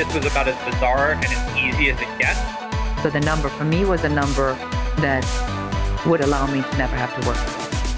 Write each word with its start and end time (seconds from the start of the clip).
this 0.00 0.14
was 0.14 0.24
about 0.24 0.48
as 0.48 0.56
bizarre 0.64 1.12
and 1.12 1.24
as 1.26 1.56
easy 1.58 1.90
as 1.90 2.00
it 2.00 2.08
gets. 2.18 2.40
So 3.02 3.10
the 3.10 3.20
number 3.20 3.50
for 3.50 3.64
me 3.64 3.84
was 3.84 4.02
a 4.02 4.08
number 4.08 4.54
that 4.96 5.26
would 6.06 6.22
allow 6.22 6.46
me 6.46 6.62
to 6.62 6.78
never 6.78 6.96
have 6.96 7.14
to 7.20 7.28
work. 7.28 7.36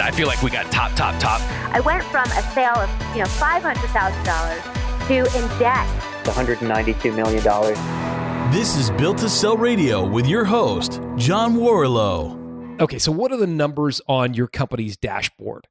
I 0.01 0.11
feel 0.11 0.27
like 0.27 0.41
we 0.43 0.49
got 0.49 0.69
top, 0.69 0.93
top, 0.95 1.17
top. 1.21 1.39
I 1.73 1.79
went 1.79 2.03
from 2.03 2.25
a 2.25 2.41
sale 2.53 2.75
of, 2.75 2.89
you 3.15 3.19
know, 3.19 3.29
$500,000 3.29 5.07
to 5.07 5.13
in 5.15 5.59
debt. 5.59 5.87
$192 6.25 7.15
million. 7.15 8.51
This 8.51 8.75
is 8.75 8.91
Built 8.91 9.19
to 9.19 9.29
Sell 9.29 9.55
Radio 9.55 10.05
with 10.05 10.27
your 10.27 10.43
host, 10.43 10.99
John 11.15 11.55
Warrillow. 11.55 12.81
Okay, 12.81 12.99
so 12.99 13.13
what 13.13 13.31
are 13.31 13.37
the 13.37 13.47
numbers 13.47 14.01
on 14.09 14.33
your 14.33 14.47
company's 14.47 14.97
dashboard? 14.97 15.69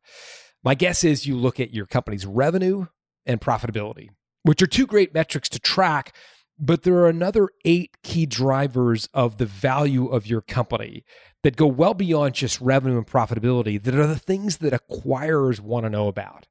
My 0.65 0.75
guess 0.75 1.05
is 1.05 1.27
you 1.27 1.37
look 1.37 1.61
at 1.61 1.75
your 1.75 1.85
company's 1.85 2.25
revenue 2.25 2.87
and 3.27 3.39
profitability, 3.39 4.09
which 4.45 4.63
are 4.63 4.67
two 4.67 4.87
great 4.87 5.13
metrics 5.13 5.49
to 5.51 5.59
track, 5.59 6.15
but 6.63 6.85
there 6.85 6.95
are 6.95 7.09
another 7.09 7.49
eight 7.65 8.01
key 8.05 8.25
drivers 8.25 9.09
of 9.13 9.39
the 9.39 9.47
value 9.47 10.07
of 10.07 10.29
your 10.29 10.41
company 10.41 11.05
that 11.43 11.57
go 11.57 11.67
well 11.67 11.93
beyond 11.93 12.37
just 12.37 12.61
revenue 12.61 12.97
and 12.97 13.07
profitability 13.07 13.83
that 13.83 13.97
are 13.97 14.07
the 14.07 14.19
things 14.19 14.59
that 14.59 14.73
acquirers 14.73 15.59
want 15.59 15.85
to 15.85 15.91
know 15.91 16.07
about. 16.07 16.47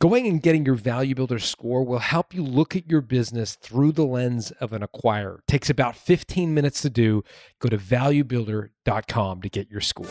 Going 0.00 0.26
and 0.26 0.42
getting 0.42 0.64
your 0.64 0.76
value 0.76 1.14
builder 1.14 1.38
score 1.38 1.84
will 1.84 1.98
help 1.98 2.32
you 2.32 2.42
look 2.42 2.74
at 2.74 2.90
your 2.90 3.02
business 3.02 3.54
through 3.54 3.92
the 3.92 4.06
lens 4.06 4.50
of 4.52 4.72
an 4.72 4.80
acquirer. 4.80 5.40
It 5.40 5.46
takes 5.46 5.68
about 5.68 5.94
15 5.94 6.54
minutes 6.54 6.80
to 6.80 6.88
do. 6.88 7.22
Go 7.58 7.68
to 7.68 7.76
valuebuilder.com 7.76 9.42
to 9.42 9.48
get 9.50 9.70
your 9.70 9.82
score. 9.82 10.06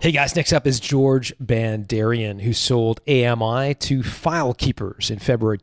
Hey 0.00 0.10
guys, 0.10 0.34
next 0.34 0.52
up 0.52 0.66
is 0.66 0.80
George 0.80 1.32
Bandarian, 1.38 2.40
who 2.40 2.52
sold 2.52 3.00
AMI 3.06 3.74
to 3.74 4.00
FileKeepers 4.00 5.12
in 5.12 5.20
February 5.20 5.58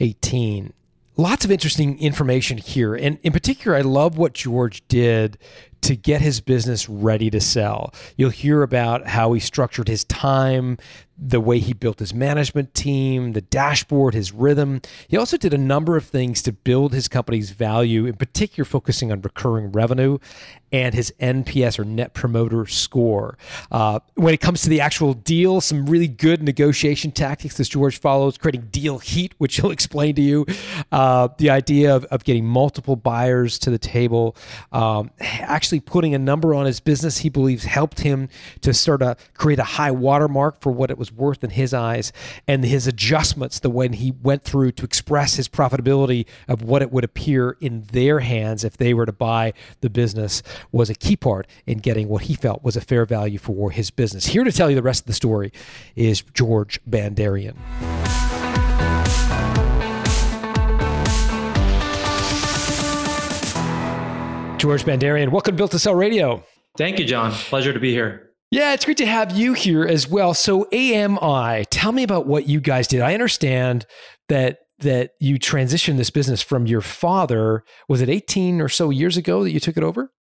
2018 0.00 0.72
lots 1.20 1.44
of 1.44 1.50
interesting 1.50 1.98
information 2.00 2.56
here. 2.56 2.94
And 2.94 3.18
in 3.22 3.32
particular, 3.32 3.76
I 3.76 3.82
love 3.82 4.16
what 4.16 4.32
George 4.32 4.82
did 4.88 5.36
to 5.82 5.96
get 5.96 6.20
his 6.20 6.40
business 6.40 6.88
ready 6.88 7.30
to 7.30 7.40
sell. 7.40 7.92
You'll 8.16 8.30
hear 8.30 8.62
about 8.62 9.06
how 9.06 9.32
he 9.32 9.40
structured 9.40 9.88
his 9.88 10.04
time, 10.04 10.78
the 11.20 11.40
way 11.40 11.58
he 11.58 11.74
built 11.74 11.98
his 11.98 12.14
management 12.14 12.72
team, 12.74 13.32
the 13.32 13.42
dashboard, 13.42 14.14
his 14.14 14.32
rhythm. 14.32 14.80
He 15.06 15.16
also 15.16 15.36
did 15.36 15.52
a 15.52 15.58
number 15.58 15.96
of 15.96 16.04
things 16.04 16.40
to 16.42 16.52
build 16.52 16.94
his 16.94 17.08
company's 17.08 17.50
value, 17.50 18.06
in 18.06 18.14
particular, 18.14 18.64
focusing 18.64 19.12
on 19.12 19.20
recurring 19.20 19.70
revenue 19.70 20.18
and 20.72 20.94
his 20.94 21.12
NPS 21.20 21.78
or 21.78 21.84
Net 21.84 22.14
Promoter 22.14 22.64
Score. 22.66 23.36
Uh, 23.70 23.98
when 24.14 24.32
it 24.32 24.40
comes 24.40 24.62
to 24.62 24.68
the 24.68 24.80
actual 24.80 25.14
deal, 25.14 25.60
some 25.60 25.86
really 25.86 26.08
good 26.08 26.42
negotiation 26.42 27.10
tactics 27.10 27.56
that 27.56 27.68
George 27.68 27.98
follows, 27.98 28.38
creating 28.38 28.68
deal 28.70 28.98
heat, 28.98 29.34
which 29.38 29.56
he'll 29.56 29.70
explain 29.80 30.14
to 30.14 30.22
you. 30.22 30.46
Uh, 30.90 31.28
the 31.38 31.50
idea 31.50 31.94
of, 31.94 32.04
of 32.06 32.24
getting 32.24 32.46
multiple 32.46 32.96
buyers 32.96 33.58
to 33.58 33.70
the 33.70 33.78
table, 33.78 34.36
um, 34.72 35.10
actually 35.20 35.69
putting 35.78 36.14
a 36.14 36.18
number 36.18 36.54
on 36.54 36.66
his 36.66 36.80
business 36.80 37.18
he 37.18 37.28
believes 37.28 37.64
helped 37.64 38.00
him 38.00 38.28
to 38.62 38.74
sort 38.74 39.02
of 39.02 39.16
create 39.34 39.58
a 39.58 39.64
high 39.64 39.90
watermark 39.90 40.60
for 40.60 40.72
what 40.72 40.90
it 40.90 40.98
was 40.98 41.12
worth 41.12 41.44
in 41.44 41.50
his 41.50 41.72
eyes 41.72 42.12
and 42.48 42.64
his 42.64 42.86
adjustments 42.86 43.60
the 43.60 43.70
when 43.70 43.92
he 43.92 44.12
went 44.22 44.42
through 44.42 44.72
to 44.72 44.84
express 44.84 45.36
his 45.36 45.48
profitability 45.48 46.26
of 46.48 46.62
what 46.62 46.82
it 46.82 46.90
would 46.90 47.04
appear 47.04 47.56
in 47.60 47.82
their 47.92 48.20
hands 48.20 48.64
if 48.64 48.76
they 48.76 48.94
were 48.94 49.06
to 49.06 49.12
buy 49.12 49.52
the 49.80 49.90
business 49.90 50.42
was 50.72 50.90
a 50.90 50.94
key 50.94 51.16
part 51.16 51.46
in 51.66 51.78
getting 51.78 52.08
what 52.08 52.22
he 52.22 52.34
felt 52.34 52.64
was 52.64 52.76
a 52.76 52.80
fair 52.80 53.04
value 53.04 53.38
for 53.38 53.70
his 53.70 53.90
business. 53.90 54.26
Here 54.26 54.44
to 54.44 54.52
tell 54.52 54.70
you 54.70 54.76
the 54.76 54.82
rest 54.82 55.02
of 55.02 55.06
the 55.06 55.12
story 55.12 55.52
is 55.94 56.22
George 56.22 56.80
Bandarian. 56.88 57.56
George 64.60 64.84
Bandarian, 64.84 65.30
welcome 65.30 65.54
to 65.54 65.56
Built 65.56 65.70
to 65.70 65.78
Sell 65.78 65.94
Radio. 65.94 66.44
Thank 66.76 66.98
you, 66.98 67.06
John. 67.06 67.32
Pleasure 67.32 67.72
to 67.72 67.80
be 67.80 67.92
here. 67.92 68.28
Yeah, 68.50 68.74
it's 68.74 68.84
great 68.84 68.98
to 68.98 69.06
have 69.06 69.34
you 69.34 69.54
here 69.54 69.86
as 69.86 70.06
well. 70.06 70.34
So 70.34 70.68
AMI, 70.70 71.64
tell 71.70 71.92
me 71.92 72.02
about 72.02 72.26
what 72.26 72.46
you 72.46 72.60
guys 72.60 72.86
did. 72.86 73.00
I 73.00 73.14
understand 73.14 73.86
that 74.28 74.58
that 74.80 75.12
you 75.18 75.38
transitioned 75.38 75.96
this 75.96 76.10
business 76.10 76.42
from 76.42 76.66
your 76.66 76.82
father. 76.82 77.64
Was 77.88 78.02
it 78.02 78.10
18 78.10 78.60
or 78.60 78.68
so 78.68 78.90
years 78.90 79.16
ago 79.16 79.44
that 79.44 79.50
you 79.50 79.60
took 79.60 79.78
it 79.78 79.82
over? 79.82 80.12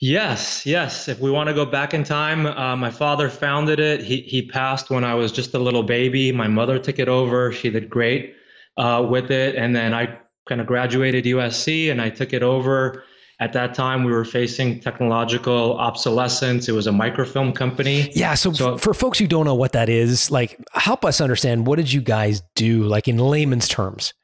Yes, 0.00 0.66
yes. 0.66 1.06
If 1.06 1.20
we 1.20 1.30
want 1.30 1.48
to 1.48 1.54
go 1.54 1.64
back 1.64 1.94
in 1.94 2.02
time, 2.02 2.46
uh, 2.46 2.74
my 2.74 2.90
father 2.90 3.30
founded 3.30 3.78
it. 3.78 4.02
He 4.02 4.22
he 4.22 4.44
passed 4.48 4.90
when 4.90 5.04
I 5.04 5.14
was 5.14 5.30
just 5.30 5.54
a 5.54 5.58
little 5.60 5.84
baby. 5.84 6.32
My 6.32 6.48
mother 6.48 6.80
took 6.80 6.98
it 6.98 7.08
over. 7.08 7.52
She 7.52 7.70
did 7.70 7.88
great 7.88 8.34
uh, 8.76 9.06
with 9.08 9.30
it, 9.30 9.54
and 9.54 9.76
then 9.76 9.94
I 9.94 10.18
kind 10.46 10.60
of 10.60 10.66
graduated 10.66 11.24
USC 11.24 11.90
and 11.90 12.00
I 12.00 12.10
took 12.10 12.32
it 12.32 12.42
over. 12.42 13.04
At 13.40 13.52
that 13.54 13.74
time 13.74 14.04
we 14.04 14.12
were 14.12 14.24
facing 14.24 14.80
technological 14.80 15.76
obsolescence. 15.78 16.68
It 16.68 16.72
was 16.72 16.86
a 16.86 16.92
microfilm 16.92 17.52
company. 17.52 18.10
Yeah 18.14 18.34
so, 18.34 18.52
so, 18.52 18.78
for 18.78 18.94
folks 18.94 19.18
who 19.18 19.26
don't 19.26 19.44
know 19.44 19.54
what 19.54 19.72
that 19.72 19.88
is 19.88 20.30
like 20.30 20.58
help 20.72 21.04
us 21.04 21.20
understand 21.20 21.66
what 21.66 21.76
did 21.76 21.92
you 21.92 22.00
guys 22.00 22.42
do 22.54 22.84
like 22.84 23.08
in 23.08 23.18
layman's 23.18 23.68
terms? 23.68 24.14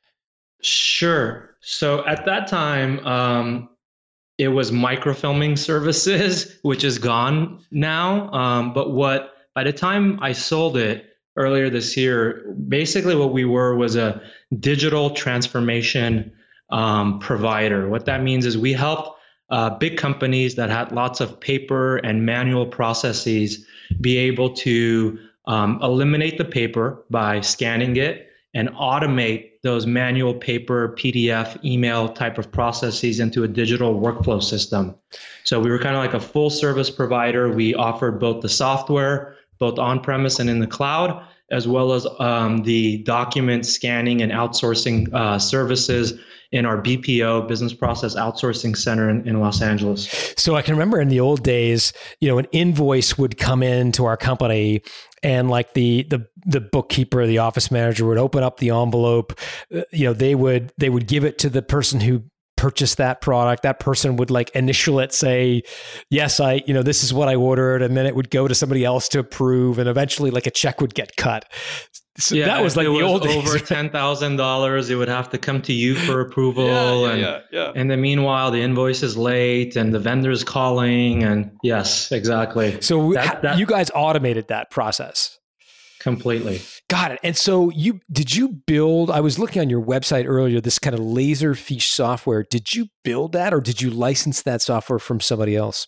Sure. 0.62 1.56
So 1.60 2.06
at 2.06 2.24
that 2.26 2.46
time 2.46 3.04
um, 3.06 3.68
it 4.38 4.48
was 4.48 4.70
microfilming 4.70 5.58
services 5.58 6.58
which 6.62 6.84
is 6.84 6.98
gone 6.98 7.64
now. 7.70 8.30
Um, 8.30 8.72
but 8.72 8.92
what 8.92 9.34
by 9.54 9.64
the 9.64 9.72
time 9.72 10.18
i 10.22 10.30
sold 10.32 10.76
it 10.76 11.09
earlier 11.40 11.70
this 11.70 11.96
year 11.96 12.54
basically 12.68 13.16
what 13.16 13.32
we 13.32 13.44
were 13.44 13.74
was 13.74 13.96
a 13.96 14.20
digital 14.58 15.10
transformation 15.10 16.32
um, 16.70 17.18
provider. 17.18 17.88
What 17.88 18.04
that 18.04 18.22
means 18.22 18.46
is 18.46 18.56
we 18.56 18.72
help 18.72 19.16
uh, 19.50 19.70
big 19.70 19.96
companies 19.96 20.54
that 20.54 20.70
had 20.70 20.92
lots 20.92 21.20
of 21.20 21.40
paper 21.40 21.96
and 21.98 22.24
manual 22.24 22.66
processes 22.66 23.66
be 24.00 24.16
able 24.16 24.50
to 24.54 25.18
um, 25.46 25.80
eliminate 25.82 26.38
the 26.38 26.44
paper 26.44 27.04
by 27.10 27.40
scanning 27.40 27.96
it 27.96 28.28
and 28.54 28.68
automate 28.70 29.50
those 29.62 29.86
manual 29.86 30.34
paper, 30.34 30.94
PDF, 30.98 31.62
email 31.64 32.08
type 32.08 32.38
of 32.38 32.50
processes 32.50 33.20
into 33.20 33.44
a 33.44 33.48
digital 33.48 34.00
workflow 34.00 34.42
system. 34.42 34.94
So 35.44 35.60
we 35.60 35.70
were 35.70 35.78
kind 35.78 35.96
of 35.96 36.02
like 36.02 36.14
a 36.14 36.20
full 36.20 36.50
service 36.50 36.90
provider. 36.90 37.50
We 37.50 37.74
offered 37.74 38.18
both 38.18 38.42
the 38.42 38.48
software, 38.48 39.36
both 39.58 39.78
on 39.78 40.00
premise 40.00 40.40
and 40.40 40.48
in 40.48 40.60
the 40.60 40.66
cloud, 40.66 41.24
as 41.50 41.66
well 41.66 41.92
as 41.92 42.06
um, 42.18 42.62
the 42.62 42.98
document 42.98 43.66
scanning 43.66 44.22
and 44.22 44.32
outsourcing 44.32 45.12
uh, 45.12 45.38
services 45.38 46.18
in 46.52 46.66
our 46.66 46.82
BPO 46.82 47.46
business 47.46 47.72
process 47.72 48.16
outsourcing 48.16 48.76
center 48.76 49.08
in, 49.08 49.26
in, 49.26 49.38
Los 49.38 49.62
Angeles. 49.62 50.34
So 50.36 50.56
I 50.56 50.62
can 50.62 50.74
remember 50.74 51.00
in 51.00 51.08
the 51.08 51.20
old 51.20 51.44
days, 51.44 51.92
you 52.20 52.28
know, 52.28 52.38
an 52.38 52.46
invoice 52.50 53.16
would 53.16 53.38
come 53.38 53.62
into 53.62 54.04
our 54.04 54.16
company 54.16 54.82
and 55.22 55.50
like 55.50 55.74
the 55.74 56.04
the 56.04 56.26
the 56.46 56.60
bookkeeper, 56.60 57.26
the 57.26 57.38
office 57.38 57.70
manager 57.70 58.06
would 58.06 58.18
open 58.18 58.42
up 58.42 58.58
the 58.58 58.70
envelope, 58.70 59.38
uh, 59.74 59.82
you 59.92 60.04
know, 60.04 60.12
they 60.12 60.34
would 60.34 60.72
they 60.78 60.88
would 60.88 61.06
give 61.06 61.24
it 61.24 61.38
to 61.38 61.50
the 61.50 61.62
person 61.62 62.00
who 62.00 62.24
purchase 62.60 62.96
that 62.96 63.22
product 63.22 63.62
that 63.62 63.80
person 63.80 64.16
would 64.16 64.30
like 64.30 64.50
initial 64.50 65.00
it 65.00 65.14
say 65.14 65.62
yes 66.10 66.40
i 66.40 66.62
you 66.66 66.74
know 66.74 66.82
this 66.82 67.02
is 67.02 67.12
what 67.14 67.26
i 67.26 67.34
ordered 67.34 67.80
and 67.80 67.96
then 67.96 68.04
it 68.04 68.14
would 68.14 68.28
go 68.28 68.46
to 68.46 68.54
somebody 68.54 68.84
else 68.84 69.08
to 69.08 69.18
approve 69.18 69.78
and 69.78 69.88
eventually 69.88 70.30
like 70.30 70.46
a 70.46 70.50
check 70.50 70.78
would 70.78 70.94
get 70.94 71.16
cut 71.16 71.50
so 72.18 72.34
yeah, 72.34 72.46
that 72.46 72.62
was 72.62 72.76
like 72.76 72.84
the 72.84 72.92
was 72.92 73.02
old 73.02 73.26
over 73.26 73.58
ten 73.58 73.88
thousand 73.88 74.36
dollars. 74.36 74.90
It 74.90 74.96
would 74.96 75.08
have 75.08 75.30
to 75.30 75.38
come 75.38 75.62
to 75.62 75.72
you 75.72 75.94
for 75.94 76.20
approval, 76.26 76.66
yeah, 76.66 76.92
yeah, 76.92 77.08
and 77.12 77.20
yeah, 77.20 77.40
yeah. 77.50 77.72
and 77.74 77.90
then 77.90 78.00
meanwhile 78.02 78.50
the 78.50 78.60
invoice 78.60 79.02
is 79.02 79.16
late 79.16 79.74
and 79.76 79.94
the 79.94 79.98
vendor's 79.98 80.44
calling, 80.44 81.22
and 81.22 81.50
yes, 81.62 82.12
exactly. 82.12 82.78
So 82.82 83.14
that, 83.14 83.40
that, 83.42 83.58
you 83.58 83.64
guys 83.64 83.90
automated 83.94 84.48
that 84.48 84.70
process 84.70 85.39
completely. 86.00 86.60
Got 86.88 87.12
it. 87.12 87.20
And 87.22 87.36
so 87.36 87.70
you 87.70 88.00
did 88.10 88.34
you 88.34 88.48
build? 88.48 89.10
I 89.10 89.20
was 89.20 89.38
looking 89.38 89.62
on 89.62 89.70
your 89.70 89.82
website 89.82 90.24
earlier. 90.26 90.60
This 90.60 90.78
kind 90.78 90.94
of 90.94 91.00
Laserfiche 91.00 91.82
software. 91.82 92.42
Did 92.42 92.74
you 92.74 92.88
build 93.04 93.32
that, 93.32 93.54
or 93.54 93.60
did 93.60 93.80
you 93.80 93.90
license 93.90 94.42
that 94.42 94.62
software 94.62 94.98
from 94.98 95.20
somebody 95.20 95.54
else? 95.54 95.86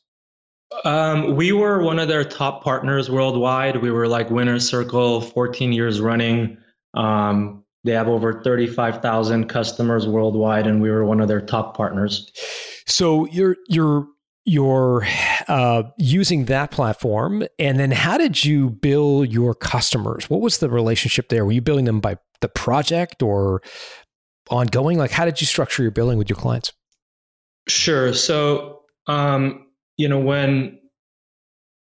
Um, 0.84 1.36
we 1.36 1.52
were 1.52 1.82
one 1.82 1.98
of 1.98 2.08
their 2.08 2.24
top 2.24 2.62
partners 2.62 3.10
worldwide. 3.10 3.82
We 3.82 3.90
were 3.90 4.08
like 4.08 4.30
winner's 4.30 4.68
circle, 4.68 5.20
14 5.20 5.72
years 5.72 6.00
running. 6.00 6.56
Um, 6.94 7.64
they 7.84 7.92
have 7.92 8.08
over 8.08 8.42
35,000 8.42 9.48
customers 9.48 10.06
worldwide, 10.06 10.66
and 10.66 10.80
we 10.80 10.90
were 10.90 11.04
one 11.04 11.20
of 11.20 11.28
their 11.28 11.40
top 11.40 11.76
partners. 11.76 12.30
So 12.86 13.26
you're 13.26 13.56
you're 13.68 14.06
you're 14.44 15.06
uh, 15.48 15.84
using 15.98 16.46
that 16.46 16.70
platform, 16.70 17.44
and 17.58 17.78
then 17.78 17.90
how 17.90 18.18
did 18.18 18.44
you 18.44 18.70
bill 18.70 19.24
your 19.24 19.54
customers? 19.54 20.28
What 20.28 20.40
was 20.40 20.58
the 20.58 20.68
relationship 20.68 21.28
there? 21.28 21.44
Were 21.44 21.52
you 21.52 21.60
billing 21.60 21.84
them 21.84 22.00
by 22.00 22.18
the 22.40 22.48
project 22.48 23.22
or 23.22 23.62
ongoing? 24.50 24.98
Like, 24.98 25.12
how 25.12 25.24
did 25.24 25.40
you 25.40 25.46
structure 25.46 25.82
your 25.82 25.92
billing 25.92 26.18
with 26.18 26.28
your 26.28 26.36
clients? 26.36 26.72
Sure. 27.68 28.12
So 28.12 28.82
um, 29.06 29.66
you 29.96 30.08
know 30.08 30.18
when 30.18 30.78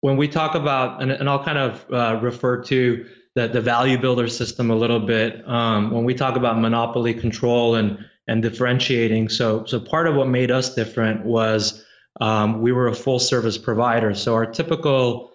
when 0.00 0.16
we 0.16 0.28
talk 0.28 0.55
about 0.55 1.02
and, 1.02 1.10
and 1.10 1.28
i'll 1.28 1.43
kind 1.43 1.58
of 1.58 1.84
uh, 1.93 2.19
refer 2.22 2.62
to 2.62 3.05
the, 3.34 3.49
the 3.49 3.60
value 3.60 3.99
builder 3.99 4.26
system 4.28 4.70
a 4.70 4.75
little 4.75 5.00
bit 5.00 5.46
um, 5.49 5.90
when 5.90 6.05
we 6.05 6.14
talk 6.14 6.37
about 6.37 6.58
monopoly 6.58 7.14
control 7.14 7.75
and 7.76 7.99
and 8.26 8.43
differentiating. 8.43 9.28
So 9.28 9.64
so 9.64 9.81
part 9.81 10.06
of 10.06 10.14
what 10.14 10.28
made 10.28 10.50
us 10.50 10.75
different 10.75 11.25
was 11.25 11.84
um, 12.20 12.61
we 12.61 12.73
were 12.73 12.88
a 12.88 12.94
full 12.94 13.19
service 13.19 13.59
provider. 13.59 14.15
So 14.15 14.35
our 14.35 14.47
typical 14.47 15.32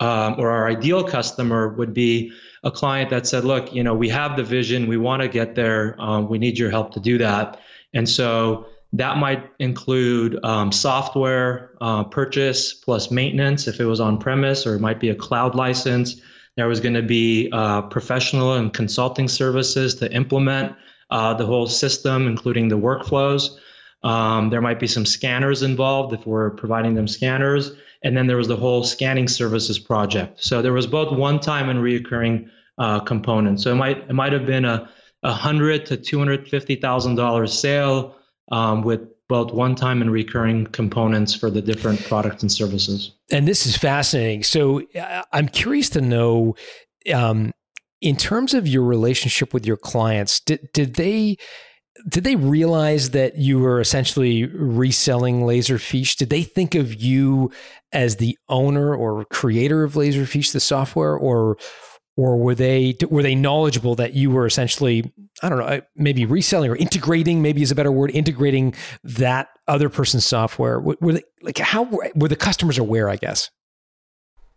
um, 0.00 0.34
or 0.38 0.50
our 0.50 0.68
ideal 0.68 1.04
customer 1.04 1.68
would 1.68 1.94
be 1.94 2.32
a 2.64 2.70
client 2.70 3.10
that 3.10 3.26
said, 3.26 3.44
look, 3.44 3.72
you 3.72 3.82
know, 3.82 3.94
we 3.94 4.08
have 4.08 4.36
the 4.36 4.42
vision, 4.42 4.88
we 4.88 4.96
want 4.96 5.22
to 5.22 5.28
get 5.28 5.54
there, 5.54 5.94
um, 6.00 6.28
we 6.28 6.38
need 6.38 6.58
your 6.58 6.70
help 6.70 6.92
to 6.94 7.00
do 7.00 7.18
that. 7.18 7.60
And 7.92 8.08
so 8.08 8.66
that 8.92 9.18
might 9.18 9.44
include 9.58 10.42
um, 10.44 10.72
software 10.72 11.70
uh, 11.80 12.04
purchase 12.04 12.72
plus 12.72 13.10
maintenance 13.10 13.66
if 13.66 13.80
it 13.80 13.84
was 13.84 14.00
on 14.00 14.18
premise, 14.18 14.66
or 14.66 14.74
it 14.74 14.80
might 14.80 15.00
be 15.00 15.10
a 15.10 15.14
cloud 15.14 15.54
license. 15.54 16.20
There 16.56 16.68
was 16.68 16.80
going 16.80 16.94
to 16.94 17.02
be 17.02 17.48
uh, 17.52 17.82
professional 17.82 18.54
and 18.54 18.72
consulting 18.72 19.28
services 19.28 19.94
to 19.96 20.12
implement 20.12 20.76
uh, 21.10 21.34
the 21.34 21.46
whole 21.46 21.66
system, 21.66 22.26
including 22.26 22.68
the 22.68 22.78
workflows. 22.78 23.56
Um, 24.04 24.50
there 24.50 24.60
might 24.60 24.78
be 24.78 24.86
some 24.86 25.06
scanners 25.06 25.62
involved 25.62 26.12
if 26.12 26.26
we're 26.26 26.50
providing 26.50 26.94
them 26.94 27.08
scanners. 27.08 27.72
And 28.04 28.14
then 28.16 28.26
there 28.26 28.36
was 28.36 28.48
the 28.48 28.56
whole 28.56 28.84
scanning 28.84 29.28
services 29.28 29.78
project. 29.78 30.44
So 30.44 30.60
there 30.60 30.74
was 30.74 30.86
both 30.86 31.10
one-time 31.10 31.70
and 31.70 31.80
reoccurring 31.80 32.48
uh, 32.76 33.00
components. 33.00 33.62
So 33.62 33.72
it 33.72 33.76
might 33.76 33.98
it 34.10 34.12
might 34.12 34.32
have 34.32 34.44
been 34.44 34.66
a, 34.66 34.90
a 35.22 35.32
hundred 35.32 35.86
to 35.86 35.96
two 35.96 36.18
hundred 36.18 36.46
fifty 36.48 36.76
thousand 36.76 37.14
dollars 37.16 37.58
sale 37.58 38.14
um, 38.52 38.82
with 38.82 39.00
both 39.26 39.54
one-time 39.54 40.02
and 40.02 40.12
recurring 40.12 40.66
components 40.66 41.34
for 41.34 41.50
the 41.50 41.62
different 41.62 41.98
products 42.04 42.42
and 42.42 42.52
services. 42.52 43.12
And 43.30 43.48
this 43.48 43.64
is 43.64 43.74
fascinating. 43.74 44.42
So 44.42 44.82
uh, 45.00 45.22
I'm 45.32 45.48
curious 45.48 45.88
to 45.90 46.02
know, 46.02 46.56
um, 47.14 47.52
in 48.02 48.16
terms 48.16 48.52
of 48.52 48.68
your 48.68 48.82
relationship 48.82 49.54
with 49.54 49.64
your 49.64 49.78
clients, 49.78 50.40
did 50.40 50.68
did 50.74 50.96
they 50.96 51.38
did 52.08 52.24
they 52.24 52.36
realize 52.36 53.10
that 53.10 53.38
you 53.38 53.60
were 53.60 53.80
essentially 53.80 54.44
reselling 54.46 55.42
Laserfiche? 55.42 56.16
Did 56.16 56.30
they 56.30 56.42
think 56.42 56.74
of 56.74 56.94
you 56.94 57.52
as 57.92 58.16
the 58.16 58.36
owner 58.48 58.94
or 58.94 59.24
creator 59.26 59.84
of 59.84 59.94
Laserfiche, 59.94 60.52
the 60.52 60.60
software, 60.60 61.16
or 61.16 61.56
or 62.16 62.36
were 62.36 62.54
they 62.54 62.96
were 63.08 63.22
they 63.22 63.34
knowledgeable 63.34 63.94
that 63.96 64.14
you 64.14 64.30
were 64.30 64.46
essentially 64.46 65.12
I 65.42 65.48
don't 65.48 65.58
know 65.58 65.64
uh, 65.64 65.80
maybe 65.96 66.26
reselling 66.26 66.70
or 66.70 66.76
integrating 66.76 67.42
maybe 67.42 67.62
is 67.62 67.70
a 67.70 67.74
better 67.74 67.92
word 67.92 68.10
integrating 68.10 68.74
that 69.04 69.48
other 69.68 69.88
person's 69.88 70.24
software? 70.24 70.80
Were 70.80 71.12
they 71.12 71.22
like 71.42 71.58
how 71.58 71.84
were 72.14 72.28
the 72.28 72.36
customers 72.36 72.78
aware? 72.78 73.08
I 73.08 73.16
guess. 73.16 73.50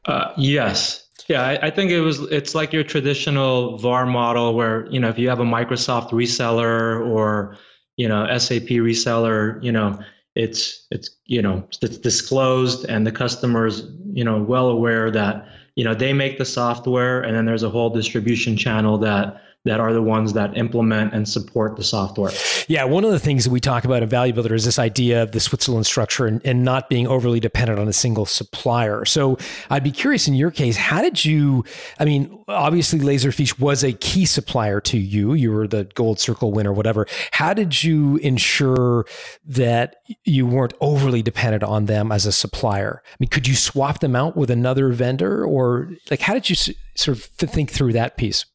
Uh, 0.06 0.34
yes, 0.38 1.07
yeah, 1.28 1.44
I, 1.44 1.68
I, 1.68 1.70
think 1.70 1.92
it 1.92 2.02
was. 2.02 2.20
It's 2.32 2.56
like 2.56 2.72
your 2.72 2.84
traditional 2.84 3.78
VAR 3.78 4.06
model, 4.06 4.54
where 4.54 4.88
you 4.88 5.00
know 5.00 5.10
if 5.10 5.18
you 5.18 5.30
have 5.30 5.40
a 5.40 5.46
Microsoft 5.46 6.12
reseller 6.12 7.06
or 7.06 7.58
you 7.98 8.08
know 8.08 8.26
SAP 8.38 8.70
reseller, 8.70 9.62
you 9.64 9.72
know 9.72 10.00
it's 10.38 10.86
it's 10.92 11.10
you 11.26 11.42
know 11.42 11.68
it's 11.82 11.98
disclosed 11.98 12.86
and 12.86 13.08
the 13.08 13.12
customers 13.12 13.90
you 14.14 14.24
know 14.24 14.42
well 14.42 14.70
aware 14.70 15.10
that 15.10 15.48
you 15.76 15.84
know 15.84 15.96
they 15.96 16.14
make 16.14 16.38
the 16.38 16.46
software 16.46 17.22
and 17.22 17.36
then 17.36 17.46
there's 17.46 17.64
a 17.64 17.70
whole 17.70 17.90
distribution 17.90 18.56
channel 18.56 19.00
that 19.00 19.42
that 19.68 19.80
are 19.80 19.94
the 19.94 20.02
ones 20.02 20.34
that 20.34 20.58
implement 20.58 21.14
and 21.14 21.28
support 21.28 21.76
the 21.76 21.84
software. 21.84 22.32
Yeah, 22.68 22.86
one 22.86 23.04
of 23.04 23.12
the 23.12 23.20
things 23.20 23.44
that 23.44 23.52
we 23.52 23.60
talk 23.60 23.86
about 23.86 24.02
in 24.02 24.10
Value 24.10 24.34
Builder 24.34 24.56
is 24.56 24.66
this 24.66 24.80
idea 24.80 25.24
of 25.24 25.32
the 25.32 25.40
Switzerland 25.40 25.86
structure 25.86 26.26
and, 26.26 26.42
and, 26.46 26.68
not 26.68 26.90
being 26.90 27.08
overly 27.08 27.40
dependent 27.40 27.80
on 27.80 27.88
a 27.88 27.94
single 27.94 28.26
supplier. 28.26 29.06
So 29.06 29.38
I'd 29.70 29.84
be 29.84 29.92
curious 29.92 30.28
in 30.28 30.34
your 30.34 30.52
case, 30.52 30.76
how 30.76 31.02
did 31.02 31.24
you, 31.24 31.64
I 32.00 32.06
mean, 32.06 32.44
obviously 32.48 33.00
Laserfiche 33.00 33.58
was 33.60 33.84
a 33.84 33.94
key 33.94 34.26
supplier 34.26 34.82
to 34.82 34.98
you. 34.98 35.34
You 35.34 35.52
were 35.52 35.68
the 35.68 35.86
gold 35.94 36.20
circle 36.20 36.52
winner, 36.52 36.74
whatever. 36.74 37.08
How 37.32 37.54
did 37.54 37.84
you 37.84 38.18
ensure 38.18 39.06
that 39.46 39.98
you 40.26 40.46
weren't 40.46 40.74
overly 40.82 41.22
dependent 41.22 41.64
on 41.64 41.86
them 41.86 42.12
as 42.12 42.26
a 42.26 42.32
supplier? 42.32 43.02
I 43.06 43.16
mean, 43.20 43.30
could 43.30 43.48
you 43.48 43.56
swap 43.56 44.00
them 44.00 44.16
out 44.16 44.36
with 44.36 44.50
another 44.50 44.90
vendor 44.92 45.46
or 45.46 45.92
like, 46.10 46.22
how 46.22 46.34
did 46.34 46.50
you 46.50 46.56
sort 46.56 47.18
of 47.18 47.24
think 47.24 47.72
through 47.72 47.94
that 47.94 48.18
piece? 48.18 48.46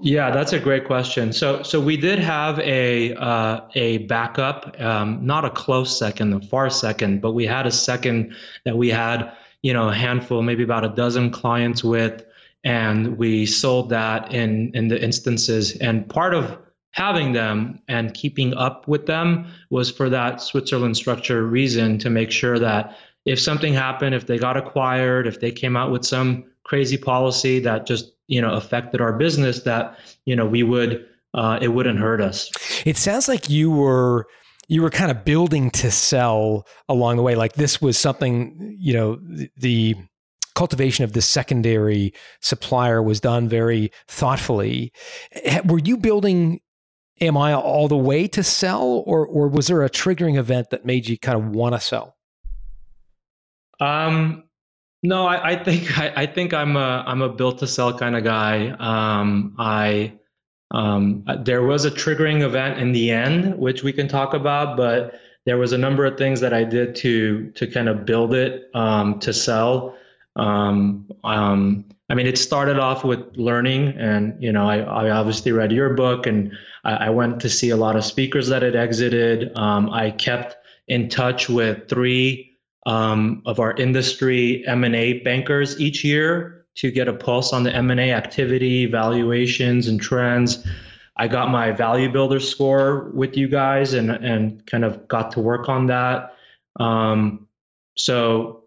Yeah, 0.00 0.30
that's 0.30 0.52
a 0.52 0.60
great 0.60 0.84
question. 0.84 1.32
So, 1.32 1.62
so 1.64 1.80
we 1.80 1.96
did 1.96 2.20
have 2.20 2.60
a 2.60 3.14
uh, 3.14 3.62
a 3.74 3.98
backup, 4.06 4.80
um, 4.80 5.24
not 5.26 5.44
a 5.44 5.50
close 5.50 5.98
second, 5.98 6.32
a 6.32 6.40
far 6.40 6.70
second, 6.70 7.20
but 7.20 7.32
we 7.32 7.46
had 7.46 7.66
a 7.66 7.72
second 7.72 8.34
that 8.64 8.76
we 8.76 8.90
had, 8.90 9.32
you 9.62 9.72
know, 9.72 9.88
a 9.88 9.94
handful, 9.94 10.42
maybe 10.42 10.62
about 10.62 10.84
a 10.84 10.90
dozen 10.90 11.30
clients 11.30 11.82
with, 11.82 12.24
and 12.62 13.18
we 13.18 13.44
sold 13.44 13.90
that 13.90 14.32
in 14.32 14.70
in 14.74 14.86
the 14.86 15.02
instances. 15.02 15.76
And 15.78 16.08
part 16.08 16.32
of 16.32 16.56
having 16.92 17.32
them 17.32 17.80
and 17.88 18.14
keeping 18.14 18.54
up 18.54 18.86
with 18.86 19.06
them 19.06 19.46
was 19.70 19.90
for 19.90 20.08
that 20.10 20.40
Switzerland 20.40 20.96
structure 20.96 21.44
reason 21.44 21.98
to 21.98 22.08
make 22.08 22.30
sure 22.30 22.58
that 22.60 22.96
if 23.24 23.40
something 23.40 23.74
happened, 23.74 24.14
if 24.14 24.26
they 24.26 24.38
got 24.38 24.56
acquired, 24.56 25.26
if 25.26 25.40
they 25.40 25.50
came 25.50 25.76
out 25.76 25.90
with 25.90 26.04
some 26.04 26.44
crazy 26.68 26.98
policy 26.98 27.58
that 27.60 27.86
just 27.86 28.12
you 28.26 28.40
know 28.40 28.52
affected 28.52 29.00
our 29.00 29.14
business 29.14 29.62
that 29.62 29.98
you 30.26 30.36
know 30.36 30.46
we 30.46 30.62
would 30.62 31.04
uh, 31.34 31.58
it 31.60 31.68
wouldn't 31.68 31.98
hurt 31.98 32.20
us. 32.20 32.50
It 32.86 32.96
sounds 32.96 33.26
like 33.26 33.48
you 33.50 33.70
were 33.70 34.26
you 34.68 34.82
were 34.82 34.90
kind 34.90 35.10
of 35.10 35.24
building 35.24 35.70
to 35.72 35.90
sell 35.90 36.66
along 36.88 37.16
the 37.16 37.22
way. 37.22 37.34
Like 37.34 37.54
this 37.54 37.80
was 37.80 37.98
something 37.98 38.76
you 38.78 38.92
know 38.92 39.18
the, 39.56 39.96
cultivation 40.54 41.04
of 41.04 41.12
the 41.12 41.22
secondary 41.22 42.12
supplier 42.40 43.00
was 43.00 43.20
done 43.20 43.48
very 43.48 43.92
thoughtfully. 44.08 44.92
Were 45.64 45.78
you 45.78 45.96
building 45.96 46.60
AMI 47.20 47.52
all 47.52 47.86
the 47.86 47.96
way 47.96 48.26
to 48.26 48.42
sell 48.42 49.04
or 49.06 49.24
or 49.24 49.46
was 49.46 49.68
there 49.68 49.84
a 49.84 49.90
triggering 49.90 50.36
event 50.36 50.70
that 50.70 50.84
made 50.84 51.06
you 51.06 51.16
kind 51.16 51.38
of 51.38 51.50
want 51.50 51.76
to 51.76 51.80
sell? 51.80 52.16
Um 53.78 54.47
no, 55.02 55.26
I, 55.26 55.52
I 55.52 55.64
think 55.64 55.98
I, 55.98 56.12
I, 56.16 56.26
think 56.26 56.52
I'm 56.52 56.76
a 56.76 57.04
I'm 57.06 57.22
a 57.22 57.28
built 57.28 57.58
to 57.58 57.66
sell 57.66 57.96
kind 57.96 58.16
of 58.16 58.24
guy. 58.24 58.70
Um, 58.70 59.54
I 59.58 60.14
um, 60.70 61.24
there 61.44 61.62
was 61.62 61.84
a 61.84 61.90
triggering 61.90 62.42
event 62.42 62.78
in 62.78 62.92
the 62.92 63.10
end, 63.10 63.56
which 63.58 63.82
we 63.82 63.92
can 63.92 64.08
talk 64.08 64.34
about, 64.34 64.76
but 64.76 65.20
there 65.46 65.56
was 65.56 65.72
a 65.72 65.78
number 65.78 66.04
of 66.04 66.18
things 66.18 66.40
that 66.40 66.52
I 66.52 66.64
did 66.64 66.94
to 66.96 67.50
to 67.52 67.66
kind 67.66 67.88
of 67.88 68.04
build 68.04 68.34
it 68.34 68.70
um, 68.74 69.18
to 69.20 69.32
sell. 69.32 69.96
Um, 70.36 71.08
um, 71.24 71.84
I 72.10 72.14
mean, 72.14 72.26
it 72.26 72.38
started 72.38 72.78
off 72.78 73.04
with 73.04 73.36
learning, 73.36 73.88
and 73.98 74.42
you 74.42 74.52
know, 74.52 74.68
I, 74.68 74.78
I 74.78 75.10
obviously 75.10 75.52
read 75.52 75.72
your 75.72 75.94
book, 75.94 76.26
and 76.26 76.52
I, 76.84 77.06
I, 77.06 77.10
went 77.10 77.40
to 77.40 77.50
see 77.50 77.70
a 77.70 77.76
lot 77.76 77.96
of 77.96 78.04
speakers 78.04 78.48
that 78.48 78.62
had 78.62 78.76
exited. 78.76 79.56
Um, 79.56 79.90
I 79.90 80.10
kept 80.12 80.56
in 80.86 81.08
touch 81.08 81.48
with 81.48 81.88
three 81.88 82.47
um, 82.88 83.42
of 83.44 83.60
our 83.60 83.72
industry 83.74 84.66
M&A 84.66 85.20
bankers 85.20 85.78
each 85.78 86.02
year 86.02 86.64
to 86.76 86.90
get 86.90 87.06
a 87.06 87.12
pulse 87.12 87.52
on 87.52 87.62
the 87.62 87.74
M&A 87.74 88.12
activity, 88.12 88.86
valuations, 88.86 89.88
and 89.88 90.00
trends. 90.00 90.66
I 91.18 91.28
got 91.28 91.50
my 91.50 91.70
value 91.70 92.10
builder 92.10 92.40
score 92.40 93.10
with 93.12 93.36
you 93.36 93.46
guys 93.46 93.92
and 93.92 94.10
and 94.10 94.64
kind 94.66 94.84
of 94.84 95.06
got 95.06 95.32
to 95.32 95.40
work 95.40 95.68
on 95.68 95.86
that. 95.86 96.34
Um, 96.80 97.46
so 97.94 98.64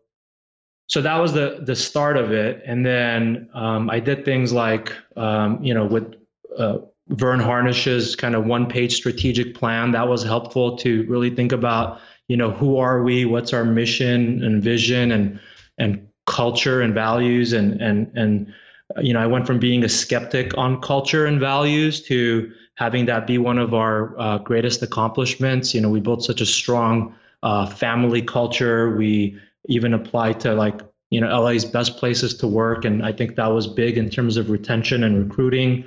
so 0.88 1.02
that 1.02 1.18
was 1.18 1.34
the 1.34 1.64
the 1.66 1.76
start 1.76 2.18
of 2.18 2.32
it, 2.32 2.62
and 2.66 2.86
then 2.86 3.50
um, 3.56 3.90
I 3.90 4.00
did 4.00 4.24
things 4.24 4.54
like 4.54 4.94
um, 5.16 5.64
you 5.64 5.74
know 5.74 5.86
with 5.86 6.14
uh, 6.60 6.80
Verne 7.08 7.40
Harnish's 7.40 8.16
kind 8.16 8.36
of 8.36 8.46
one 8.46 8.68
page 8.68 8.96
strategic 8.96 9.56
plan 9.56 9.92
that 9.92 10.08
was 10.08 10.22
helpful 10.22 10.78
to 10.78 11.06
really 11.08 11.34
think 11.34 11.54
about 11.54 12.02
you 12.32 12.38
know 12.38 12.52
who 12.52 12.78
are 12.78 13.04
we 13.04 13.26
what's 13.26 13.52
our 13.52 13.66
mission 13.66 14.42
and 14.46 14.64
vision 14.64 15.12
and 15.12 15.40
and 15.78 16.08
culture 16.28 16.80
and 16.80 16.94
values 16.94 17.52
and 17.52 17.82
and 17.82 18.10
and 18.16 18.54
you 19.02 19.14
know 19.14 19.20
i 19.20 19.28
went 19.28 19.46
from 19.46 19.60
being 19.60 19.84
a 19.84 19.90
skeptic 19.90 20.58
on 20.58 20.80
culture 20.82 21.26
and 21.26 21.40
values 21.42 22.02
to 22.02 22.50
having 22.76 23.06
that 23.06 23.28
be 23.28 23.38
one 23.38 23.60
of 23.60 23.74
our 23.74 24.20
uh, 24.20 24.38
greatest 24.40 24.82
accomplishments. 24.82 25.74
You 25.76 25.82
know 25.82 25.90
we 25.90 26.00
built 26.00 26.24
such 26.24 26.42
a 26.42 26.46
strong 26.46 27.14
uh, 27.44 27.66
family 27.68 28.22
culture. 28.22 28.96
We 28.96 29.38
even 29.66 29.94
applied 29.94 30.40
to 30.42 30.54
like 30.56 30.82
you 31.10 31.20
know 31.22 31.44
la's 31.44 31.66
best 31.66 31.98
places 31.98 32.34
to 32.38 32.48
work 32.48 32.86
and 32.86 33.06
i 33.06 33.12
think 33.12 33.36
that 33.36 33.48
was 33.48 33.68
big 33.68 33.98
in 33.98 34.10
terms 34.10 34.38
of 34.38 34.50
retention 34.50 35.04
and 35.04 35.14
recruiting. 35.28 35.86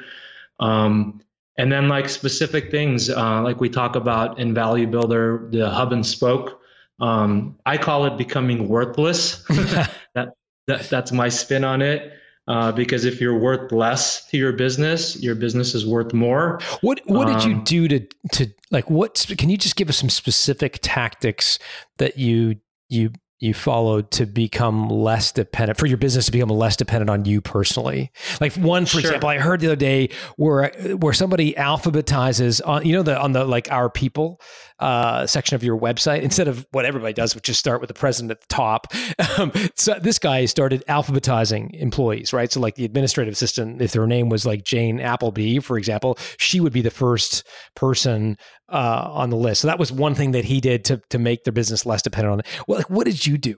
Um, 0.60 1.20
and 1.56 1.70
then 1.70 1.88
like 1.88 2.08
specific 2.08 2.70
things 2.70 3.10
uh, 3.10 3.42
like 3.42 3.60
we 3.60 3.68
talk 3.68 3.96
about 3.96 4.38
in 4.38 4.54
value 4.54 4.86
builder 4.86 5.48
the 5.50 5.68
hub 5.68 5.92
and 5.92 6.04
spoke 6.06 6.60
um, 7.00 7.56
i 7.66 7.76
call 7.76 8.04
it 8.06 8.16
becoming 8.16 8.68
worthless. 8.68 9.44
That, 10.14 10.32
that, 10.68 10.88
that's 10.88 11.10
my 11.10 11.28
spin 11.28 11.64
on 11.64 11.82
it 11.82 12.12
uh, 12.46 12.70
because 12.70 13.04
if 13.04 13.20
you're 13.20 13.36
worth 13.36 13.72
less 13.72 14.24
to 14.26 14.36
your 14.36 14.52
business 14.52 15.20
your 15.20 15.34
business 15.34 15.74
is 15.74 15.86
worth 15.86 16.12
more. 16.12 16.60
What 16.82 17.00
what 17.06 17.26
did 17.26 17.42
you 17.44 17.56
um, 17.56 17.64
do 17.64 17.88
to 17.88 18.06
to 18.32 18.46
like 18.70 18.88
what 18.88 19.26
can 19.38 19.50
you 19.50 19.56
just 19.56 19.76
give 19.76 19.88
us 19.88 19.96
some 19.96 20.08
specific 20.10 20.78
tactics 20.82 21.58
that 21.98 22.16
you 22.16 22.56
you 22.88 23.10
you 23.40 23.52
followed 23.52 24.10
to 24.12 24.26
become 24.26 24.88
less 24.88 25.32
dependent 25.32 25.78
for 25.78 25.86
your 25.86 25.96
business 25.98 26.26
to 26.26 26.32
become 26.32 26.48
less 26.48 26.76
dependent 26.76 27.10
on 27.10 27.24
you 27.24 27.40
personally. 27.40 28.10
Like 28.40 28.54
one 28.54 28.86
for 28.86 28.92
Sure. 28.92 29.00
example 29.00 29.28
i 29.28 29.38
heard 29.38 29.60
the 29.60 29.66
other 29.66 29.76
day 29.76 30.08
where 30.36 30.70
where 30.98 31.12
somebody 31.12 31.52
alphabetizes 31.54 32.60
on 32.64 32.86
you 32.86 32.94
know 32.94 33.02
the 33.02 33.18
on 33.20 33.32
the 33.32 33.44
like 33.44 33.70
our 33.70 33.90
people 33.90 34.40
uh, 34.80 35.24
section 35.26 35.54
of 35.54 35.62
your 35.62 35.78
website 35.78 36.22
instead 36.22 36.48
of 36.48 36.66
what 36.72 36.84
everybody 36.84 37.12
does 37.12 37.34
which 37.34 37.48
is 37.48 37.56
start 37.56 37.80
with 37.80 37.88
the 37.88 37.94
president 37.94 38.30
at 38.32 38.40
the 38.40 38.46
top. 38.48 38.86
Um, 39.38 39.52
so 39.74 39.94
this 40.00 40.18
guy 40.18 40.44
started 40.44 40.84
alphabetizing 40.88 41.72
employees 41.80 42.32
right? 42.32 42.50
So 42.52 42.60
like 42.60 42.74
the 42.76 42.84
administrative 42.84 43.32
assistant 43.32 43.80
if 43.82 43.92
their 43.92 44.06
name 44.06 44.28
was 44.28 44.44
like 44.46 44.64
jane 44.64 45.00
appleby 45.00 45.58
for 45.58 45.76
example 45.78 46.18
she 46.38 46.60
would 46.60 46.72
be 46.72 46.82
the 46.82 46.90
first 46.90 47.46
person 47.74 48.36
uh, 48.74 49.08
on 49.12 49.30
the 49.30 49.36
list 49.36 49.62
so 49.62 49.68
that 49.68 49.78
was 49.78 49.90
one 49.90 50.14
thing 50.14 50.32
that 50.32 50.44
he 50.44 50.60
did 50.60 50.84
to 50.84 51.00
to 51.08 51.18
make 51.18 51.44
their 51.44 51.52
business 51.52 51.86
less 51.86 52.02
dependent 52.02 52.32
on 52.32 52.40
it 52.40 52.46
well 52.68 52.78
like, 52.78 52.90
what 52.90 53.06
did 53.06 53.26
you 53.26 53.38
do 53.38 53.56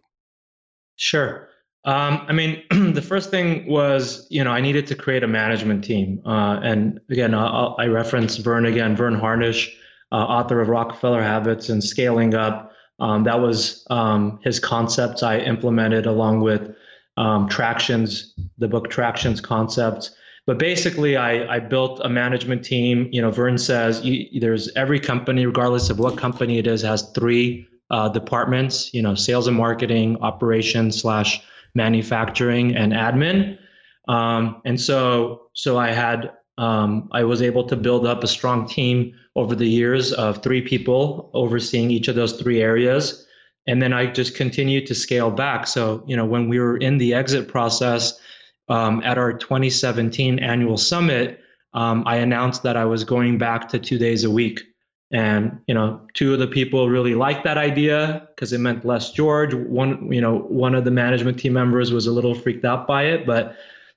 Sure. 0.97 1.49
Um, 1.85 2.25
I 2.27 2.33
mean, 2.33 2.63
the 2.95 3.03
first 3.03 3.31
thing 3.31 3.67
was, 3.67 4.27
you 4.31 4.43
know, 4.43 4.51
I 4.51 4.61
needed 4.61 4.87
to 4.89 4.95
create 4.95 5.23
a 5.23 5.29
management 5.29 5.85
team. 5.85 6.21
Uh, 6.27 6.59
and 6.63 7.01
again, 7.11 7.35
I'll, 7.35 7.77
I 7.79 7.87
reference 7.87 8.37
Verne 8.39 8.67
again, 8.67 8.97
Verne 8.97 9.15
Harnish, 9.15 9.77
uh, 10.11 10.17
author 10.17 10.61
of 10.61 10.69
Rockefeller 10.69 11.23
Habits 11.23 11.69
and 11.69 11.85
Scaling 11.85 12.35
Up. 12.35 12.73
Um, 12.99 13.25
that 13.25 13.41
was 13.41 13.87
um, 13.91 14.41
his 14.43 14.59
concepts 14.59 15.23
I 15.23 15.39
implemented 15.39 16.07
along 16.07 16.41
with 16.41 16.75
um, 17.19 17.49
Tractions, 17.49 18.35
the 18.59 18.69
book 18.69 18.91
Tractions 18.91 19.41
concepts. 19.41 20.15
But 20.47 20.59
basically, 20.59 21.17
I, 21.17 21.57
I 21.57 21.59
built 21.59 22.00
a 22.05 22.09
management 22.09 22.65
team. 22.65 23.09
You 23.11 23.21
know, 23.21 23.31
Verne 23.31 23.59
says 23.59 24.05
you, 24.05 24.41
there's 24.41 24.73
every 24.76 25.00
company, 25.00 25.45
regardless 25.45 25.91
of 25.91 25.99
what 25.99 26.17
company 26.17 26.59
it 26.59 26.67
is, 26.69 26.83
has 26.83 27.11
three 27.11 27.67
uh, 27.91 28.09
departments. 28.09 28.95
You 28.95 29.03
know, 29.03 29.15
sales 29.17 29.49
and 29.49 29.57
marketing, 29.57 30.19
operations 30.21 31.00
slash 31.00 31.41
manufacturing, 31.75 32.76
and 32.76 32.93
admin. 32.93 33.59
Um, 34.09 34.62
and 34.65 34.81
so, 34.81 35.49
so 35.55 35.79
I 35.79 35.91
had 35.91 36.31
um, 36.59 37.09
I 37.12 37.25
was 37.25 37.43
able 37.43 37.65
to 37.65 37.76
build 37.76 38.07
up 38.07 38.23
a 38.23 38.29
strong 38.29 38.69
team 38.69 39.15
over 39.35 39.55
the 39.55 39.69
years 39.69 40.12
of 40.12 40.43
three 40.43 40.62
people 40.62 41.31
overseeing 41.35 41.91
each 41.91 42.09
of 42.09 42.15
those 42.15 42.41
three 42.41 42.62
areas. 42.62 43.26
And 43.67 43.83
then 43.83 43.93
I 43.93 44.07
just 44.07 44.37
continued 44.37 44.87
to 44.87 44.95
scale 44.95 45.31
back. 45.31 45.67
So, 45.67 46.05
you 46.07 46.17
know, 46.17 46.25
when 46.25 46.49
we 46.49 46.59
were 46.59 46.76
in 46.76 46.99
the 46.99 47.15
exit 47.15 47.49
process 47.49 48.19
um, 48.69 49.03
at 49.05 49.19
our 49.19 49.33
2017 49.33 50.39
annual 50.39 50.77
summit, 50.77 51.41
um, 51.75 52.03
I 52.07 52.17
announced 52.17 52.63
that 52.63 52.77
I 52.77 52.85
was 52.85 53.05
going 53.05 53.39
back 53.39 53.69
to 53.69 53.79
two 53.79 53.99
days 53.99 54.25
a 54.25 54.31
week. 54.31 54.63
And, 55.13 55.61
you 55.69 55.75
know, 55.75 56.01
two 56.15 56.33
of 56.33 56.41
the 56.41 56.49
people 56.49 56.89
really 56.89 57.15
liked 57.15 57.45
that 57.45 57.59
idea 57.59 58.29
because 58.35 58.53
it 58.53 58.59
meant 58.59 58.85
less 58.85 59.13
George. 59.13 59.55
One, 59.55 60.11
you 60.13 60.21
know, 60.21 60.39
one 60.39 60.75
of 60.75 60.85
the 60.85 60.91
management 60.91 61.39
team 61.39 61.53
members 61.53 61.93
was 61.93 62.07
a 62.07 62.13
little 62.13 62.35
freaked 62.35 62.65
out 62.65 62.89
by 62.89 63.05
it, 63.05 63.25
but, 63.25 63.57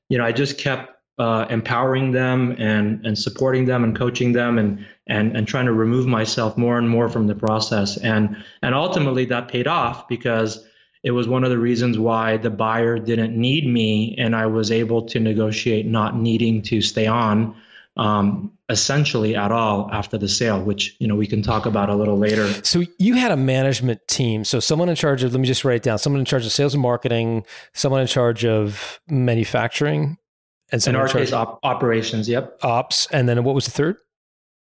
you 0.10 0.20
know, 0.20 0.26
I 0.26 0.32
just 0.32 0.60
kept 0.60 1.00
uh, 1.20 1.46
empowering 1.50 2.12
them 2.14 2.56
and 2.58 3.06
and 3.06 3.20
supporting 3.20 3.66
them 3.66 3.84
and 3.84 3.96
coaching 3.96 4.32
them 4.32 4.58
and 4.58 4.86
and 5.08 5.36
and 5.36 5.48
trying 5.48 5.66
to 5.66 5.74
remove 5.74 6.08
myself 6.08 6.58
more 6.58 6.78
and 6.78 6.90
more 6.90 7.10
from 7.10 7.28
the 7.28 7.36
process 7.36 7.98
and 7.98 8.38
and 8.64 8.74
ultimately 8.74 9.26
that 9.26 9.50
paid 9.50 9.68
off 9.68 10.08
because 10.08 10.66
it 11.04 11.12
was 11.12 11.28
one 11.28 11.44
of 11.44 11.50
the 11.50 11.58
reasons 11.58 11.98
why 11.98 12.38
the 12.38 12.50
buyer 12.50 13.00
didn't 13.00 13.36
need 13.36 13.66
me 13.66 14.16
and 14.18 14.36
I 14.36 14.46
was 14.46 14.72
able 14.72 15.02
to 15.04 15.20
negotiate 15.20 15.86
not 15.86 16.18
needing 16.18 16.62
to 16.64 16.82
stay 16.82 17.08
on 17.08 17.56
um, 18.00 18.52
essentially 18.70 19.36
at 19.36 19.52
all 19.52 19.90
after 19.92 20.18
the 20.18 20.28
sale, 20.30 20.64
which 20.64 20.96
you 21.00 21.08
know 21.08 21.16
we 21.16 21.28
can 21.28 21.42
talk 21.42 21.66
about 21.66 21.90
a 21.90 21.96
little 21.96 22.18
later. 22.18 22.48
So 22.64 22.84
you 22.98 23.16
had 23.16 23.32
a 23.32 23.38
management 23.38 24.00
team. 24.08 24.46
So 24.46 24.60
someone 24.60 24.88
in 24.88 24.96
charge 24.96 25.22
of 25.24 25.34
let 25.34 25.42
me 25.42 25.48
just 25.48 25.66
write 25.66 25.78
it 25.78 25.84
down. 25.84 26.00
Someone 26.00 26.20
in 26.20 26.26
charge 26.26 26.46
of 26.46 26.52
sales 26.52 26.74
and 26.74 26.82
marketing, 26.82 27.46
someone 27.74 28.00
in 28.00 28.08
charge 28.08 28.46
of 28.46 29.02
manufacturing, 29.10 30.18
and 30.72 30.86
In 30.88 30.96
our 30.96 31.10
case, 31.10 31.34
op- 31.34 31.60
operations. 31.64 32.30
Yep, 32.30 32.60
ops, 32.64 33.08
and 33.12 33.28
then 33.28 33.44
what 33.44 33.54
was 33.54 33.66
the 33.66 33.72
third? 33.72 33.98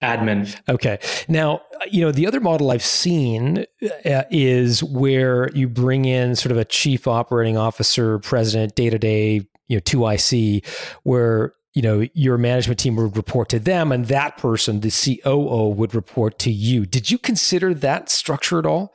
Admin. 0.03 0.55
Okay. 0.69 0.99
Now, 1.29 1.63
you 1.91 2.01
know, 2.03 2.13
the 2.13 2.27
other 2.27 2.41
model 2.41 2.71
I've 2.71 2.85
seen 2.85 3.65
uh, 4.05 4.23
is 4.31 4.83
where 4.83 5.51
you 5.55 5.69
bring 5.69 6.05
in 6.05 6.37
sort 6.37 6.53
of 6.53 6.59
a 6.59 6.65
chief 6.65 7.07
operating 7.07 7.57
officer, 7.57 8.19
president, 8.19 8.75
day 8.75 8.91
to 8.91 8.99
day, 8.99 9.47
you 9.69 9.77
know, 9.77 9.81
2IC, 9.81 10.67
where, 11.05 11.55
you 11.75 11.83
know, 11.83 12.07
your 12.15 12.37
management 12.37 12.81
team 12.81 12.97
would 12.97 13.17
report 13.17 13.49
to 13.51 13.59
them 13.59 13.93
and 13.93 14.07
that 14.07 14.37
person, 14.37 14.81
the 14.81 14.91
COO, 14.91 15.69
would 15.69 15.95
report 15.95 16.39
to 16.41 16.51
you. 16.51 16.85
Did 16.85 17.11
you 17.11 17.19
consider 17.19 17.73
that 17.75 18.11
structure 18.11 18.59
at 18.59 18.67
all? 18.67 18.93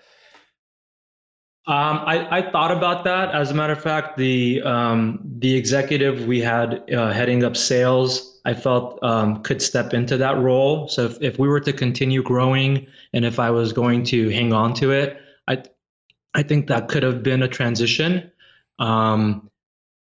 Um, 1.68 2.00
I, 2.06 2.38
I 2.38 2.52
thought 2.52 2.72
about 2.72 3.04
that. 3.04 3.36
As 3.36 3.52
a 3.52 3.54
matter 3.54 3.74
of 3.74 3.82
fact, 3.82 4.16
the 4.16 4.62
um, 4.62 5.20
the 5.40 5.54
executive 5.54 6.26
we 6.26 6.40
had 6.40 6.90
uh, 6.94 7.12
heading 7.12 7.44
up 7.44 7.58
sales, 7.58 8.37
I 8.48 8.54
felt 8.54 9.04
um, 9.04 9.44
could 9.44 9.62
step 9.62 9.94
into 9.94 10.16
that 10.18 10.38
role. 10.38 10.88
So 10.88 11.04
if, 11.04 11.22
if 11.22 11.38
we 11.38 11.50
were 11.50 11.60
to 11.60 11.74
continue 11.74 12.24
growing, 12.24 12.88
and 13.12 13.26
if 13.26 13.40
I 13.40 13.52
was 13.52 13.74
going 13.74 14.06
to 14.06 14.30
hang 14.30 14.54
on 14.54 14.74
to 14.76 14.92
it, 14.92 15.22
I 15.50 15.64
I 16.34 16.44
think 16.44 16.68
that 16.68 16.88
could 16.88 17.04
have 17.04 17.22
been 17.24 17.44
a 17.44 17.50
transition. 17.50 18.32
Um, 18.80 19.52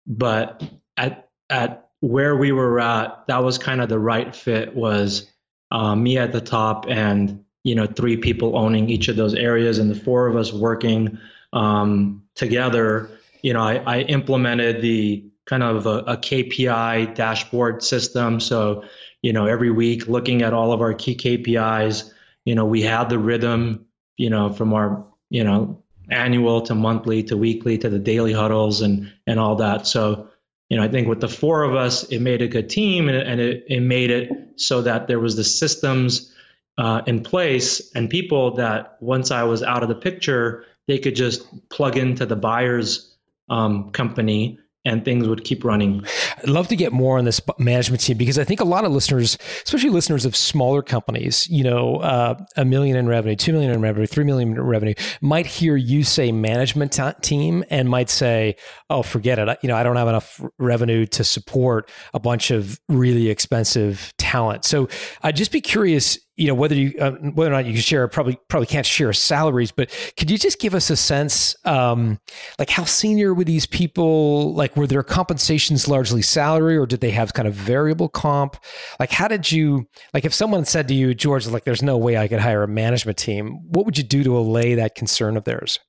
but 0.05 0.63
at 0.95 1.27
at 1.49 1.89
where 2.01 2.35
we 2.35 2.51
were 2.51 2.79
at, 2.79 3.25
that 3.25 3.43
was 3.43 3.57
kind 3.57 3.81
of 3.81 3.89
the 3.89 3.97
right 3.97 4.35
fit. 4.35 4.75
Was 4.75 5.27
uh, 5.71 5.95
me 5.95 6.19
at 6.19 6.31
the 6.31 6.41
top, 6.41 6.85
and 6.87 7.43
you 7.63 7.73
know, 7.73 7.87
three 7.87 8.15
people 8.15 8.55
owning 8.55 8.91
each 8.91 9.07
of 9.07 9.15
those 9.15 9.33
areas, 9.33 9.79
and 9.79 9.89
the 9.89 9.95
four 9.95 10.27
of 10.27 10.35
us 10.35 10.53
working 10.53 11.17
um, 11.51 12.21
together, 12.35 13.09
you 13.41 13.53
know, 13.53 13.61
I, 13.61 13.77
I 13.87 13.99
implemented 14.01 14.83
the 14.83 15.25
kind 15.45 15.63
of 15.63 15.85
a, 15.85 15.99
a, 15.99 16.17
KPI 16.17 17.13
dashboard 17.15 17.83
system. 17.83 18.39
So, 18.39 18.83
you 19.21 19.31
know, 19.31 19.45
every 19.45 19.71
week 19.71 20.07
looking 20.07 20.41
at 20.41 20.53
all 20.53 20.71
of 20.71 20.81
our 20.81 20.93
key 20.93 21.15
KPIs, 21.15 22.11
you 22.45 22.55
know, 22.55 22.65
we 22.65 22.81
had 22.81 23.09
the 23.09 23.19
rhythm, 23.19 23.85
you 24.17 24.29
know, 24.29 24.51
from 24.51 24.73
our, 24.73 25.05
you 25.29 25.43
know, 25.43 25.81
annual 26.09 26.61
to 26.61 26.75
monthly 26.75 27.23
to 27.23 27.37
weekly 27.37 27.77
to 27.79 27.89
the 27.89 27.99
daily 27.99 28.33
huddles 28.33 28.81
and 28.81 29.11
and 29.25 29.39
all 29.39 29.55
that. 29.55 29.87
So, 29.87 30.29
you 30.69 30.77
know, 30.77 30.83
I 30.83 30.87
think 30.87 31.07
with 31.07 31.21
the 31.21 31.27
four 31.27 31.63
of 31.63 31.75
us, 31.75 32.03
it 32.05 32.19
made 32.19 32.41
a 32.41 32.47
good 32.47 32.69
team 32.69 33.09
and, 33.09 33.17
and 33.17 33.39
it, 33.39 33.65
it 33.67 33.81
made 33.81 34.11
it 34.11 34.31
so 34.55 34.81
that 34.81 35.07
there 35.07 35.19
was 35.19 35.35
the 35.35 35.43
systems 35.43 36.33
uh, 36.77 37.01
in 37.07 37.23
place 37.23 37.91
and 37.95 38.09
people 38.09 38.51
that 38.55 38.97
once 38.99 39.31
I 39.31 39.43
was 39.43 39.63
out 39.63 39.83
of 39.83 39.89
the 39.89 39.95
picture, 39.95 40.65
they 40.87 40.99
could 40.99 41.15
just 41.15 41.69
plug 41.69 41.97
into 41.97 42.25
the 42.25 42.35
buyer's 42.35 43.15
um, 43.49 43.91
company 43.91 44.59
and 44.85 45.03
things 45.03 45.27
would 45.27 45.43
keep 45.43 45.63
running. 45.63 46.05
I'd 46.37 46.49
love 46.49 46.67
to 46.69 46.75
get 46.75 46.93
more 46.93 47.17
on 47.17 47.25
this 47.25 47.41
management 47.57 48.01
team 48.01 48.17
because 48.17 48.37
I 48.37 48.43
think 48.43 48.59
a 48.59 48.65
lot 48.65 48.85
of 48.85 48.91
listeners, 48.91 49.37
especially 49.63 49.89
listeners 49.89 50.25
of 50.25 50.35
smaller 50.35 50.81
companies, 50.81 51.47
you 51.49 51.63
know, 51.63 51.97
uh, 51.97 52.35
a 52.55 52.63
million 52.63 52.95
in 52.95 53.07
revenue, 53.07 53.35
two 53.35 53.51
million 53.51 53.71
in 53.71 53.81
revenue, 53.81 54.05
three 54.05 54.23
million 54.23 54.51
in 54.51 54.61
revenue, 54.61 54.93
might 55.21 55.45
hear 55.47 55.75
you 55.75 56.03
say 56.03 56.31
management 56.31 56.93
t- 56.93 57.03
team 57.21 57.63
and 57.69 57.89
might 57.89 58.09
say, 58.09 58.55
"Oh, 58.89 59.01
forget 59.03 59.39
it. 59.39 59.57
You 59.61 59.69
know, 59.69 59.75
I 59.75 59.83
don't 59.83 59.95
have 59.95 60.07
enough 60.07 60.41
revenue 60.59 61.05
to 61.07 61.23
support 61.23 61.89
a 62.13 62.19
bunch 62.19 62.51
of 62.51 62.79
really 62.87 63.29
expensive 63.29 64.13
talent." 64.17 64.65
So 64.65 64.87
I'd 65.23 65.35
just 65.35 65.51
be 65.51 65.61
curious 65.61 66.19
you 66.37 66.47
know 66.47 66.53
whether 66.53 66.75
you 66.75 66.93
uh, 66.99 67.11
whether 67.11 67.51
or 67.51 67.55
not 67.55 67.65
you 67.65 67.73
can 67.73 67.81
share 67.81 68.07
probably 68.07 68.37
probably 68.49 68.67
can't 68.67 68.85
share 68.85 69.13
salaries 69.13 69.71
but 69.71 69.89
could 70.17 70.29
you 70.29 70.37
just 70.37 70.59
give 70.59 70.75
us 70.75 70.89
a 70.89 70.95
sense 70.95 71.55
um, 71.65 72.19
like 72.59 72.69
how 72.69 72.83
senior 72.83 73.33
were 73.33 73.43
these 73.43 73.65
people? 73.65 74.53
Like 74.53 74.75
were 74.75 74.87
their 74.87 75.03
compensations 75.03 75.87
largely 75.87 76.21
salary 76.21 76.77
or 76.77 76.85
did 76.85 77.01
they 77.01 77.11
have 77.11 77.33
kind 77.33 77.47
of 77.47 77.53
variable 77.53 78.09
comp? 78.09 78.57
Like 78.99 79.11
how 79.11 79.27
did 79.27 79.51
you 79.51 79.87
like 80.13 80.25
if 80.25 80.33
someone 80.33 80.65
said 80.65 80.87
to 80.87 80.93
you 80.93 81.13
george 81.13 81.47
like 81.47 81.63
there's 81.63 81.83
no 81.83 81.97
way 81.97 82.17
i 82.17 82.27
could 82.27 82.39
hire 82.39 82.63
a 82.63 82.67
management 82.67 83.17
team 83.17 83.59
what 83.69 83.85
would 83.85 83.97
you 83.97 84.03
do 84.03 84.23
to 84.23 84.37
allay 84.37 84.75
that 84.75 84.95
concern 84.95 85.37
of 85.37 85.43
theirs? 85.43 85.79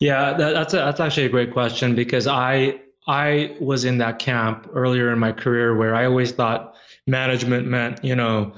Yeah 0.00 0.32
that, 0.34 0.52
that's 0.52 0.74
a, 0.74 0.78
that's 0.78 1.00
actually 1.00 1.26
a 1.26 1.28
great 1.28 1.52
question 1.52 1.94
because 1.94 2.26
i 2.26 2.80
i 3.06 3.56
was 3.60 3.84
in 3.84 3.98
that 3.98 4.18
camp 4.18 4.68
earlier 4.72 5.12
in 5.12 5.18
my 5.18 5.32
career 5.32 5.76
where 5.76 5.94
i 5.94 6.04
always 6.04 6.32
thought 6.32 6.74
management 7.06 7.66
meant 7.66 8.02
you 8.04 8.14
know 8.14 8.52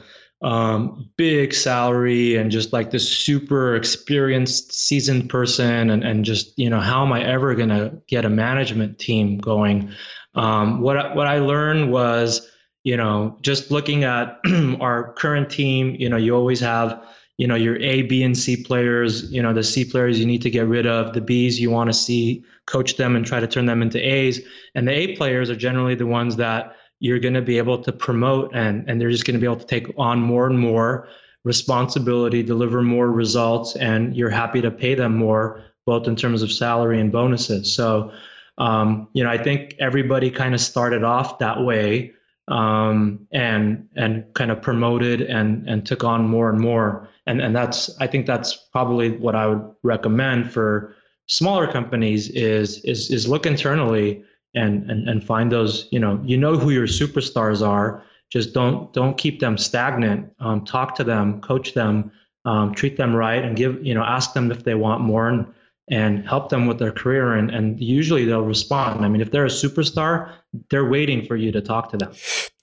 um, 0.44 1.10
big 1.16 1.54
salary 1.54 2.36
and 2.36 2.50
just 2.50 2.72
like 2.72 2.90
this 2.90 3.08
super 3.08 3.74
experienced 3.74 4.72
seasoned 4.72 5.30
person 5.30 5.90
and, 5.90 6.04
and 6.04 6.24
just 6.24 6.56
you 6.58 6.68
know 6.68 6.80
how 6.80 7.04
am 7.04 7.12
i 7.12 7.24
ever 7.24 7.54
going 7.54 7.70
to 7.70 7.98
get 8.06 8.24
a 8.24 8.30
management 8.30 8.98
team 8.98 9.38
going? 9.38 9.90
Um, 10.34 10.80
what, 10.80 11.16
what 11.16 11.26
i 11.26 11.38
learned 11.38 11.90
was 11.90 12.48
you 12.82 12.96
know 12.96 13.38
just 13.40 13.70
looking 13.70 14.04
at 14.04 14.38
our 14.80 15.14
current 15.14 15.48
team 15.50 15.96
you 15.98 16.08
know 16.08 16.18
you 16.18 16.36
always 16.36 16.60
have 16.60 17.02
you 17.38 17.46
know 17.46 17.54
your 17.54 17.76
a 17.80 18.02
b 18.02 18.22
and 18.22 18.36
c 18.36 18.62
players 18.62 19.32
you 19.32 19.40
know 19.40 19.54
the 19.54 19.62
c 19.62 19.84
players 19.84 20.20
you 20.20 20.26
need 20.26 20.42
to 20.42 20.50
get 20.50 20.66
rid 20.66 20.86
of 20.86 21.14
the 21.14 21.20
b's 21.20 21.58
you 21.58 21.70
want 21.70 21.88
to 21.88 21.94
see 21.94 22.44
coach 22.66 22.96
them 22.96 23.14
and 23.16 23.26
try 23.26 23.40
to 23.40 23.46
turn 23.46 23.66
them 23.66 23.82
into 23.82 23.98
a's. 23.98 24.40
And 24.74 24.88
the 24.88 24.92
a 24.92 25.16
players 25.16 25.50
are 25.50 25.56
generally 25.56 25.94
the 25.94 26.06
ones 26.06 26.36
that 26.36 26.76
you're 27.04 27.18
going 27.18 27.34
to 27.34 27.42
be 27.42 27.58
able 27.58 27.76
to 27.76 27.92
promote 27.92 28.50
and, 28.54 28.88
and 28.88 28.99
they're 28.99 29.11
just 29.11 29.26
going 29.26 29.34
to 29.34 29.38
be 29.38 29.44
able 29.44 29.61
to 29.61 29.66
take 29.66 29.87
on 29.99 30.18
more 30.18 30.46
and 30.46 30.58
more 30.58 31.06
responsibility, 31.44 32.42
deliver 32.42 32.80
more 32.80 33.12
results, 33.12 33.76
and 33.76 34.16
you're 34.16 34.30
happy 34.30 34.62
to 34.62 34.70
pay 34.70 34.94
them 34.94 35.14
more 35.14 35.62
both 35.84 36.08
in 36.08 36.16
terms 36.16 36.40
of 36.40 36.50
salary 36.50 36.99
and 36.99 37.12
bonuses. 37.12 37.75
So, 37.75 38.11
um, 38.56 39.06
you 39.12 39.23
know, 39.23 39.28
I 39.28 39.37
think 39.37 39.75
everybody 39.78 40.30
kind 40.30 40.54
of 40.54 40.62
started 40.62 41.04
off 41.04 41.38
that 41.40 41.62
way 41.62 42.12
um, 42.49 43.26
and 43.32 43.87
and 43.96 44.25
kind 44.32 44.50
of 44.50 44.62
promoted 44.62 45.20
and 45.20 45.68
and 45.68 45.84
took 45.84 46.04
on 46.04 46.26
more 46.26 46.49
and 46.49 46.58
more. 46.58 47.06
And 47.26 47.42
and 47.42 47.54
that's 47.54 47.90
I 48.00 48.06
think 48.06 48.25
that's 48.25 48.54
probably 48.73 49.11
what 49.11 49.34
I 49.34 49.49
would 49.49 49.62
recommend 49.82 50.50
for 50.50 50.96
smaller 51.26 51.70
companies 51.70 52.30
is 52.30 52.78
is 52.84 53.11
is 53.11 53.28
look 53.28 53.44
internally 53.44 54.25
and 54.54 54.90
and 54.90 55.08
and 55.08 55.25
find 55.25 55.50
those 55.50 55.88
you 55.90 55.99
know 55.99 56.20
you 56.25 56.37
know 56.37 56.56
who 56.56 56.70
your 56.70 56.87
superstars 56.87 57.66
are. 57.66 58.02
Just 58.30 58.52
don't 58.52 58.92
don't 58.92 59.16
keep 59.16 59.40
them 59.40 59.56
stagnant. 59.58 60.32
Um, 60.40 60.64
talk 60.64 60.94
to 60.96 61.04
them 61.04 61.40
coach 61.40 61.75
them 61.75 62.11
um, 62.44 62.75
treat 62.75 62.96
them 62.96 63.14
right 63.14 63.42
and 63.42 63.56
give 63.56 63.84
you 63.84 63.94
know 63.94 64.02
ask 64.02 64.32
them 64.32 64.50
if 64.50 64.64
they 64.64 64.75
want 64.75 65.00
more 65.00 65.28
and 65.28 65.46
and 65.88 66.26
help 66.26 66.49
them 66.49 66.66
with 66.66 66.78
their 66.78 66.92
career. 66.92 67.34
And, 67.34 67.50
and 67.50 67.78
usually 67.78 68.25
they'll 68.25 68.42
respond. 68.42 69.04
I 69.04 69.08
mean 69.08 69.20
if 69.20 69.30
they're 69.30 69.46
a 69.46 69.49
superstar 69.49 70.32
they're 70.70 70.88
waiting 70.88 71.26
for 71.26 71.37
you 71.37 71.52
to 71.52 71.61
talk 71.61 71.90
to 71.90 71.96
them 71.96 72.12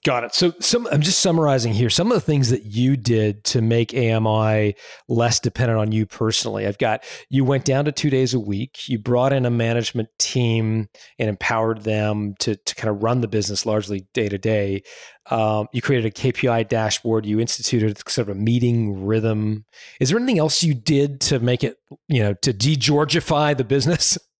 Got 0.04 0.24
it. 0.24 0.34
So 0.34 0.52
some 0.58 0.88
I'm 0.90 1.00
just 1.00 1.20
summarizing 1.20 1.72
here 1.72 1.88
some 1.88 2.10
of 2.10 2.16
the 2.16 2.20
things 2.20 2.50
that 2.50 2.64
you 2.64 2.96
did 2.96 3.44
to 3.44 3.62
make 3.62 3.94
AMI 3.94 4.74
less 5.08 5.38
dependent 5.38 5.78
on 5.78 5.92
you 5.92 6.06
personally. 6.06 6.66
I've 6.66 6.78
got 6.78 7.04
you 7.28 7.44
went 7.44 7.64
down 7.64 7.84
to 7.84 7.92
2 7.92 8.10
days 8.10 8.34
a 8.34 8.40
week, 8.40 8.88
you 8.88 8.98
brought 8.98 9.32
in 9.32 9.46
a 9.46 9.50
management 9.50 10.08
team 10.18 10.88
and 11.20 11.28
empowered 11.28 11.82
them 11.84 12.34
to 12.40 12.56
to 12.56 12.74
kind 12.74 12.90
of 12.90 13.00
run 13.04 13.20
the 13.20 13.28
business 13.28 13.64
largely 13.64 14.04
day 14.12 14.28
to 14.28 14.38
day. 14.38 14.82
Um, 15.30 15.68
you 15.72 15.80
created 15.80 16.06
a 16.06 16.10
KPI 16.10 16.68
dashboard, 16.68 17.24
you 17.24 17.38
instituted 17.38 17.96
sort 18.08 18.28
of 18.28 18.36
a 18.36 18.40
meeting 18.40 19.06
rhythm. 19.06 19.66
Is 20.00 20.08
there 20.08 20.18
anything 20.18 20.40
else 20.40 20.64
you 20.64 20.74
did 20.74 21.20
to 21.22 21.38
make 21.38 21.62
it, 21.62 21.76
you 22.08 22.24
know, 22.24 22.34
to 22.42 22.52
de-georgify 22.52 23.56
the 23.56 23.64
business? 23.64 24.18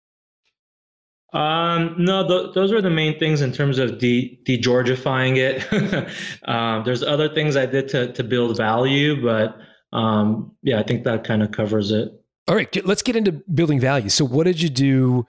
Um, 1.32 1.94
no, 1.98 2.28
th- 2.28 2.54
those 2.54 2.72
were 2.72 2.82
the 2.82 2.90
main 2.90 3.18
things 3.18 3.40
in 3.40 3.52
terms 3.52 3.78
of 3.78 3.98
de 3.98 4.38
de-georgifying 4.44 5.36
it. 5.38 6.08
um, 6.48 6.84
there's 6.84 7.02
other 7.02 7.28
things 7.28 7.56
I 7.56 7.66
did 7.66 7.88
to 7.88 8.12
to 8.12 8.22
build 8.22 8.56
value, 8.56 9.22
but 9.22 9.56
um, 9.92 10.52
yeah, 10.62 10.78
I 10.78 10.82
think 10.82 11.04
that 11.04 11.24
kind 11.24 11.42
of 11.42 11.50
covers 11.50 11.90
it. 11.90 12.12
All 12.48 12.56
right, 12.56 12.84
let's 12.84 13.02
get 13.02 13.14
into 13.14 13.32
building 13.32 13.78
value. 13.78 14.08
So, 14.08 14.24
what 14.24 14.44
did 14.44 14.60
you 14.60 14.68
do 14.68 15.26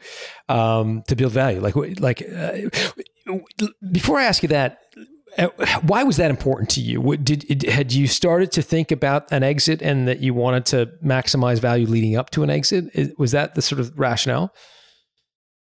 um, 0.49 1.03
to 1.07 1.15
build 1.15 1.31
value? 1.31 1.61
Like, 1.61 1.75
like 1.99 2.21
uh, 2.21 2.69
before 3.91 4.17
I 4.17 4.25
ask 4.25 4.41
you 4.41 4.49
that, 4.49 4.79
uh, 5.37 5.47
why 5.83 6.03
was 6.03 6.17
that 6.17 6.31
important 6.31 6.69
to 6.71 6.81
you? 6.81 6.99
What, 6.99 7.23
did 7.23 7.63
had 7.63 7.93
you 7.93 8.07
started 8.07 8.51
to 8.53 8.61
think 8.61 8.91
about 8.91 9.31
an 9.31 9.43
exit 9.43 9.81
and 9.81 10.07
that 10.07 10.19
you 10.19 10.33
wanted 10.33 10.65
to 10.67 10.91
maximize 11.03 11.59
value 11.59 11.87
leading 11.87 12.15
up 12.15 12.31
to 12.31 12.43
an 12.43 12.49
exit? 12.49 13.17
Was 13.17 13.31
that 13.31 13.55
the 13.55 13.61
sort 13.61 13.79
of 13.79 13.97
rationale? 13.97 14.53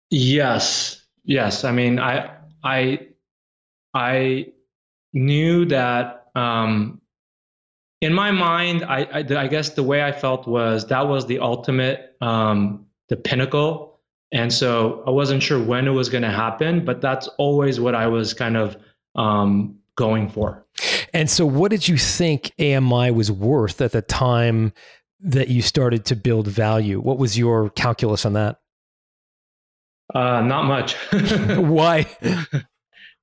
Yes, 0.10 1.04
yes. 1.24 1.64
I 1.64 1.72
mean, 1.72 2.00
I 2.00 2.36
I 2.64 3.08
I 3.94 4.48
knew 5.14 5.66
that 5.66 6.28
um, 6.36 7.02
in 8.02 8.14
my 8.14 8.32
mind. 8.32 8.84
I, 8.84 9.04
I, 9.04 9.20
I 9.20 9.48
guess 9.48 9.70
the 9.70 9.84
way 9.84 10.04
I 10.04 10.12
felt 10.12 10.48
was 10.48 10.86
that 10.88 11.08
was 11.08 11.26
the 11.26 11.40
ultimate, 11.40 12.16
um, 12.22 12.86
the 13.10 13.16
pinnacle, 13.16 14.00
and 14.32 14.52
so 14.52 15.04
I 15.08 15.12
wasn't 15.12 15.42
sure 15.42 15.64
when 15.64 15.88
it 15.88 15.92
was 15.92 16.10
going 16.10 16.24
to 16.24 16.32
happen, 16.32 16.84
but 16.84 17.02
that's 17.02 17.28
always 17.38 17.80
what 17.80 17.96
I 17.96 18.08
was 18.08 18.34
kind 18.34 18.58
of 18.58 18.78
um, 19.16 19.78
going 19.96 20.30
for. 20.30 20.66
And 21.14 21.30
so, 21.30 21.46
what 21.46 21.72
did 21.72 21.88
you 21.88 21.98
think 21.98 22.52
AMI 22.60 23.12
was 23.12 23.32
worth 23.32 23.82
at 23.82 23.94
the 23.94 24.02
time 24.02 24.74
that 25.22 25.48
you 25.48 25.62
started 25.62 26.06
to 26.06 26.16
build 26.16 26.48
value? 26.48 27.00
What 27.00 27.18
was 27.18 27.38
your 27.38 27.70
calculus 27.72 28.26
on 28.26 28.34
that? 28.34 28.60
Uh, 30.14 30.42
not 30.42 30.66
much. 30.66 30.94
Why? 31.58 32.06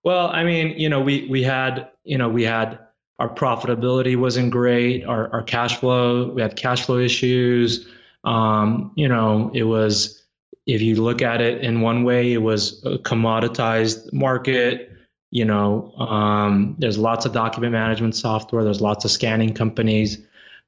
well, 0.05 0.29
I 0.29 0.45
mean, 0.45 0.79
you 0.79 0.89
know, 0.89 1.01
we 1.01 1.29
we 1.29 1.43
had, 1.43 1.89
you 2.05 2.19
know, 2.19 2.29
we 2.29 2.43
had 2.43 2.79
our 3.19 3.29
profitability 3.29 4.17
wasn't 4.17 4.51
great. 4.51 5.05
Our 5.05 5.33
our 5.33 5.43
cash 5.43 5.77
flow, 5.79 6.33
we 6.33 6.43
had 6.43 6.57
cash 6.57 6.87
flow 6.87 6.99
issues. 6.99 7.87
Um, 8.25 8.93
you 8.97 9.09
know, 9.09 9.51
it 9.55 9.65
was 9.65 10.23
if 10.67 10.81
you 10.81 10.97
look 11.03 11.23
at 11.23 11.41
it 11.41 11.63
in 11.63 11.81
one 11.81 12.05
way, 12.05 12.33
it 12.33 12.43
was 12.43 12.85
a 12.85 12.99
commoditized 12.99 14.13
market. 14.13 14.91
You 15.31 15.45
know, 15.45 15.93
um, 15.99 16.77
there's 16.79 16.99
lots 16.99 17.25
of 17.25 17.33
document 17.33 17.73
management 17.73 18.17
software. 18.17 18.65
There's 18.65 18.81
lots 18.81 19.05
of 19.05 19.11
scanning 19.11 19.55
companies. 19.55 20.19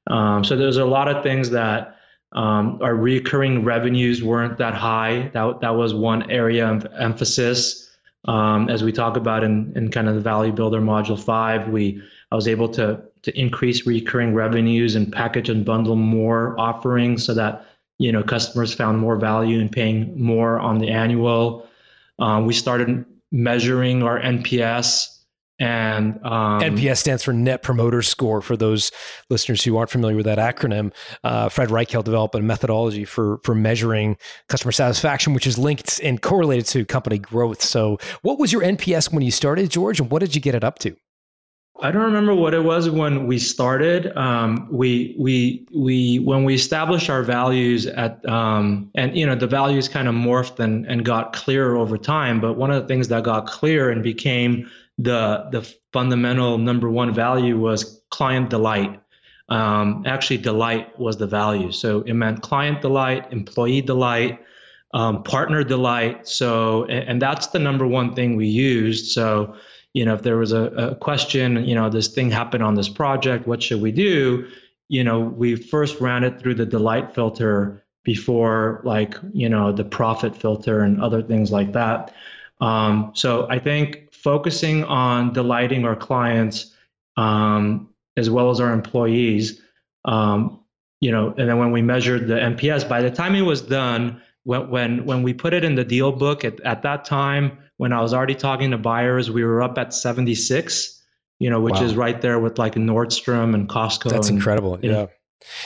Um, 0.07 0.43
so 0.43 0.55
there's 0.55 0.77
a 0.77 0.85
lot 0.85 1.07
of 1.07 1.23
things 1.23 1.49
that 1.51 1.94
um, 2.31 2.79
our 2.81 2.95
recurring 2.95 3.63
revenues 3.63 4.23
weren't 4.23 4.57
that 4.57 4.73
high. 4.73 5.29
That, 5.33 5.61
that 5.61 5.75
was 5.75 5.93
one 5.93 6.29
area 6.29 6.67
of 6.69 6.85
emphasis. 6.97 7.89
Um, 8.25 8.69
as 8.69 8.83
we 8.83 8.91
talk 8.91 9.17
about 9.17 9.43
in, 9.43 9.71
in 9.75 9.91
kind 9.91 10.07
of 10.09 10.15
the 10.15 10.21
Value 10.21 10.51
Builder 10.51 10.81
Module 10.81 11.21
5, 11.21 11.69
we 11.69 12.01
I 12.31 12.35
was 12.35 12.47
able 12.47 12.67
to, 12.69 13.01
to 13.21 13.39
increase 13.39 13.85
recurring 13.85 14.33
revenues 14.33 14.95
and 14.95 15.11
package 15.11 15.49
and 15.49 15.63
bundle 15.63 15.95
more 15.95 16.59
offerings 16.59 17.23
so 17.23 17.33
that 17.35 17.65
you 17.97 18.11
know 18.11 18.23
customers 18.23 18.73
found 18.73 18.99
more 18.99 19.15
value 19.15 19.59
in 19.59 19.69
paying 19.69 20.19
more 20.21 20.59
on 20.59 20.79
the 20.79 20.89
annual. 20.89 21.67
Um, 22.19 22.45
we 22.45 22.53
started 22.53 23.05
measuring 23.31 24.03
our 24.03 24.19
NPS 24.19 25.14
and 25.59 26.19
um, 26.23 26.59
NPS 26.59 26.97
stands 26.97 27.23
for 27.23 27.31
Net 27.31 27.63
Promoter 27.63 28.01
Score. 28.01 28.41
For 28.41 28.57
those 28.57 28.91
listeners 29.29 29.63
who 29.63 29.77
aren't 29.77 29.89
familiar 29.89 30.17
with 30.17 30.25
that 30.25 30.37
acronym, 30.37 30.93
uh, 31.23 31.49
Fred 31.49 31.69
Reichheld 31.69 32.03
developed 32.03 32.35
a 32.35 32.41
methodology 32.41 33.05
for 33.05 33.39
for 33.43 33.55
measuring 33.55 34.17
customer 34.49 34.73
satisfaction, 34.73 35.33
which 35.33 35.47
is 35.47 35.57
linked 35.57 35.99
and 36.03 36.21
correlated 36.21 36.65
to 36.67 36.85
company 36.85 37.17
growth. 37.17 37.61
So, 37.61 37.97
what 38.21 38.37
was 38.37 38.51
your 38.51 38.63
NPS 38.63 39.13
when 39.13 39.23
you 39.23 39.31
started, 39.31 39.69
George, 39.69 39.99
and 39.99 40.11
what 40.11 40.19
did 40.19 40.35
you 40.35 40.41
get 40.41 40.55
it 40.55 40.63
up 40.63 40.79
to? 40.79 40.95
I 41.81 41.91
don't 41.91 42.03
remember 42.03 42.33
what 42.33 42.53
it 42.53 42.63
was 42.63 42.89
when 42.89 43.27
we 43.27 43.37
started. 43.37 44.15
Um, 44.17 44.67
we 44.71 45.13
we 45.19 45.67
we 45.75 46.19
when 46.19 46.45
we 46.45 46.53
established 46.53 47.09
our 47.09 47.21
values 47.21 47.85
at 47.85 48.27
um, 48.29 48.89
and 48.95 49.15
you 49.17 49.25
know 49.25 49.35
the 49.35 49.47
values 49.47 49.89
kind 49.89 50.07
of 50.07 50.15
morphed 50.15 50.59
and 50.59 50.85
and 50.85 51.03
got 51.03 51.33
clearer 51.33 51.75
over 51.75 51.97
time. 51.97 52.39
But 52.39 52.53
one 52.53 52.71
of 52.71 52.81
the 52.81 52.87
things 52.87 53.09
that 53.09 53.23
got 53.23 53.45
clear 53.47 53.89
and 53.89 54.01
became 54.01 54.69
the 54.97 55.47
the 55.51 55.75
fundamental 55.91 56.57
number 56.57 56.89
one 56.89 57.13
value 57.13 57.59
was 57.59 58.01
client 58.09 58.49
delight. 58.49 59.01
Um, 59.49 60.03
actually, 60.07 60.37
delight 60.37 60.97
was 60.99 61.17
the 61.17 61.27
value. 61.27 61.71
So 61.71 62.01
it 62.01 62.13
meant 62.13 62.41
client 62.41 62.81
delight, 62.81 63.31
employee 63.31 63.81
delight, 63.81 64.39
um, 64.93 65.23
partner 65.23 65.63
delight. 65.63 66.27
So 66.27 66.85
and, 66.85 67.09
and, 67.09 67.21
that's 67.21 67.47
the 67.47 67.59
number 67.59 67.85
one 67.85 68.15
thing 68.15 68.35
we 68.35 68.47
used. 68.47 69.11
So 69.11 69.55
you 69.93 70.03
know, 70.03 70.15
if 70.15 70.23
there 70.23 70.37
was 70.37 70.51
a, 70.51 70.63
a 70.71 70.95
question, 70.95 71.63
you 71.65 71.75
know, 71.75 71.89
this 71.89 72.07
thing 72.07 72.31
happened 72.31 72.63
on 72.63 72.75
this 72.75 72.89
project, 72.89 73.47
what 73.47 73.61
should 73.61 73.81
we 73.81 73.91
do? 73.91 74.47
You 74.87 75.03
know, 75.03 75.19
we 75.19 75.55
first 75.55 76.01
ran 76.01 76.23
it 76.23 76.39
through 76.39 76.55
the 76.55 76.65
delight 76.65 77.13
filter 77.13 77.85
before 78.05 78.81
like 78.85 79.17
you 79.33 79.49
know 79.49 79.73
the 79.73 79.83
profit 79.83 80.35
filter 80.35 80.79
and 80.81 81.01
other 81.01 81.21
things 81.21 81.51
like 81.51 81.73
that. 81.73 82.13
Um, 82.61 83.11
so 83.13 83.47
I 83.49 83.59
think 83.59 84.04
focusing 84.25 84.83
on 84.85 85.31
delighting 85.33 85.85
our 85.85 85.95
clients 85.95 86.73
um, 87.15 87.87
as 88.17 88.27
well 88.27 88.49
as 88.49 88.59
our 88.59 88.73
employees. 88.73 89.61
Um, 90.05 90.61
you 90.99 91.11
know, 91.11 91.27
and 91.37 91.47
then 91.47 91.59
when 91.59 91.71
we 91.71 91.83
measured 91.83 92.27
the 92.27 92.33
NPS, 92.33 92.89
by 92.89 93.03
the 93.03 93.11
time 93.11 93.35
it 93.35 93.43
was 93.43 93.61
done, 93.61 94.19
when 94.43 94.69
when 94.71 95.05
when 95.05 95.21
we 95.21 95.31
put 95.31 95.53
it 95.53 95.63
in 95.63 95.75
the 95.75 95.83
deal 95.83 96.11
book 96.11 96.43
at, 96.43 96.59
at 96.61 96.81
that 96.81 97.05
time, 97.05 97.59
when 97.77 97.93
I 97.93 98.01
was 98.01 98.15
already 98.15 98.33
talking 98.33 98.71
to 98.71 98.79
buyers, 98.79 99.29
we 99.29 99.43
were 99.43 99.61
up 99.61 99.77
at 99.77 99.93
76. 99.93 100.91
You 101.37 101.49
know, 101.49 101.59
which 101.59 101.75
wow. 101.75 101.83
is 101.83 101.95
right 101.95 102.19
there 102.21 102.39
with 102.39 102.57
like 102.57 102.75
Nordstrom 102.75 103.53
and 103.53 103.69
Costco. 103.69 104.09
That's 104.09 104.29
and, 104.29 104.37
incredible. 104.37 104.79
Yeah. 104.81 104.91
Know, 104.91 105.09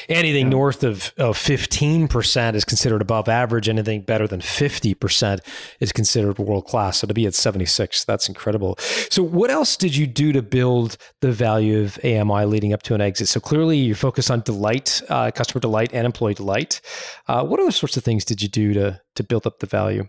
Anything 0.09 0.45
yeah. 0.47 0.51
north 0.51 0.83
of, 0.83 1.13
of 1.17 1.37
15% 1.37 2.55
is 2.55 2.65
considered 2.65 3.01
above 3.01 3.29
average. 3.29 3.69
Anything 3.69 4.01
better 4.01 4.27
than 4.27 4.41
50% 4.41 5.39
is 5.79 5.91
considered 5.91 6.37
world 6.37 6.65
class. 6.65 6.99
So 6.99 7.07
to 7.07 7.13
be 7.13 7.25
at 7.25 7.33
76, 7.33 8.05
that's 8.05 8.27
incredible. 8.27 8.75
So, 9.09 9.23
what 9.23 9.49
else 9.49 9.77
did 9.77 9.95
you 9.95 10.07
do 10.07 10.31
to 10.33 10.41
build 10.41 10.97
the 11.21 11.31
value 11.31 11.81
of 11.81 11.99
AMI 12.03 12.45
leading 12.45 12.73
up 12.73 12.83
to 12.83 12.93
an 12.93 13.01
exit? 13.01 13.27
So, 13.27 13.39
clearly 13.39 13.77
you 13.77 13.95
focus 13.95 14.29
on 14.29 14.41
delight, 14.41 15.01
uh, 15.09 15.31
customer 15.31 15.61
delight, 15.61 15.91
and 15.93 16.05
employee 16.05 16.33
delight. 16.33 16.81
Uh, 17.27 17.45
what 17.45 17.59
other 17.59 17.71
sorts 17.71 17.97
of 17.97 18.03
things 18.03 18.25
did 18.25 18.41
you 18.41 18.49
do 18.49 18.73
to, 18.73 19.01
to 19.15 19.23
build 19.23 19.45
up 19.47 19.59
the 19.59 19.67
value? 19.67 20.07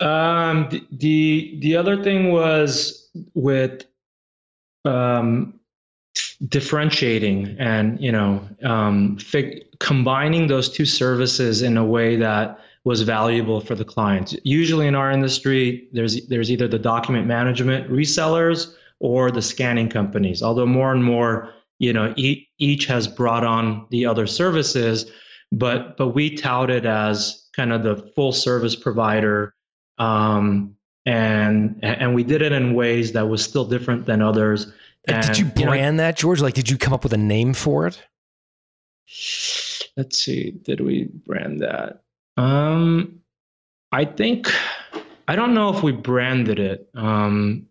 Um, 0.00 0.68
the, 0.70 0.84
the, 0.90 1.58
the 1.62 1.76
other 1.76 2.02
thing 2.02 2.32
was 2.32 3.08
with 3.34 3.84
um, 4.84 5.60
differentiating 6.48 7.56
and 7.58 8.00
you 8.00 8.12
know 8.12 8.46
um, 8.64 9.18
combining 9.78 10.46
those 10.46 10.68
two 10.68 10.84
services 10.84 11.62
in 11.62 11.76
a 11.76 11.84
way 11.84 12.16
that 12.16 12.58
was 12.84 13.02
valuable 13.02 13.60
for 13.60 13.74
the 13.74 13.84
clients. 13.84 14.34
Usually 14.42 14.86
in 14.86 14.94
our 14.94 15.10
industry, 15.10 15.88
there's 15.92 16.26
there's 16.26 16.50
either 16.50 16.68
the 16.68 16.78
document 16.78 17.26
management 17.26 17.88
resellers 17.88 18.74
or 18.98 19.30
the 19.30 19.42
scanning 19.42 19.88
companies. 19.88 20.42
Although 20.42 20.66
more 20.66 20.92
and 20.92 21.02
more, 21.02 21.52
you 21.78 21.92
know, 21.92 22.12
each, 22.16 22.46
each 22.58 22.86
has 22.86 23.06
brought 23.08 23.44
on 23.44 23.86
the 23.90 24.06
other 24.06 24.26
services. 24.26 25.10
but 25.52 25.96
but 25.96 26.08
we 26.08 26.34
touted 26.34 26.86
as 26.86 27.48
kind 27.54 27.72
of 27.72 27.82
the 27.82 27.96
full 28.14 28.32
service 28.32 28.74
provider 28.74 29.54
um, 29.98 30.74
and 31.06 31.78
and 31.82 32.14
we 32.14 32.24
did 32.24 32.42
it 32.42 32.52
in 32.52 32.74
ways 32.74 33.12
that 33.12 33.28
was 33.28 33.44
still 33.44 33.64
different 33.64 34.06
than 34.06 34.22
others 34.22 34.72
and, 35.08 35.26
did 35.26 35.38
you 35.38 35.44
brand 35.46 35.66
you 35.66 35.92
know, 35.92 35.96
that 35.98 36.16
george? 36.16 36.40
Like 36.40 36.54
did 36.54 36.70
you 36.70 36.78
come 36.78 36.92
up 36.92 37.02
with 37.02 37.12
a 37.12 37.18
name 37.18 37.54
for 37.54 37.86
it? 37.86 38.02
Let's 39.96 40.22
see. 40.22 40.52
Did 40.52 40.80
we 40.80 41.08
brand 41.26 41.60
that? 41.60 42.02
Um 42.36 43.18
i 43.90 44.06
think 44.06 44.50
i 45.28 45.36
don't 45.36 45.52
know 45.52 45.74
if 45.74 45.82
we 45.82 45.92
branded 45.92 46.58
it. 46.58 46.88
Um 46.94 47.66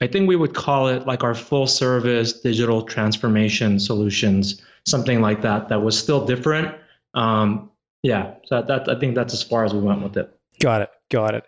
i 0.00 0.06
think 0.06 0.28
we 0.28 0.36
would 0.36 0.54
call 0.54 0.88
it 0.88 1.06
like 1.06 1.24
our 1.24 1.34
full 1.34 1.66
service 1.66 2.40
digital 2.40 2.82
transformation 2.82 3.80
solutions 3.80 4.62
something 4.84 5.20
like 5.20 5.42
that 5.42 5.68
that 5.68 5.82
was 5.82 5.98
still 5.98 6.24
different. 6.26 6.74
Um 7.14 7.70
yeah 8.02 8.34
so 8.44 8.62
that, 8.62 8.66
that 8.66 8.96
i 8.96 8.98
think 8.98 9.14
that's 9.14 9.32
as 9.32 9.42
far 9.42 9.64
as 9.64 9.72
we 9.72 9.80
went 9.80 10.02
with 10.02 10.16
it. 10.16 10.38
Got 10.60 10.82
it. 10.82 10.90
Got 11.10 11.34
it. 11.34 11.46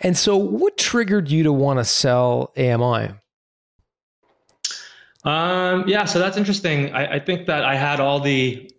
And 0.00 0.16
so 0.16 0.36
what 0.36 0.76
triggered 0.76 1.30
you 1.30 1.42
to 1.44 1.52
want 1.52 1.78
to 1.78 1.84
sell 1.84 2.52
ami 2.56 3.10
um, 5.24 5.88
yeah, 5.88 6.04
so 6.04 6.18
that's 6.18 6.36
interesting. 6.36 6.92
I, 6.94 7.16
I, 7.16 7.18
think 7.18 7.46
that 7.46 7.64
I 7.64 7.74
had 7.74 7.98
all 7.98 8.20
the 8.20 8.70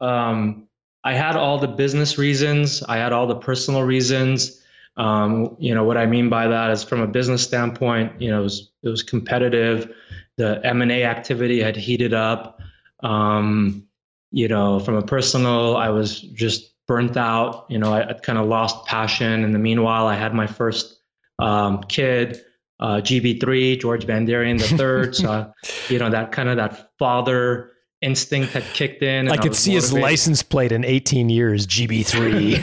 um, 0.00 0.68
I 1.02 1.14
had 1.14 1.36
all 1.36 1.58
the 1.58 1.68
business 1.68 2.18
reasons. 2.18 2.82
I 2.84 2.98
had 2.98 3.12
all 3.12 3.26
the 3.26 3.36
personal 3.36 3.82
reasons. 3.82 4.62
Um, 4.96 5.56
you 5.58 5.74
know 5.74 5.84
what 5.84 5.96
I 5.96 6.06
mean 6.06 6.28
by 6.28 6.46
that 6.48 6.70
is 6.70 6.84
from 6.84 7.00
a 7.00 7.06
business 7.06 7.42
standpoint. 7.42 8.20
You 8.20 8.30
know, 8.30 8.40
it 8.40 8.44
was, 8.44 8.70
it 8.82 8.88
was 8.88 9.02
competitive. 9.02 9.92
The 10.36 10.60
M 10.64 10.82
and 10.82 10.92
A 10.92 11.04
activity 11.04 11.60
had 11.60 11.76
heated 11.76 12.14
up. 12.14 12.60
Um, 13.00 13.84
you 14.30 14.46
know, 14.46 14.78
from 14.78 14.94
a 14.94 15.02
personal, 15.02 15.76
I 15.76 15.88
was 15.88 16.20
just 16.20 16.74
burnt 16.86 17.16
out. 17.16 17.66
You 17.68 17.78
know, 17.78 17.92
I, 17.92 18.10
I 18.10 18.12
kind 18.12 18.38
of 18.38 18.46
lost 18.46 18.86
passion. 18.86 19.42
In 19.42 19.52
the 19.52 19.58
meanwhile, 19.58 20.06
I 20.06 20.14
had 20.14 20.34
my 20.34 20.46
first 20.46 21.00
um, 21.38 21.82
kid 21.84 22.44
uh, 22.80 22.96
GB3, 22.96 23.80
George 23.80 24.06
Bandarian 24.06 24.58
the 24.58 24.76
third. 24.76 25.16
so, 25.16 25.50
you 25.88 25.98
know, 25.98 26.10
that 26.10 26.32
kind 26.32 26.48
of 26.48 26.56
that 26.56 26.90
father 26.98 27.72
instinct 28.00 28.52
had 28.52 28.62
kicked 28.74 29.02
in. 29.02 29.28
I 29.28 29.36
could 29.36 29.52
I 29.52 29.54
see 29.54 29.74
motivated. 29.74 29.96
his 29.96 30.02
license 30.02 30.42
plate 30.42 30.72
in 30.72 30.84
18 30.84 31.28
years, 31.28 31.66
GB3. 31.66 32.58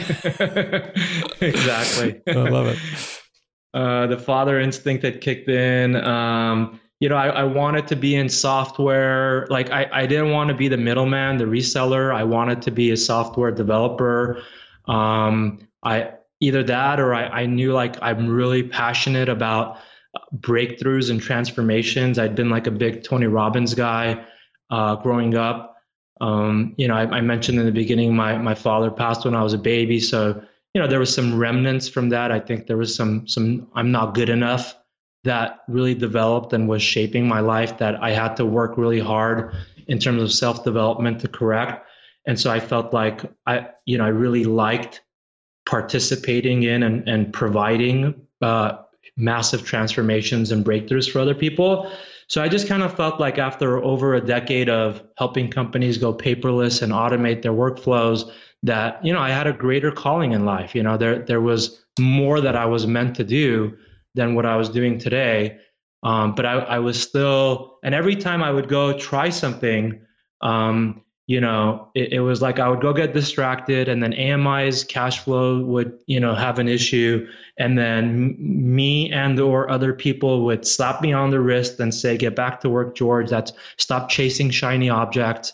exactly. 1.42 2.20
I 2.26 2.32
love 2.32 2.66
it. 2.68 2.78
Uh, 3.74 4.06
the 4.06 4.18
father 4.18 4.58
instinct 4.58 5.04
had 5.04 5.20
kicked 5.20 5.48
in. 5.48 5.96
Um, 5.96 6.80
you 7.00 7.10
know, 7.10 7.16
I, 7.16 7.28
I, 7.28 7.44
wanted 7.44 7.86
to 7.88 7.96
be 7.96 8.14
in 8.14 8.30
software. 8.30 9.46
Like, 9.50 9.70
I, 9.70 9.86
I 9.92 10.06
didn't 10.06 10.30
want 10.30 10.48
to 10.48 10.54
be 10.54 10.68
the 10.68 10.78
middleman, 10.78 11.36
the 11.36 11.44
reseller. 11.44 12.14
I 12.14 12.24
wanted 12.24 12.62
to 12.62 12.70
be 12.70 12.90
a 12.90 12.96
software 12.96 13.50
developer. 13.50 14.42
Um, 14.86 15.58
I 15.82 16.12
either 16.40 16.62
that 16.62 16.98
or 17.00 17.14
I, 17.14 17.24
I 17.26 17.46
knew 17.46 17.72
like 17.72 17.96
I'm 18.00 18.28
really 18.28 18.62
passionate 18.62 19.28
about 19.28 19.78
breakthroughs 20.38 21.10
and 21.10 21.20
transformations. 21.20 22.18
I'd 22.18 22.34
been 22.34 22.50
like 22.50 22.66
a 22.66 22.70
big 22.70 23.02
Tony 23.02 23.26
Robbins 23.26 23.74
guy 23.74 24.24
uh, 24.70 24.96
growing 24.96 25.36
up. 25.36 25.76
Um, 26.20 26.74
you 26.78 26.88
know, 26.88 26.94
I, 26.94 27.18
I, 27.18 27.20
mentioned 27.20 27.58
in 27.58 27.66
the 27.66 27.72
beginning 27.72 28.16
my 28.16 28.38
my 28.38 28.54
father 28.54 28.90
passed 28.90 29.26
when 29.26 29.34
I 29.34 29.42
was 29.42 29.52
a 29.52 29.58
baby, 29.58 30.00
so 30.00 30.42
you 30.72 30.80
know 30.80 30.88
there 30.88 30.98
was 30.98 31.14
some 31.14 31.38
remnants 31.38 31.88
from 31.88 32.08
that. 32.08 32.32
I 32.32 32.40
think 32.40 32.66
there 32.66 32.78
was 32.78 32.94
some 32.94 33.28
some 33.28 33.68
I'm 33.74 33.92
not 33.92 34.14
good 34.14 34.30
enough 34.30 34.74
that 35.24 35.60
really 35.68 35.94
developed 35.94 36.52
and 36.54 36.68
was 36.68 36.82
shaping 36.82 37.28
my 37.28 37.40
life 37.40 37.76
that 37.78 38.02
I 38.02 38.12
had 38.12 38.34
to 38.36 38.46
work 38.46 38.78
really 38.78 39.00
hard 39.00 39.54
in 39.88 39.98
terms 39.98 40.22
of 40.22 40.32
self 40.32 40.64
development 40.64 41.20
to 41.20 41.28
correct. 41.28 41.86
And 42.26 42.40
so 42.40 42.50
I 42.50 42.60
felt 42.60 42.94
like 42.94 43.30
I 43.46 43.68
you 43.84 43.98
know 43.98 44.06
I 44.06 44.08
really 44.08 44.44
liked 44.44 45.02
participating 45.66 46.62
in 46.62 46.82
and, 46.82 47.06
and 47.08 47.32
providing 47.32 48.14
uh, 48.40 48.78
massive 49.16 49.64
transformations 49.64 50.50
and 50.50 50.64
breakthroughs 50.64 51.10
for 51.10 51.20
other 51.20 51.34
people. 51.34 51.90
So 52.28 52.42
I 52.42 52.48
just 52.48 52.66
kind 52.68 52.82
of 52.82 52.94
felt 52.94 53.20
like 53.20 53.38
after 53.38 53.82
over 53.82 54.14
a 54.14 54.20
decade 54.20 54.68
of 54.68 55.02
helping 55.16 55.50
companies 55.50 55.96
go 55.96 56.12
paperless 56.12 56.82
and 56.82 56.92
automate 56.92 57.42
their 57.42 57.52
workflows, 57.52 58.30
that 58.62 59.04
you 59.04 59.12
know 59.12 59.20
I 59.20 59.30
had 59.30 59.46
a 59.46 59.52
greater 59.52 59.92
calling 59.92 60.32
in 60.32 60.44
life. 60.44 60.74
You 60.74 60.82
know, 60.82 60.96
there 60.96 61.20
there 61.20 61.40
was 61.40 61.84
more 61.98 62.40
that 62.40 62.56
I 62.56 62.66
was 62.66 62.86
meant 62.86 63.14
to 63.16 63.24
do 63.24 63.76
than 64.14 64.34
what 64.34 64.46
I 64.46 64.56
was 64.56 64.68
doing 64.68 64.98
today. 64.98 65.58
Um, 66.02 66.34
but 66.34 66.46
I, 66.46 66.58
I 66.58 66.78
was 66.78 67.00
still, 67.00 67.78
and 67.82 67.94
every 67.94 68.16
time 68.16 68.42
I 68.42 68.50
would 68.50 68.68
go 68.68 68.96
try 68.98 69.28
something, 69.28 70.00
um, 70.40 71.02
you 71.26 71.40
know, 71.40 71.88
it, 71.94 72.12
it, 72.12 72.20
was 72.20 72.40
like 72.40 72.60
I 72.60 72.68
would 72.68 72.80
go 72.80 72.92
get 72.92 73.12
distracted, 73.12 73.88
and 73.88 74.00
then 74.00 74.14
AMI's 74.14 74.84
cash 74.84 75.18
flow 75.18 75.60
would, 75.64 75.98
you 76.06 76.20
know, 76.20 76.36
have 76.36 76.60
an 76.60 76.68
issue, 76.68 77.26
and 77.58 77.76
then 77.76 78.36
me 78.38 79.10
and 79.10 79.38
or 79.40 79.68
other 79.68 79.92
people 79.92 80.44
would 80.44 80.64
slap 80.66 81.02
me 81.02 81.12
on 81.12 81.30
the 81.30 81.40
wrist 81.40 81.80
and 81.80 81.92
say, 81.92 82.16
"Get 82.16 82.36
back 82.36 82.60
to 82.60 82.68
work, 82.68 82.94
George. 82.94 83.28
That's 83.28 83.52
stop 83.76 84.08
chasing 84.08 84.50
shiny 84.50 84.88
objects." 84.88 85.52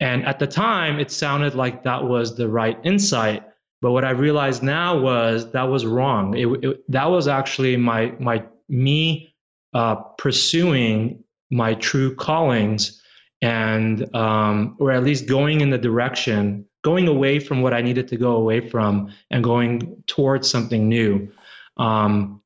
And 0.00 0.26
at 0.26 0.40
the 0.40 0.48
time, 0.48 0.98
it 0.98 1.12
sounded 1.12 1.54
like 1.54 1.84
that 1.84 2.04
was 2.04 2.36
the 2.36 2.48
right 2.48 2.78
insight, 2.82 3.44
but 3.80 3.92
what 3.92 4.04
I 4.04 4.10
realized 4.10 4.64
now 4.64 4.98
was 4.98 5.52
that 5.52 5.68
was 5.68 5.86
wrong. 5.86 6.36
It, 6.36 6.46
it, 6.64 6.90
that 6.90 7.08
was 7.10 7.28
actually 7.28 7.76
my 7.76 8.12
my 8.18 8.44
me 8.68 9.32
uh, 9.74 9.94
pursuing 9.94 11.22
my 11.50 11.74
true 11.74 12.16
callings 12.16 13.00
and 13.44 14.16
um, 14.16 14.74
or 14.80 14.90
at 14.90 15.04
least 15.04 15.28
going 15.28 15.60
in 15.60 15.68
the 15.68 15.76
direction 15.76 16.64
going 16.82 17.08
away 17.08 17.38
from 17.38 17.60
what 17.62 17.74
i 17.74 17.82
needed 17.82 18.08
to 18.08 18.16
go 18.16 18.36
away 18.36 18.58
from 18.68 19.12
and 19.30 19.44
going 19.44 20.02
towards 20.06 20.50
something 20.50 20.88
new. 20.88 21.28
Um, 21.76 22.40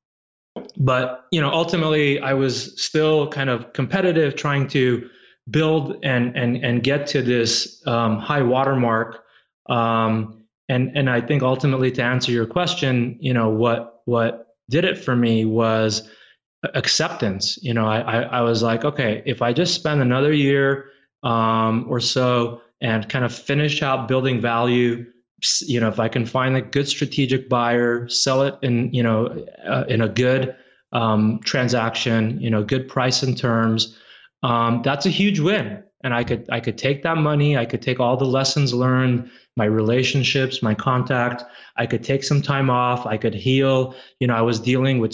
but 0.77 1.27
you 1.31 1.41
know 1.41 1.51
ultimately 1.51 2.19
i 2.21 2.35
was 2.35 2.83
still 2.83 3.29
kind 3.29 3.49
of 3.49 3.73
competitive 3.73 4.35
trying 4.35 4.67
to 4.69 5.09
build 5.49 5.97
and 6.03 6.37
and 6.37 6.57
and 6.65 6.83
get 6.83 7.07
to 7.07 7.23
this 7.23 7.81
um, 7.87 8.19
high 8.19 8.43
watermark. 8.43 9.25
Um, 9.69 10.45
and 10.71 10.97
and 10.97 11.09
i 11.09 11.21
think 11.21 11.43
ultimately 11.43 11.91
to 11.91 12.03
answer 12.03 12.33
your 12.33 12.47
question 12.47 13.17
you 13.21 13.33
know 13.33 13.49
what 13.49 14.03
what 14.05 14.57
did 14.69 14.85
it 14.85 14.99
for 14.99 15.17
me 15.17 15.45
was 15.45 16.09
acceptance. 16.75 17.59
You 17.63 17.75
know, 17.75 17.87
I, 17.87 18.01
I, 18.01 18.21
I 18.23 18.41
was 18.41 18.63
like, 18.63 18.85
okay, 18.85 19.23
if 19.27 19.43
I 19.43 19.53
just 19.53 19.75
spend 19.75 20.01
another 20.01 20.33
year 20.33 20.91
um, 21.23 21.87
or 21.89 22.01
so 22.01 22.61
and 22.81 23.09
kind 23.09 23.25
of 23.25 23.35
finish 23.35 23.83
out 23.83 24.09
building 24.09 24.41
value, 24.41 25.07
you 25.63 25.81
know, 25.81 25.89
if 25.89 26.01
I 26.01 26.09
can 26.09 26.27
find 26.27 26.57
a 26.57 26.61
good 26.61 26.89
strategic 26.89 27.49
buyer, 27.49 28.09
sell 28.09 28.43
it 28.43 28.57
in, 28.63 28.93
you 28.93 29.03
know, 29.03 29.47
uh, 29.67 29.85
in 29.89 30.01
a 30.01 30.09
good 30.09 30.57
um, 30.93 31.41
transaction, 31.45 32.41
you 32.41 32.51
know, 32.51 32.65
good 32.65 32.89
price 32.89 33.23
and 33.23 33.37
terms, 33.37 33.97
um, 34.43 34.83
that's 34.83 35.07
a 35.07 35.11
huge 35.11 35.39
win. 35.41 35.83
And 36.05 36.15
I 36.15 36.23
could 36.23 36.47
I 36.51 36.61
could 36.61 36.79
take 36.79 37.03
that 37.03 37.17
money, 37.19 37.57
I 37.57 37.65
could 37.65 37.83
take 37.83 37.99
all 37.99 38.17
the 38.17 38.25
lessons 38.25 38.73
learned, 38.73 39.29
my 39.57 39.65
relationships, 39.65 40.63
my 40.63 40.75
contact, 40.75 41.43
I 41.77 41.87
could 41.87 42.05
take 42.05 42.23
some 42.23 42.41
time 42.41 42.71
off, 42.71 43.05
I 43.05 43.17
could 43.17 43.35
heal. 43.35 43.97
You 44.21 44.29
know, 44.29 44.35
I 44.35 44.43
was 44.43 44.61
dealing 44.61 45.01
with 45.01 45.13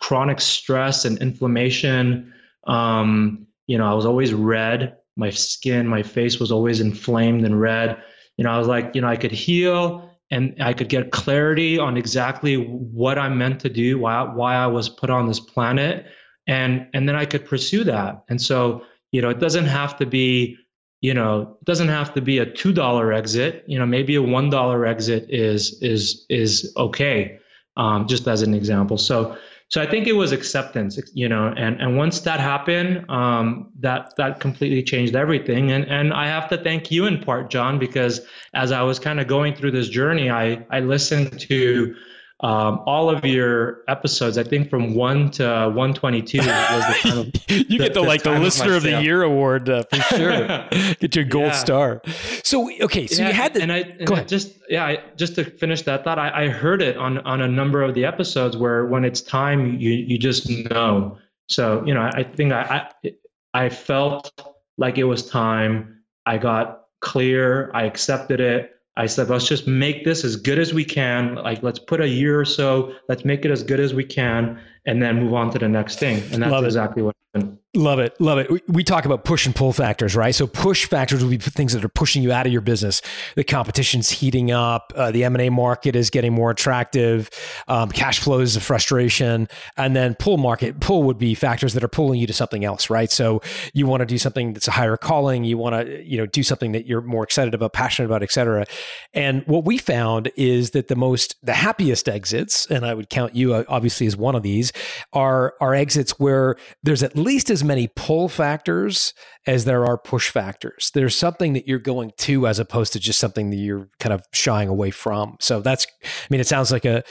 chronic 0.00 0.40
stress 0.40 1.04
and 1.04 1.18
inflammation. 1.18 2.32
Um, 2.66 3.46
you 3.66 3.78
know, 3.78 3.90
I 3.90 3.94
was 3.94 4.06
always 4.06 4.32
red. 4.32 4.96
My 5.16 5.30
skin, 5.30 5.86
my 5.86 6.02
face 6.02 6.38
was 6.38 6.50
always 6.50 6.80
inflamed 6.80 7.44
and 7.44 7.60
red. 7.60 8.02
You 8.36 8.44
know, 8.44 8.50
I 8.50 8.58
was 8.58 8.68
like, 8.68 8.94
you 8.94 9.00
know, 9.00 9.08
I 9.08 9.16
could 9.16 9.32
heal 9.32 10.10
and 10.30 10.54
I 10.60 10.72
could 10.72 10.88
get 10.88 11.12
clarity 11.12 11.78
on 11.78 11.96
exactly 11.96 12.56
what 12.56 13.18
I'm 13.18 13.38
meant 13.38 13.60
to 13.60 13.68
do, 13.68 13.98
why 13.98 14.22
why 14.22 14.56
I 14.56 14.66
was 14.66 14.88
put 14.88 15.10
on 15.10 15.28
this 15.28 15.40
planet, 15.40 16.06
and 16.46 16.86
and 16.94 17.08
then 17.08 17.16
I 17.16 17.24
could 17.24 17.44
pursue 17.44 17.84
that. 17.84 18.24
And 18.28 18.40
so, 18.40 18.82
you 19.12 19.22
know, 19.22 19.30
it 19.30 19.38
doesn't 19.38 19.66
have 19.66 19.96
to 19.98 20.06
be, 20.06 20.56
you 21.00 21.14
know, 21.14 21.56
it 21.60 21.64
doesn't 21.64 21.88
have 21.88 22.12
to 22.14 22.20
be 22.20 22.38
a 22.38 22.46
two 22.46 22.72
dollar 22.72 23.12
exit. 23.12 23.64
You 23.66 23.78
know, 23.78 23.86
maybe 23.86 24.16
a 24.16 24.22
one 24.22 24.50
dollar 24.50 24.86
exit 24.86 25.26
is 25.28 25.80
is 25.82 26.26
is 26.28 26.72
okay, 26.76 27.38
um, 27.76 28.08
just 28.08 28.26
as 28.26 28.42
an 28.42 28.54
example. 28.54 28.98
So 28.98 29.36
so 29.68 29.80
I 29.80 29.86
think 29.86 30.06
it 30.06 30.12
was 30.12 30.30
acceptance, 30.30 31.00
you 31.14 31.28
know, 31.28 31.52
and 31.56 31.80
and 31.80 31.96
once 31.96 32.20
that 32.20 32.38
happened, 32.38 33.08
um, 33.10 33.70
that 33.80 34.14
that 34.16 34.38
completely 34.38 34.82
changed 34.82 35.16
everything. 35.16 35.72
And 35.72 35.84
and 35.86 36.12
I 36.12 36.26
have 36.26 36.48
to 36.50 36.58
thank 36.58 36.90
you 36.90 37.06
in 37.06 37.20
part, 37.20 37.50
John, 37.50 37.78
because 37.78 38.20
as 38.54 38.72
I 38.72 38.82
was 38.82 38.98
kind 38.98 39.20
of 39.20 39.26
going 39.26 39.54
through 39.54 39.72
this 39.72 39.88
journey, 39.88 40.30
I 40.30 40.64
I 40.70 40.80
listened 40.80 41.40
to 41.40 41.94
um, 42.40 42.82
all 42.84 43.08
of 43.08 43.24
your 43.24 43.84
episodes, 43.86 44.36
I 44.36 44.42
think 44.42 44.68
from 44.68 44.94
one 44.94 45.30
to 45.32 45.44
122 45.44 46.38
was 46.38 46.46
the 46.46 46.98
kind 47.02 47.18
of 47.18 47.26
you 47.48 47.78
the, 47.78 47.84
get 47.84 47.94
the, 47.94 48.00
the 48.00 48.06
like 48.06 48.22
the 48.22 48.38
listener 48.38 48.72
of, 48.72 48.78
of 48.78 48.82
the 48.82 49.02
year 49.02 49.22
award 49.22 49.68
uh, 49.68 49.84
for 49.84 49.96
sure. 49.96 50.66
get 51.00 51.14
your 51.14 51.24
gold 51.24 51.46
yeah. 51.46 51.52
star. 51.52 52.02
So 52.42 52.70
okay, 52.82 53.06
so 53.06 53.22
yeah, 53.22 53.28
you 53.28 53.34
had 53.34 53.54
the 53.54 53.62
and 53.62 53.72
I, 53.72 53.78
and 53.78 54.06
go 54.06 54.14
ahead. 54.14 54.28
just 54.28 54.58
yeah, 54.68 54.84
I, 54.84 55.02
just 55.16 55.36
to 55.36 55.44
finish 55.44 55.82
that 55.82 56.02
thought, 56.02 56.18
I, 56.18 56.44
I 56.44 56.48
heard 56.48 56.82
it 56.82 56.96
on 56.96 57.18
on 57.18 57.40
a 57.40 57.48
number 57.48 57.82
of 57.82 57.94
the 57.94 58.04
episodes 58.04 58.56
where 58.56 58.84
when 58.86 59.04
it's 59.04 59.20
time, 59.20 59.78
you 59.78 59.92
you 59.92 60.18
just 60.18 60.50
know. 60.70 61.16
So 61.48 61.84
you 61.86 61.94
know, 61.94 62.10
I 62.12 62.24
think 62.24 62.52
I 62.52 62.90
I, 63.04 63.12
I 63.54 63.68
felt 63.68 64.32
like 64.76 64.98
it 64.98 65.04
was 65.04 65.30
time. 65.30 66.00
I 66.26 66.38
got 66.38 66.86
clear. 67.00 67.70
I 67.74 67.84
accepted 67.84 68.40
it. 68.40 68.73
I 68.96 69.06
said, 69.06 69.28
let's 69.28 69.48
just 69.48 69.66
make 69.66 70.04
this 70.04 70.24
as 70.24 70.36
good 70.36 70.58
as 70.58 70.72
we 70.72 70.84
can. 70.84 71.34
Like, 71.34 71.62
let's 71.62 71.80
put 71.80 72.00
a 72.00 72.08
year 72.08 72.38
or 72.38 72.44
so. 72.44 72.94
Let's 73.08 73.24
make 73.24 73.44
it 73.44 73.50
as 73.50 73.62
good 73.64 73.80
as 73.80 73.92
we 73.92 74.04
can, 74.04 74.60
and 74.86 75.02
then 75.02 75.20
move 75.20 75.34
on 75.34 75.50
to 75.50 75.58
the 75.58 75.68
next 75.68 75.98
thing. 75.98 76.22
And 76.32 76.42
that's 76.42 76.64
exactly 76.64 77.02
what 77.02 77.16
happened. 77.34 77.58
Love 77.76 77.98
it. 77.98 78.20
Love 78.20 78.38
it. 78.38 78.68
We, 78.68 78.84
talk 78.84 79.04
about 79.04 79.24
push 79.24 79.46
and 79.46 79.54
pull 79.54 79.72
factors, 79.72 80.14
right? 80.14 80.32
So 80.32 80.46
push 80.46 80.84
factors 80.84 81.24
will 81.24 81.30
be 81.30 81.38
things 81.38 81.72
that 81.72 81.84
are 81.84 81.88
pushing 81.88 82.22
you 82.22 82.30
out 82.30 82.46
of 82.46 82.52
your 82.52 82.60
business. 82.60 83.02
The 83.34 83.42
competition's 83.42 84.10
heating 84.10 84.52
up. 84.52 84.92
Uh, 84.94 85.10
the 85.10 85.24
M&A 85.24 85.50
market 85.50 85.96
is 85.96 86.08
getting 86.08 86.32
more 86.32 86.52
attractive. 86.52 87.30
Um, 87.66 87.90
cash 87.90 88.20
flow 88.20 88.38
is 88.38 88.54
a 88.54 88.60
frustration. 88.60 89.48
And 89.76 89.96
then 89.96 90.14
pull 90.14 90.36
market, 90.36 90.78
pull 90.78 91.02
would 91.02 91.18
be 91.18 91.34
factors 91.34 91.74
that 91.74 91.82
are 91.82 91.88
pulling 91.88 92.20
you 92.20 92.28
to 92.28 92.32
something 92.32 92.64
else, 92.64 92.90
right? 92.90 93.10
So 93.10 93.42
you 93.72 93.86
want 93.88 94.02
to 94.02 94.06
do 94.06 94.18
something 94.18 94.52
that's 94.52 94.68
a 94.68 94.72
higher 94.72 94.96
calling. 94.96 95.42
You 95.42 95.58
want 95.58 95.74
to, 95.74 96.04
you 96.04 96.16
know, 96.16 96.26
do 96.26 96.44
something 96.44 96.70
that 96.72 96.86
you're 96.86 97.00
more 97.00 97.24
excited 97.24 97.54
about, 97.54 97.72
passionate 97.72 98.06
about, 98.06 98.22
et 98.22 98.30
cetera. 98.30 98.66
And 99.14 99.42
what 99.46 99.64
we 99.64 99.78
found 99.78 100.30
is 100.36 100.70
that 100.72 100.86
the 100.86 100.96
most, 100.96 101.34
the 101.42 101.54
happiest 101.54 102.08
exits, 102.08 102.66
and 102.66 102.86
I 102.86 102.94
would 102.94 103.10
count 103.10 103.34
you 103.34 103.54
uh, 103.54 103.64
obviously 103.66 104.06
as 104.06 104.16
one 104.16 104.36
of 104.36 104.44
these, 104.44 104.72
are, 105.12 105.54
are 105.60 105.74
exits 105.74 106.20
where 106.20 106.54
there's 106.84 107.02
at 107.02 107.16
least 107.16 107.50
as 107.50 107.63
many 107.64 107.88
pull 107.96 108.28
factors 108.28 109.14
as 109.46 109.64
there 109.64 109.84
are 109.84 109.98
push 109.98 110.30
factors. 110.30 110.90
There's 110.94 111.16
something 111.16 111.54
that 111.54 111.66
you're 111.66 111.78
going 111.78 112.12
to 112.18 112.46
as 112.46 112.58
opposed 112.58 112.92
to 112.92 113.00
just 113.00 113.18
something 113.18 113.50
that 113.50 113.56
you're 113.56 113.88
kind 113.98 114.12
of 114.12 114.22
shying 114.32 114.68
away 114.68 114.90
from. 114.90 115.36
So 115.40 115.60
that's, 115.60 115.86
I 116.04 116.26
mean, 116.30 116.40
it 116.40 116.46
sounds 116.46 116.70
like 116.70 116.84
a, 116.84 117.02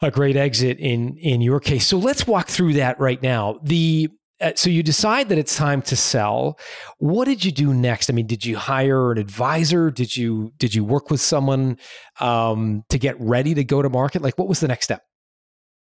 a 0.00 0.10
great 0.10 0.36
exit 0.36 0.78
in 0.78 1.16
in 1.16 1.40
your 1.40 1.60
case. 1.60 1.86
So 1.86 1.98
let's 1.98 2.26
walk 2.26 2.48
through 2.48 2.74
that 2.74 2.98
right 3.00 3.20
now. 3.22 3.58
The 3.62 4.08
uh, 4.40 4.52
so 4.54 4.70
you 4.70 4.84
decide 4.84 5.28
that 5.28 5.38
it's 5.38 5.56
time 5.56 5.82
to 5.82 5.96
sell. 5.96 6.58
What 6.98 7.24
did 7.24 7.44
you 7.44 7.50
do 7.50 7.74
next? 7.74 8.08
I 8.08 8.12
mean, 8.12 8.26
did 8.26 8.44
you 8.44 8.56
hire 8.56 9.10
an 9.10 9.18
advisor? 9.18 9.90
Did 9.90 10.16
you 10.16 10.52
did 10.58 10.74
you 10.74 10.84
work 10.84 11.10
with 11.10 11.20
someone 11.20 11.78
um, 12.20 12.84
to 12.90 12.98
get 12.98 13.20
ready 13.20 13.54
to 13.54 13.64
go 13.64 13.82
to 13.82 13.90
market? 13.90 14.22
Like, 14.22 14.38
what 14.38 14.48
was 14.48 14.60
the 14.60 14.68
next 14.68 14.84
step? 14.84 15.02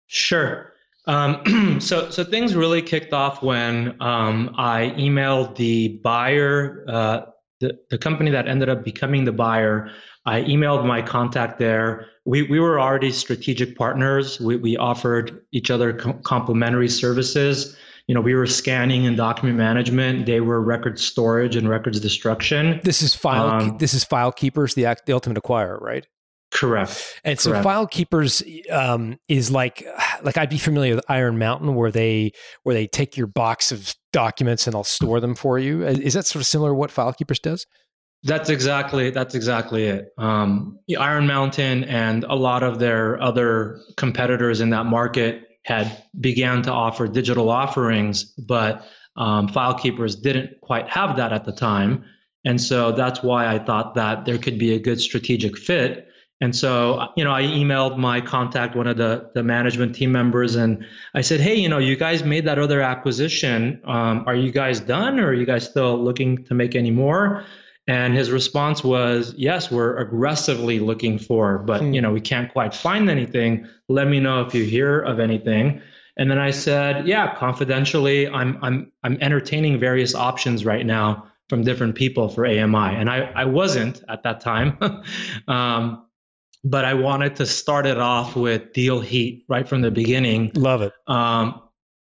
Sure. 0.06 0.73
Um, 1.06 1.80
so, 1.82 2.10
so 2.10 2.24
things 2.24 2.56
really 2.56 2.82
kicked 2.82 3.14
off 3.14 3.42
when 3.42 4.02
um, 4.02 4.56
I 4.58 4.94
emailed 4.98 5.56
the 5.56 6.00
buyer, 6.04 6.86
uh, 6.88 7.22
the, 7.60 7.78
the 7.90 7.98
company 7.98 8.32
that 8.32 8.48
ended 8.48 8.70
up 8.70 8.84
becoming 8.84 9.26
the 9.26 9.32
buyer. 9.32 9.92
I 10.26 10.42
emailed 10.42 10.86
my 10.86 11.02
contact 11.02 11.60
there. 11.60 12.08
We, 12.26 12.44
we 12.44 12.60
were 12.60 12.80
already 12.80 13.12
strategic 13.12 13.78
partners. 13.78 14.40
We, 14.40 14.56
we 14.56 14.78
offered 14.78 15.42
each 15.52 15.70
other 15.70 15.92
com- 15.94 16.22
complementary 16.24 16.88
services. 16.88 17.78
You 18.08 18.16
know, 18.16 18.22
we 18.22 18.34
were 18.34 18.48
scanning 18.48 19.06
and 19.06 19.16
document 19.16 19.58
management. 19.58 20.26
They 20.26 20.42
were 20.42 20.62
record 20.62 21.00
storage 21.00 21.56
and 21.56 21.70
records 21.70 22.00
destruction. 22.00 22.80
This 22.84 23.02
is 23.02 23.14
file. 23.14 23.50
Um, 23.50 23.78
this 23.78 23.94
is 23.94 24.04
file 24.04 24.32
keepers, 24.32 24.74
the 24.74 24.86
act, 24.86 25.06
the 25.06 25.14
ultimate 25.14 25.42
acquirer, 25.42 25.80
right? 25.82 26.06
Correct. 26.54 27.20
And 27.24 27.40
so 27.40 27.50
Correct. 27.50 27.64
file 27.64 27.88
keepers 27.88 28.44
um, 28.72 29.18
is 29.28 29.50
like 29.50 29.86
like 30.22 30.38
I'd 30.38 30.52
be 30.52 30.60
familiar 30.60 30.96
with 30.96 31.04
Iron 31.10 31.40
Mountain 31.40 31.74
where 31.74 31.92
they 31.92 32.32
where 32.62 32.76
they 32.76 32.86
take 32.86 33.18
your 33.18 33.26
box 33.26 33.72
of 33.72 33.96
documents 34.12 34.68
and 34.68 34.76
they'll 34.76 34.84
store 34.84 35.20
them 35.20 35.34
for 35.34 35.58
you. 35.58 35.84
Is 35.84 36.14
that 36.14 36.28
sort 36.28 36.42
of 36.42 36.46
similar 36.46 36.70
to 36.70 36.76
what 36.76 36.92
file 36.92 37.12
keepers 37.12 37.40
does? 37.40 37.66
That's 38.22 38.50
exactly 38.50 39.10
that's 39.10 39.34
exactly 39.34 39.86
it. 39.86 40.10
Um, 40.20 40.78
Iron 40.98 41.26
Mountain 41.26 41.86
and 41.86 42.24
a 42.26 42.36
lot 42.36 42.62
of 42.62 42.78
their 42.78 43.20
other 43.20 43.82
competitors 43.98 44.62
in 44.62 44.70
that 44.70 44.86
market 44.86 45.42
had 45.64 46.04
began 46.20 46.62
to 46.64 46.72
offer 46.72 47.08
digital 47.08 47.50
offerings, 47.50 48.26
but 48.48 48.86
um, 49.18 49.48
file 49.48 49.74
keepers 49.74 50.16
didn't 50.16 50.62
quite 50.62 50.88
have 50.88 51.18
that 51.18 51.34
at 51.34 51.46
the 51.46 51.52
time, 51.52 52.06
and 52.46 52.62
so 52.62 52.92
that's 52.92 53.24
why 53.24 53.48
I 53.48 53.58
thought 53.58 53.96
that 53.96 54.26
there 54.26 54.38
could 54.38 54.60
be 54.60 54.76
a 54.76 54.80
good 54.80 55.02
strategic 55.02 55.58
fit 55.58 56.08
and 56.44 56.54
so, 56.54 57.08
you 57.16 57.24
know, 57.24 57.32
I 57.32 57.44
emailed 57.44 57.98
my 57.98 58.20
contact, 58.20 58.76
one 58.76 58.86
of 58.86 58.98
the, 58.98 59.32
the 59.34 59.42
management 59.42 59.96
team 59.96 60.12
members, 60.12 60.56
and 60.56 60.86
I 61.14 61.22
said, 61.22 61.40
hey, 61.40 61.56
you 61.56 61.70
know, 61.70 61.78
you 61.78 61.96
guys 61.96 62.26
made 62.26 62.44
that 62.48 62.60
other 62.60 62.82
acquisition. 62.82 63.80
Um, 63.86 64.26
are 64.28 64.36
you 64.36 64.52
guys 64.52 64.82
done 64.82 65.22
or 65.22 65.28
are 65.28 65.34
you 65.34 65.46
guys 65.46 65.64
still 65.64 65.98
looking 65.98 66.44
to 66.44 66.54
make 66.54 66.76
any 66.76 66.92
more? 66.92 67.46
And 67.88 68.14
his 68.14 68.30
response 68.30 68.84
was, 68.84 69.34
yes, 69.38 69.72
we're 69.72 69.96
aggressively 70.00 70.80
looking 70.80 71.18
for, 71.18 71.60
but, 71.60 71.80
hmm. 71.80 71.94
you 71.94 72.02
know, 72.02 72.12
we 72.12 72.20
can't 72.20 72.52
quite 72.52 72.76
find 72.76 73.10
anything. 73.10 73.66
Let 73.88 74.10
me 74.10 74.20
know 74.20 74.42
if 74.42 74.54
you 74.54 74.66
hear 74.66 75.00
of 75.00 75.22
anything. 75.22 75.82
And 76.18 76.30
then 76.30 76.40
I 76.40 76.52
said, 76.52 77.08
yeah, 77.08 77.36
confidentially, 77.36 78.28
I'm, 78.28 78.60
I'm, 78.62 78.92
I'm 79.06 79.18
entertaining 79.22 79.80
various 79.80 80.14
options 80.14 80.66
right 80.66 80.86
now 80.86 81.32
from 81.48 81.64
different 81.64 81.96
people 81.96 82.28
for 82.28 82.46
AMI. 82.46 82.98
And 82.98 83.10
I, 83.10 83.32
I 83.34 83.46
wasn't 83.46 84.04
at 84.10 84.24
that 84.24 84.42
time. 84.42 84.78
um, 85.48 86.04
but 86.64 86.86
I 86.86 86.94
wanted 86.94 87.36
to 87.38 87.46
start 87.46 87.86
it 87.86 88.00
off 88.00 88.36
with 88.36 88.74
Deal 88.74 89.02
Heat 89.02 89.46
right 89.50 89.68
from 89.68 89.82
the 89.82 89.92
beginning. 89.92 90.52
Love 90.56 90.82
it. 90.82 90.94
Um, 91.08 91.62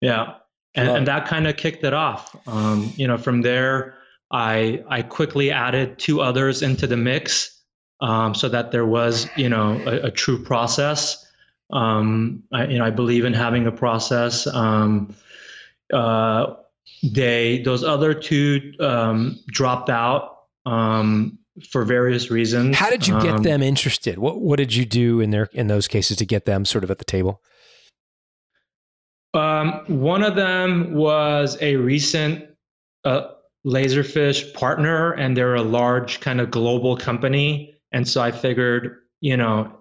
yeah, 0.02 0.36
and, 0.76 0.90
and 0.90 1.08
that 1.08 1.28
kind 1.28 1.48
of 1.48 1.58
kicked 1.58 1.84
it 1.84 1.94
off. 1.94 2.36
Um, 2.48 2.92
you 2.96 3.08
know, 3.08 3.18
from 3.18 3.42
there, 3.42 3.96
I 4.32 4.84
I 4.88 5.02
quickly 5.02 5.52
added 5.52 5.98
two 5.98 6.22
others 6.22 6.62
into 6.62 6.88
the 6.88 6.98
mix 6.98 7.62
um, 8.02 8.36
so 8.36 8.50
that 8.50 8.72
there 8.72 8.86
was 8.86 9.28
you 9.36 9.50
know 9.50 9.82
a, 9.86 10.08
a 10.08 10.12
true 10.12 10.44
process. 10.44 11.26
Um, 11.72 12.44
I, 12.52 12.66
you 12.68 12.78
know, 12.78 12.86
I 12.86 12.92
believe 12.92 13.26
in 13.26 13.34
having 13.34 13.66
a 13.66 13.72
process. 13.72 14.46
Um, 14.46 15.16
uh, 15.92 16.54
they 17.04 17.62
those 17.64 17.84
other 17.84 18.14
two 18.14 18.74
um, 18.80 19.40
dropped 19.48 19.90
out. 19.90 20.42
Um, 20.66 21.40
for 21.70 21.86
various 21.86 22.32
reasons. 22.32 22.76
How 22.76 22.90
did 22.90 23.08
you 23.08 23.20
get 23.22 23.36
um, 23.36 23.44
them 23.44 23.62
interested? 23.62 24.18
What 24.18 24.42
what 24.42 24.58
did 24.58 24.74
you 24.74 24.86
do 24.86 25.20
in 25.20 25.30
their 25.30 25.50
in 25.54 25.68
those 25.68 25.88
cases 25.88 26.18
to 26.18 26.26
get 26.26 26.46
them 26.46 26.66
sort 26.66 26.84
of 26.84 26.92
at 26.92 26.98
the 26.98 27.06
table? 27.06 27.42
Um, 29.34 29.84
one 29.88 30.24
of 30.24 30.36
them 30.36 30.94
was 30.94 31.58
a 31.62 31.76
recent 31.78 32.46
uh, 33.04 33.30
Laserfiche 33.66 34.54
partner, 34.54 35.14
and 35.14 35.36
they're 35.36 35.56
a 35.56 35.64
large 35.64 36.20
kind 36.20 36.40
of 36.40 36.52
global 36.52 36.96
company. 36.98 37.76
And 37.92 38.08
so 38.08 38.22
I 38.22 38.32
figured, 38.32 38.98
you 39.22 39.38
know, 39.38 39.76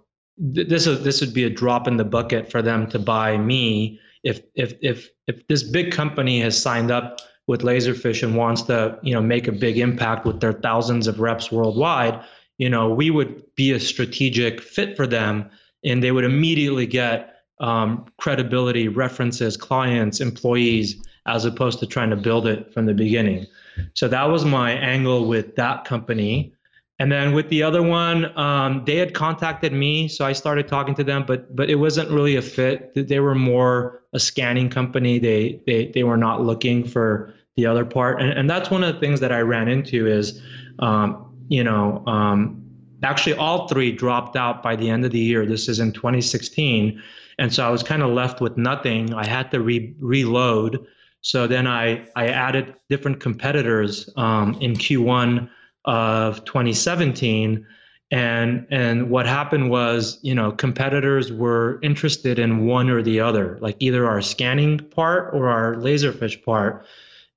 th- 0.55 0.69
this 0.69 0.87
is 0.87 1.03
this 1.05 1.21
would 1.21 1.35
be 1.35 1.45
a 1.45 1.51
drop 1.51 1.89
in 1.89 1.97
the 1.97 2.05
bucket 2.05 2.51
for 2.51 2.63
them 2.63 2.87
to 2.91 2.99
buy 2.99 3.37
me 3.37 4.01
if 4.23 4.41
if 4.55 4.75
if 4.83 5.09
if 5.27 5.47
this 5.49 5.63
big 5.63 5.93
company 5.93 6.41
has 6.41 6.61
signed 6.61 6.91
up 6.91 7.21
with 7.47 7.63
Laserfiche 7.63 8.23
and 8.23 8.37
wants 8.37 8.63
to, 8.63 8.99
you 9.03 9.13
know, 9.13 9.21
make 9.21 9.49
a 9.49 9.53
big 9.53 9.79
impact 9.79 10.25
with 10.25 10.41
their 10.41 10.53
thousands 10.53 11.07
of 11.07 11.21
reps 11.21 11.51
worldwide, 11.51 12.23
you 12.59 12.71
know, 12.71 12.91
we 12.91 13.11
would 13.11 13.43
be 13.57 13.73
a 13.73 13.81
strategic 13.81 14.61
fit 14.61 14.97
for 14.97 15.07
them, 15.07 15.51
and 15.85 16.03
they 16.03 16.13
would 16.13 16.25
immediately 16.25 16.87
get 16.87 17.43
um, 17.61 18.07
credibility, 18.19 18.89
references, 18.89 19.57
clients, 19.57 20.21
employees, 20.21 21.03
as 21.27 21.45
opposed 21.45 21.79
to 21.81 21.87
trying 21.87 22.11
to 22.11 22.17
build 22.17 22.47
it 22.47 22.73
from 22.73 22.87
the 22.87 22.95
beginning. 22.95 23.47
So 23.95 24.09
that 24.09 24.25
was 24.25 24.45
my 24.45 24.73
angle 24.73 25.27
with 25.27 25.57
that 25.57 25.85
company. 25.85 26.53
And 27.03 27.11
then 27.11 27.33
with 27.33 27.49
the 27.49 27.65
other 27.65 27.83
one, 27.83 28.27
um, 28.39 28.85
they 28.87 28.95
had 28.95 29.13
contacted 29.13 29.73
me, 29.73 30.07
so 30.07 30.25
I 30.25 30.31
started 30.31 30.69
talking 30.69 30.95
to 30.95 31.03
them, 31.03 31.25
but 31.27 31.57
but 31.57 31.69
it 31.69 31.75
wasn't 31.75 32.09
really 32.11 32.37
a 32.37 32.43
fit. 32.43 32.95
They 32.95 33.19
were 33.19 33.35
more 33.35 34.05
a 34.13 34.21
scanning 34.21 34.69
company. 34.69 35.19
They 35.19 35.61
they 35.67 35.87
they 35.87 36.05
were 36.05 36.17
not 36.17 36.43
looking 36.43 36.87
for 36.87 37.35
the 37.57 37.67
other 37.67 37.85
part, 37.85 38.23
and 38.23 38.31
and 38.31 38.49
that's 38.49 38.71
one 38.71 38.85
of 38.85 38.95
the 38.95 39.01
things 39.01 39.19
that 39.19 39.33
I 39.33 39.41
ran 39.41 39.67
into 39.67 40.07
is, 40.07 40.41
um, 40.79 41.27
you 41.49 41.65
know, 41.65 42.05
um, 42.07 42.63
actually 43.03 43.35
all 43.35 43.67
three 43.67 43.91
dropped 43.91 44.37
out 44.37 44.63
by 44.63 44.77
the 44.77 44.89
end 44.89 45.05
of 45.05 45.11
the 45.11 45.19
year. 45.19 45.45
This 45.45 45.69
is 45.69 45.81
in 45.81 45.91
2016, 45.91 47.03
and 47.41 47.53
so 47.53 47.67
I 47.67 47.71
was 47.71 47.83
kind 47.83 48.03
of 48.03 48.11
left 48.11 48.41
with 48.41 48.57
nothing. 48.57 49.13
I 49.13 49.27
had 49.27 49.51
to 49.51 49.61
re- 49.61 49.93
reload. 49.99 50.87
So 51.23 51.49
then 51.49 51.67
I 51.67 52.07
I 52.15 52.29
added 52.29 52.77
different 52.89 53.19
competitors 53.19 54.09
um, 54.17 54.57
in 54.61 54.75
Q1 54.75 55.49
of 55.85 56.45
2017 56.45 57.67
and 58.13 58.67
and 58.71 59.09
what 59.11 59.27
happened 59.27 59.71
was 59.71 60.19
you 60.23 60.35
know 60.35 60.53
competitors 60.53 61.33
were 61.33 61.81
interested 61.83 62.39
in 62.39 62.67
one 62.67 62.89
or 62.89 63.03
the 63.03 63.19
other 63.19 63.59
like 63.61 63.75
either 63.81 64.07
our 64.07 64.21
scanning 64.21 64.79
part 64.79 65.35
or 65.35 65.49
our 65.49 65.75
laserfiche 65.77 66.45
part 66.45 66.85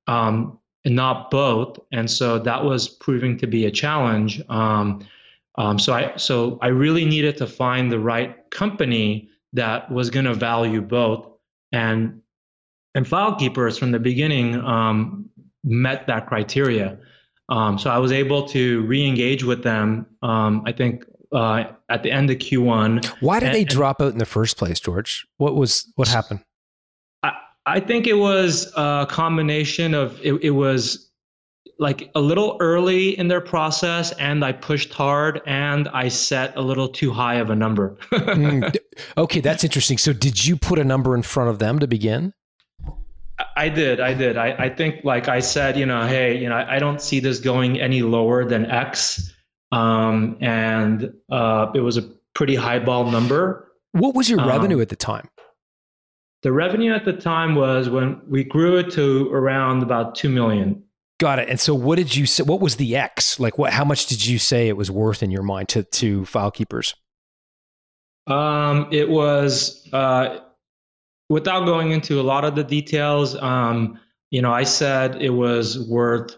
um, 0.08 0.60
and 0.84 0.96
not 0.96 1.32
both 1.32 1.80
and 1.92 2.12
so 2.12 2.38
that 2.38 2.64
was 2.64 2.88
proving 2.88 3.38
to 3.38 3.48
be 3.48 3.66
a 3.66 3.72
challenge 3.72 4.42
um, 4.50 5.04
um, 5.56 5.80
so 5.80 5.94
i 5.94 6.16
so 6.18 6.60
i 6.62 6.68
really 6.68 7.06
needed 7.06 7.38
to 7.38 7.48
find 7.48 7.92
the 7.92 8.00
right 8.00 8.50
company 8.52 9.30
that 9.54 9.90
was 9.90 10.10
going 10.10 10.26
to 10.26 10.34
value 10.34 10.82
both 10.82 11.28
and 11.72 12.22
and 12.94 13.06
filekeepers 13.06 13.80
from 13.80 13.92
the 13.92 14.00
beginning 14.00 14.56
um, 14.56 15.30
met 15.64 16.06
that 16.08 16.28
criteria 16.28 16.98
um, 17.50 17.78
so 17.78 17.90
I 17.90 17.98
was 17.98 18.12
able 18.12 18.48
to 18.50 18.82
re-engage 18.84 19.44
with 19.44 19.64
them. 19.64 20.08
Um, 20.22 20.64
I 20.66 20.72
think 20.72 21.06
uh, 21.32 21.66
at 21.90 22.04
the 22.04 22.12
end 22.12 22.32
of 22.32 22.38
Q1. 22.38 23.06
Why 23.22 23.40
did 23.40 23.48
and, 23.48 23.56
they 23.56 23.64
drop 23.64 24.02
out 24.02 24.14
in 24.14 24.20
the 24.20 24.26
first 24.26 24.58
place, 24.58 24.80
George? 24.80 25.28
What 25.38 25.56
was 25.56 25.92
what 25.96 26.08
happened? 26.08 26.42
I, 27.24 27.34
I 27.66 27.80
think 27.80 28.08
it 28.08 28.18
was 28.18 28.72
a 28.76 29.06
combination 29.10 29.94
of 29.94 30.20
it, 30.24 30.34
it 30.42 30.52
was 30.52 31.12
like 31.78 32.10
a 32.16 32.22
little 32.22 32.56
early 32.62 33.18
in 33.18 33.28
their 33.28 33.42
process 33.42 34.14
and 34.14 34.46
I 34.46 34.54
pushed 34.54 34.94
hard 34.94 35.42
and 35.46 35.90
I 35.90 36.08
set 36.08 36.56
a 36.56 36.62
little 36.62 36.88
too 36.88 37.12
high 37.12 37.36
of 37.36 37.50
a 37.50 37.56
number. 37.56 37.98
mm, 38.14 38.76
okay, 39.18 39.42
that's 39.42 39.64
interesting. 39.66 39.98
So 39.98 40.14
did 40.14 40.46
you 40.46 40.56
put 40.56 40.80
a 40.80 40.86
number 40.86 41.16
in 41.16 41.22
front 41.22 41.50
of 41.50 41.60
them 41.60 41.80
to 41.80 41.88
begin? 41.88 42.34
I 43.56 43.70
did. 43.70 44.00
I 44.00 44.14
did. 44.14 44.38
I, 44.38 44.56
I 44.58 44.70
think, 44.70 45.04
like 45.04 45.28
I 45.28 45.40
said, 45.40 45.78
you 45.78 45.86
know, 45.86 46.08
hey, 46.08 46.38
you 46.38 46.50
know, 46.50 46.56
I, 46.56 46.76
I 46.76 46.80
don't 46.80 47.02
see 47.02 47.20
this 47.20 47.40
going 47.40 47.80
any 47.80 48.02
lower 48.02 48.46
than 48.46 48.66
X. 48.66 49.34
Um, 49.72 50.38
and 50.42 51.14
uh, 51.30 51.72
it 51.74 51.82
was 51.82 51.98
a 51.98 52.04
pretty 52.34 52.56
highball 52.56 53.12
number. 53.12 53.72
What 53.92 54.16
was 54.16 54.30
your 54.30 54.40
um, 54.40 54.48
revenue 54.48 54.80
at 54.82 54.90
the 54.90 54.96
time? 54.96 55.30
The 56.44 56.52
revenue 56.52 56.94
at 56.94 57.06
the 57.06 57.14
time 57.14 57.56
was 57.56 57.90
when 57.90 58.22
we 58.28 58.44
grew 58.44 58.78
it 58.78 58.92
to 58.92 59.34
around 59.34 59.82
about 59.84 60.16
two 60.16 60.30
million. 60.30 60.84
Got 61.20 61.40
it. 61.40 61.50
And 61.50 61.60
so, 61.60 61.74
what 61.74 61.96
did 61.96 62.16
you 62.16 62.26
say? 62.26 62.44
What 62.44 62.60
was 62.60 62.76
the 62.76 62.96
X? 62.96 63.40
Like, 63.40 63.58
what? 63.58 63.74
How 63.74 63.86
much 63.86 64.06
did 64.06 64.26
you 64.26 64.38
say 64.38 64.68
it 64.68 64.78
was 64.78 64.92
worth 64.92 65.24
in 65.24 65.32
your 65.32 65.44
mind 65.44 65.70
to 65.70 65.84
to 65.84 66.22
FileKeepers? 66.24 66.94
Um, 68.28 68.90
it 68.92 69.10
was 69.10 69.88
uh, 69.94 70.40
without 71.30 71.66
going 71.66 71.92
into 71.92 72.20
a 72.20 72.24
lot 72.24 72.46
of 72.46 72.56
the 72.56 72.64
details, 72.64 73.36
um, 73.42 74.00
you 74.32 74.42
know, 74.42 74.52
I 74.52 74.64
said 74.64 75.22
it 75.22 75.32
was 75.32 75.88
worth. 75.88 76.36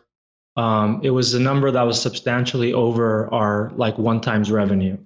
Um, 0.56 1.02
it 1.04 1.12
was 1.12 1.36
a 1.36 1.40
number 1.40 1.70
that 1.70 1.84
was 1.84 2.02
substantially 2.02 2.74
over 2.74 3.32
our 3.32 3.72
like 3.76 3.98
one 3.98 4.22
times 4.22 4.52
revenue. 4.52 4.98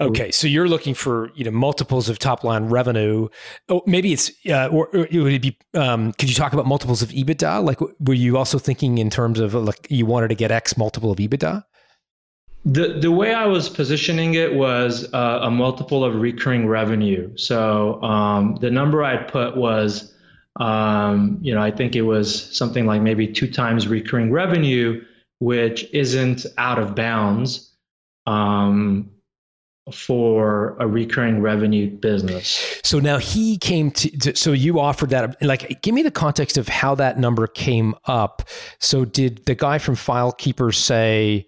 Okay, 0.00 0.30
so 0.30 0.46
you're 0.46 0.68
looking 0.68 0.94
for 0.94 1.30
you 1.34 1.44
know 1.44 1.50
multiples 1.50 2.08
of 2.08 2.18
top 2.18 2.44
line 2.44 2.66
revenue. 2.66 3.28
Oh, 3.68 3.82
maybe 3.86 4.12
it's 4.12 4.30
uh, 4.48 4.68
or, 4.68 4.88
or 4.88 5.06
it 5.10 5.20
would 5.20 5.40
be. 5.40 5.56
Um, 5.74 6.12
could 6.14 6.28
you 6.28 6.34
talk 6.34 6.52
about 6.52 6.66
multiples 6.66 7.02
of 7.02 7.10
EBITDA? 7.10 7.64
Like, 7.64 7.80
were 7.80 8.14
you 8.14 8.36
also 8.36 8.58
thinking 8.58 8.98
in 8.98 9.10
terms 9.10 9.40
of 9.40 9.54
like 9.54 9.86
you 9.88 10.06
wanted 10.06 10.28
to 10.28 10.34
get 10.34 10.50
X 10.50 10.76
multiple 10.76 11.10
of 11.10 11.18
EBITDA? 11.18 11.64
The 12.66 12.98
the 12.98 13.10
way 13.10 13.34
I 13.34 13.46
was 13.46 13.68
positioning 13.68 14.34
it 14.34 14.54
was 14.54 15.12
uh, 15.12 15.40
a 15.42 15.50
multiple 15.50 16.02
of 16.02 16.14
recurring 16.14 16.66
revenue. 16.66 17.36
So 17.36 18.02
um, 18.02 18.56
the 18.60 18.70
number 18.70 19.04
I 19.04 19.18
put 19.18 19.54
was, 19.56 20.14
um, 20.56 21.38
you 21.42 21.54
know, 21.54 21.60
I 21.60 21.70
think 21.70 21.94
it 21.94 22.02
was 22.02 22.56
something 22.56 22.86
like 22.86 23.02
maybe 23.02 23.26
two 23.26 23.50
times 23.50 23.86
recurring 23.86 24.32
revenue, 24.32 25.04
which 25.40 25.84
isn't 25.92 26.46
out 26.56 26.78
of 26.78 26.94
bounds 26.94 27.70
um, 28.26 29.10
for 29.92 30.78
a 30.80 30.86
recurring 30.86 31.42
revenue 31.42 31.90
business. 31.90 32.80
So 32.82 32.98
now 32.98 33.18
he 33.18 33.58
came 33.58 33.90
to, 33.90 34.18
to, 34.20 34.36
so 34.36 34.52
you 34.52 34.80
offered 34.80 35.10
that 35.10 35.36
like 35.42 35.82
give 35.82 35.94
me 35.94 36.02
the 36.02 36.10
context 36.10 36.56
of 36.56 36.68
how 36.68 36.94
that 36.94 37.18
number 37.18 37.46
came 37.46 37.94
up. 38.06 38.42
So 38.80 39.04
did 39.04 39.44
the 39.44 39.54
guy 39.54 39.76
from 39.76 39.96
FileKeepers 39.96 40.76
say 40.76 41.46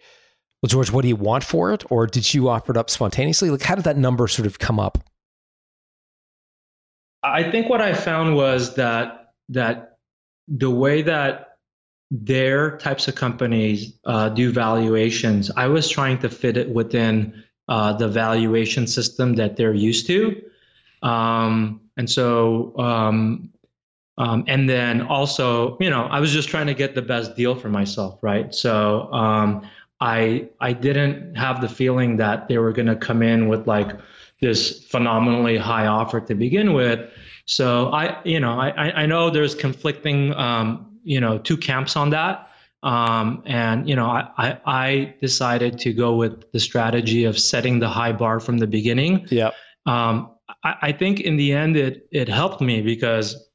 well, 0.67 0.83
George, 0.83 0.91
what 0.91 1.03
do 1.03 1.09
you 1.09 1.15
want 1.15 1.45
for 1.45 1.73
it? 1.73 1.85
Or 1.93 2.09
did 2.09 2.35
you 2.35 2.49
offer 2.49 2.73
it 2.73 2.77
up 2.77 2.91
spontaneously? 2.91 3.51
Like, 3.51 3.63
how 3.63 3.77
did 3.77 3.85
that 3.85 3.97
number 3.97 4.27
sort 4.27 4.47
of 4.47 4.59
come 4.59 4.81
up? 4.81 4.99
I 7.23 7.49
think 7.49 7.69
what 7.69 7.81
I 7.81 7.95
found 7.95 8.35
was 8.35 8.75
that 8.75 9.35
that 9.51 9.99
the 10.49 10.71
way 10.71 11.03
that 11.03 11.59
their 12.11 12.79
types 12.79 13.07
of 13.07 13.15
companies 13.15 13.93
uh, 14.07 14.29
do 14.29 14.51
valuations, 14.51 15.53
I 15.57 15.69
was 15.69 15.89
trying 15.89 16.19
to 16.19 16.29
fit 16.29 16.57
it 16.57 16.71
within 16.71 17.45
uh, 17.69 17.93
the 17.93 18.09
valuation 18.09 18.89
system 18.89 19.35
that 19.37 19.57
they're 19.57 19.75
used 19.75 20.09
to. 20.09 20.43
Um, 21.03 21.81
and 21.97 22.11
so, 22.11 22.77
um, 22.79 23.51
um, 24.19 24.45
and 24.49 24.69
then 24.69 25.03
also, 25.03 25.77
you 25.79 25.91
know, 25.91 26.07
I 26.07 26.19
was 26.19 26.33
just 26.33 26.49
trying 26.49 26.67
to 26.67 26.75
get 26.75 26.97
the 26.97 27.03
best 27.03 27.37
deal 27.37 27.55
for 27.55 27.69
myself, 27.69 28.19
right? 28.23 28.53
So 28.53 29.13
um, 29.13 29.69
I 30.01 30.49
I 30.61 30.73
didn't 30.73 31.35
have 31.37 31.61
the 31.61 31.69
feeling 31.69 32.17
that 32.19 32.49
they 32.49 32.59
were 32.59 32.73
going 32.73 32.87
to 32.87 32.97
come 32.97 33.23
in 33.23 33.49
with 33.49 33.67
like 33.67 33.91
this 34.41 34.85
phenomenally 34.87 35.57
high 35.57 35.87
offer 35.87 36.21
to 36.21 36.35
begin 36.35 36.75
with. 36.75 37.01
So 37.47 37.89
I 37.93 38.21
you 38.25 38.41
know 38.41 38.59
I 38.59 39.03
I 39.03 39.07
know 39.07 39.31
there's 39.31 39.55
conflicting 39.55 40.35
um, 40.35 40.99
you 41.05 41.21
know 41.21 41.39
two 41.39 41.57
camps 41.57 41.97
on 41.97 42.11
that. 42.11 42.51
Um, 42.83 43.43
and 43.47 43.89
you 43.89 43.97
know 43.97 44.07
I, 44.07 44.29
I, 44.37 44.61
I 44.67 45.15
decided 45.21 45.79
to 45.79 45.93
go 45.93 46.15
with 46.15 46.53
the 46.53 46.61
strategy 46.61 47.25
of 47.25 47.39
setting 47.39 47.79
the 47.79 47.89
high 47.89 48.13
bar 48.13 48.39
from 48.39 48.59
the 48.59 48.67
beginning. 48.67 49.27
Yeah. 49.31 49.51
Um, 49.87 50.31
I, 50.63 50.75
I 50.83 50.93
think 50.93 51.21
in 51.21 51.37
the 51.37 51.53
end 51.53 51.77
it 51.77 52.07
it 52.13 52.29
helped 52.29 52.61
me 52.61 52.83
because 52.83 53.46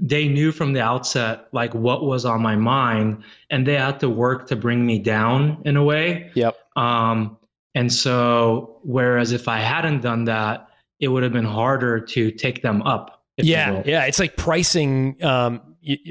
they 0.00 0.28
knew 0.28 0.52
from 0.52 0.72
the 0.72 0.80
outset 0.80 1.46
like 1.52 1.74
what 1.74 2.04
was 2.04 2.24
on 2.24 2.42
my 2.42 2.56
mind 2.56 3.22
and 3.50 3.66
they 3.66 3.74
had 3.74 4.00
to 4.00 4.08
work 4.08 4.48
to 4.48 4.56
bring 4.56 4.84
me 4.84 4.98
down 4.98 5.62
in 5.64 5.76
a 5.76 5.84
way. 5.84 6.30
Yep. 6.34 6.56
Um 6.76 7.38
and 7.74 7.92
so 7.92 8.78
whereas 8.82 9.32
if 9.32 9.48
i 9.48 9.58
hadn't 9.58 10.00
done 10.00 10.24
that 10.24 10.68
it 11.00 11.08
would 11.08 11.22
have 11.22 11.32
been 11.32 11.44
harder 11.44 12.00
to 12.00 12.30
take 12.30 12.62
them 12.62 12.82
up 12.82 13.22
yeah 13.36 13.82
yeah 13.84 14.04
it's 14.04 14.18
like 14.18 14.36
pricing 14.36 15.22
um 15.24 15.60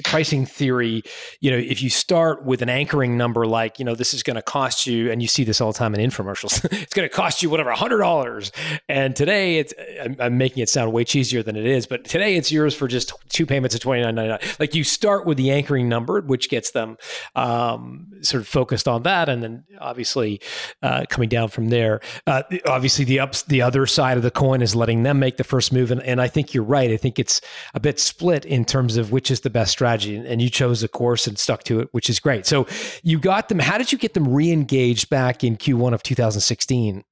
pricing 0.03 0.45
theory, 0.45 1.03
you 1.39 1.51
know, 1.51 1.57
if 1.57 1.81
you 1.81 1.89
start 1.89 2.43
with 2.45 2.61
an 2.61 2.69
anchoring 2.69 3.17
number 3.17 3.45
like, 3.45 3.79
you 3.79 3.85
know, 3.85 3.95
this 3.95 4.13
is 4.13 4.23
going 4.23 4.35
to 4.35 4.41
cost 4.41 4.87
you, 4.87 5.11
and 5.11 5.21
you 5.21 5.27
see 5.27 5.43
this 5.43 5.61
all 5.61 5.71
the 5.71 5.77
time 5.77 5.95
in 5.95 6.09
infomercials, 6.09 6.63
it's 6.81 6.93
going 6.93 7.07
to 7.07 7.13
cost 7.13 7.41
you 7.41 7.49
whatever, 7.49 7.71
$100. 7.71 8.51
And 8.89 9.15
today 9.15 9.59
it's, 9.59 9.73
I'm, 10.19 10.37
making 10.37 10.63
it 10.63 10.69
sound 10.69 10.91
way 10.91 11.05
cheesier 11.05 11.45
than 11.45 11.55
it 11.55 11.65
is, 11.65 11.85
but 11.85 12.05
today 12.05 12.35
it's 12.35 12.51
yours 12.51 12.73
for 12.73 12.87
just 12.87 13.13
two 13.29 13.45
payments 13.45 13.75
of 13.75 13.81
$29.99. 13.81 14.59
Like 14.59 14.73
you 14.73 14.83
start 14.83 15.25
with 15.25 15.37
the 15.37 15.51
anchoring 15.51 15.87
number, 15.87 16.21
which 16.21 16.49
gets 16.49 16.71
them 16.71 16.97
um, 17.35 18.07
sort 18.21 18.41
of 18.41 18.47
focused 18.47 18.87
on 18.87 19.03
that. 19.03 19.29
And 19.29 19.43
then 19.43 19.63
obviously 19.79 20.41
uh, 20.81 21.05
coming 21.09 21.29
down 21.29 21.49
from 21.49 21.69
there. 21.69 22.01
Uh, 22.27 22.43
obviously, 22.65 23.05
the 23.05 23.19
ups, 23.19 23.43
the 23.43 23.61
other 23.61 23.85
side 23.85 24.17
of 24.17 24.23
the 24.23 24.31
coin 24.31 24.61
is 24.61 24.75
letting 24.75 25.03
them 25.03 25.19
make 25.19 25.37
the 25.37 25.43
first 25.43 25.71
move. 25.71 25.91
And, 25.91 26.01
and 26.03 26.21
I 26.21 26.27
think 26.27 26.53
you're 26.53 26.63
right. 26.63 26.89
I 26.89 26.97
think 26.97 27.19
it's 27.19 27.41
a 27.73 27.79
bit 27.79 27.99
split 27.99 28.45
in 28.45 28.65
terms 28.65 28.97
of 28.97 29.11
which 29.11 29.29
is 29.29 29.41
the 29.41 29.49
best 29.49 29.62
best 29.63 29.71
strategy 29.71 30.17
and 30.17 30.41
you 30.41 30.49
chose 30.49 30.83
a 30.83 30.89
course 30.89 31.25
and 31.25 31.39
stuck 31.39 31.63
to 31.63 31.79
it 31.79 31.87
which 31.91 32.09
is 32.09 32.19
great. 32.19 32.45
So 32.45 32.67
you 33.01 33.17
got 33.17 33.47
them 33.47 33.59
how 33.59 33.77
did 33.77 33.91
you 33.93 33.97
get 33.97 34.13
them 34.13 34.27
re-engaged 34.27 35.09
back 35.09 35.43
in 35.43 35.55
q1 35.55 35.93
of 35.93 36.03
2016 36.03 37.03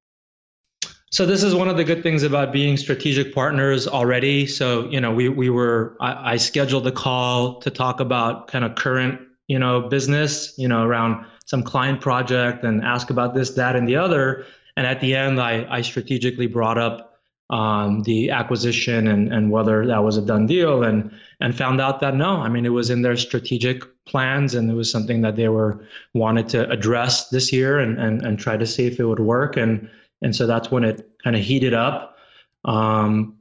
so 1.14 1.26
this 1.26 1.44
is 1.44 1.54
one 1.54 1.68
of 1.68 1.76
the 1.76 1.84
good 1.84 2.04
things 2.04 2.24
about 2.24 2.54
being 2.54 2.78
strategic 2.78 3.36
partners 3.36 3.86
already. 3.86 4.48
So 4.48 4.88
you 4.90 5.00
know 5.02 5.12
we 5.12 5.28
we 5.30 5.50
were 5.50 5.98
I, 6.00 6.34
I 6.34 6.38
scheduled 6.38 6.88
a 6.88 6.92
call 6.92 7.60
to 7.62 7.70
talk 7.70 8.00
about 8.00 8.48
kind 8.48 8.64
of 8.64 8.76
current 8.76 9.20
you 9.48 9.60
know 9.60 9.82
business 9.90 10.54
you 10.58 10.70
know 10.70 10.84
around 10.84 11.26
some 11.46 11.64
client 11.64 12.00
project 12.00 12.64
and 12.64 12.82
ask 12.84 13.10
about 13.10 13.34
this 13.34 13.52
that 13.52 13.76
and 13.76 13.88
the 13.88 13.98
other. 13.98 14.46
And 14.78 14.88
at 14.88 15.02
the 15.02 15.16
end 15.16 15.40
i 15.42 15.54
i 15.78 15.82
strategically 15.82 16.48
brought 16.48 16.78
up 16.78 17.12
um, 17.52 18.04
the 18.04 18.32
acquisition 18.32 19.08
and, 19.08 19.32
and 19.32 19.52
whether 19.52 19.86
that 19.86 20.04
was 20.04 20.18
a 20.18 20.22
done 20.22 20.46
deal. 20.48 20.84
And 20.84 21.12
and 21.42 21.58
found 21.58 21.82
out 21.82 22.00
that 22.00 22.16
no 22.16 22.38
i 22.38 22.48
mean 22.48 22.66
it 22.66 22.70
was 22.70 22.90
in 22.90 23.02
their 23.02 23.18
strategic 23.18 23.84
plans 24.06 24.56
and 24.56 24.70
it 24.70 24.74
was 24.74 24.92
something 24.92 25.22
that 25.22 25.36
they 25.36 25.48
were 25.48 25.84
wanted 26.14 26.50
to 26.50 26.70
address 26.70 27.30
this 27.30 27.52
year 27.52 27.80
and 27.80 28.00
and, 28.00 28.24
and 28.26 28.40
try 28.40 28.58
to 28.58 28.66
see 28.66 28.88
if 28.88 29.00
it 29.00 29.06
would 29.06 29.20
work. 29.20 29.58
And 29.58 29.90
and 30.22 30.36
so 30.36 30.46
that's 30.46 30.70
when 30.70 30.84
it 30.84 31.10
kind 31.24 31.36
of 31.36 31.42
heated 31.42 31.74
up. 31.74 32.18
Um, 32.66 33.38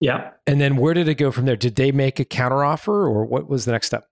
yeah. 0.00 0.30
And 0.46 0.60
then 0.60 0.76
where 0.76 0.94
did 0.94 1.08
it 1.08 1.14
go 1.14 1.30
from 1.30 1.46
there? 1.46 1.56
Did 1.56 1.76
they 1.76 1.92
make 1.92 2.18
a 2.18 2.24
counteroffer 2.24 2.88
or 2.88 3.24
what 3.24 3.48
was 3.48 3.64
the 3.64 3.72
next 3.72 3.86
step? 3.86 4.08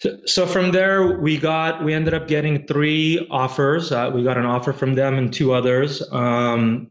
So, 0.00 0.18
so 0.26 0.46
from 0.46 0.70
there 0.70 1.18
we 1.18 1.36
got 1.36 1.84
we 1.84 1.92
ended 1.92 2.14
up 2.14 2.28
getting 2.28 2.66
three 2.66 3.26
offers. 3.30 3.92
Uh, 3.92 4.10
we 4.14 4.22
got 4.22 4.38
an 4.38 4.46
offer 4.46 4.72
from 4.72 4.94
them 4.94 5.18
and 5.18 5.32
two 5.32 5.52
others. 5.52 6.02
Um, 6.12 6.90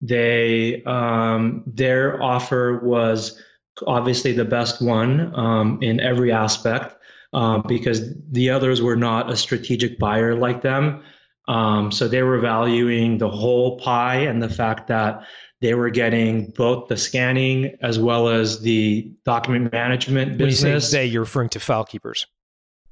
they 0.00 0.82
um, 0.84 1.62
their 1.66 2.22
offer 2.22 2.80
was 2.82 3.40
obviously 3.86 4.32
the 4.32 4.44
best 4.44 4.80
one 4.82 5.34
um, 5.34 5.78
in 5.82 6.00
every 6.00 6.32
aspect 6.32 6.96
uh, 7.32 7.58
because 7.58 8.14
the 8.30 8.50
others 8.50 8.82
were 8.82 8.96
not 8.96 9.30
a 9.30 9.36
strategic 9.36 9.98
buyer 9.98 10.34
like 10.34 10.62
them. 10.62 11.02
Um, 11.46 11.90
so 11.90 12.08
they 12.08 12.22
were 12.22 12.38
valuing 12.38 13.18
the 13.18 13.30
whole 13.30 13.78
pie 13.78 14.16
and 14.16 14.42
the 14.42 14.50
fact 14.50 14.88
that 14.88 15.22
they 15.60 15.74
were 15.74 15.90
getting 15.90 16.50
both 16.50 16.88
the 16.88 16.96
scanning 16.96 17.74
as 17.80 17.98
well 17.98 18.28
as 18.28 18.60
the 18.60 19.12
document 19.24 19.72
management 19.72 20.38
business. 20.38 20.62
When 20.62 20.72
you 20.74 20.80
say 20.80 20.98
they, 20.98 21.06
you're 21.06 21.22
referring 21.22 21.48
to 21.50 21.58
FileKeepers. 21.58 22.26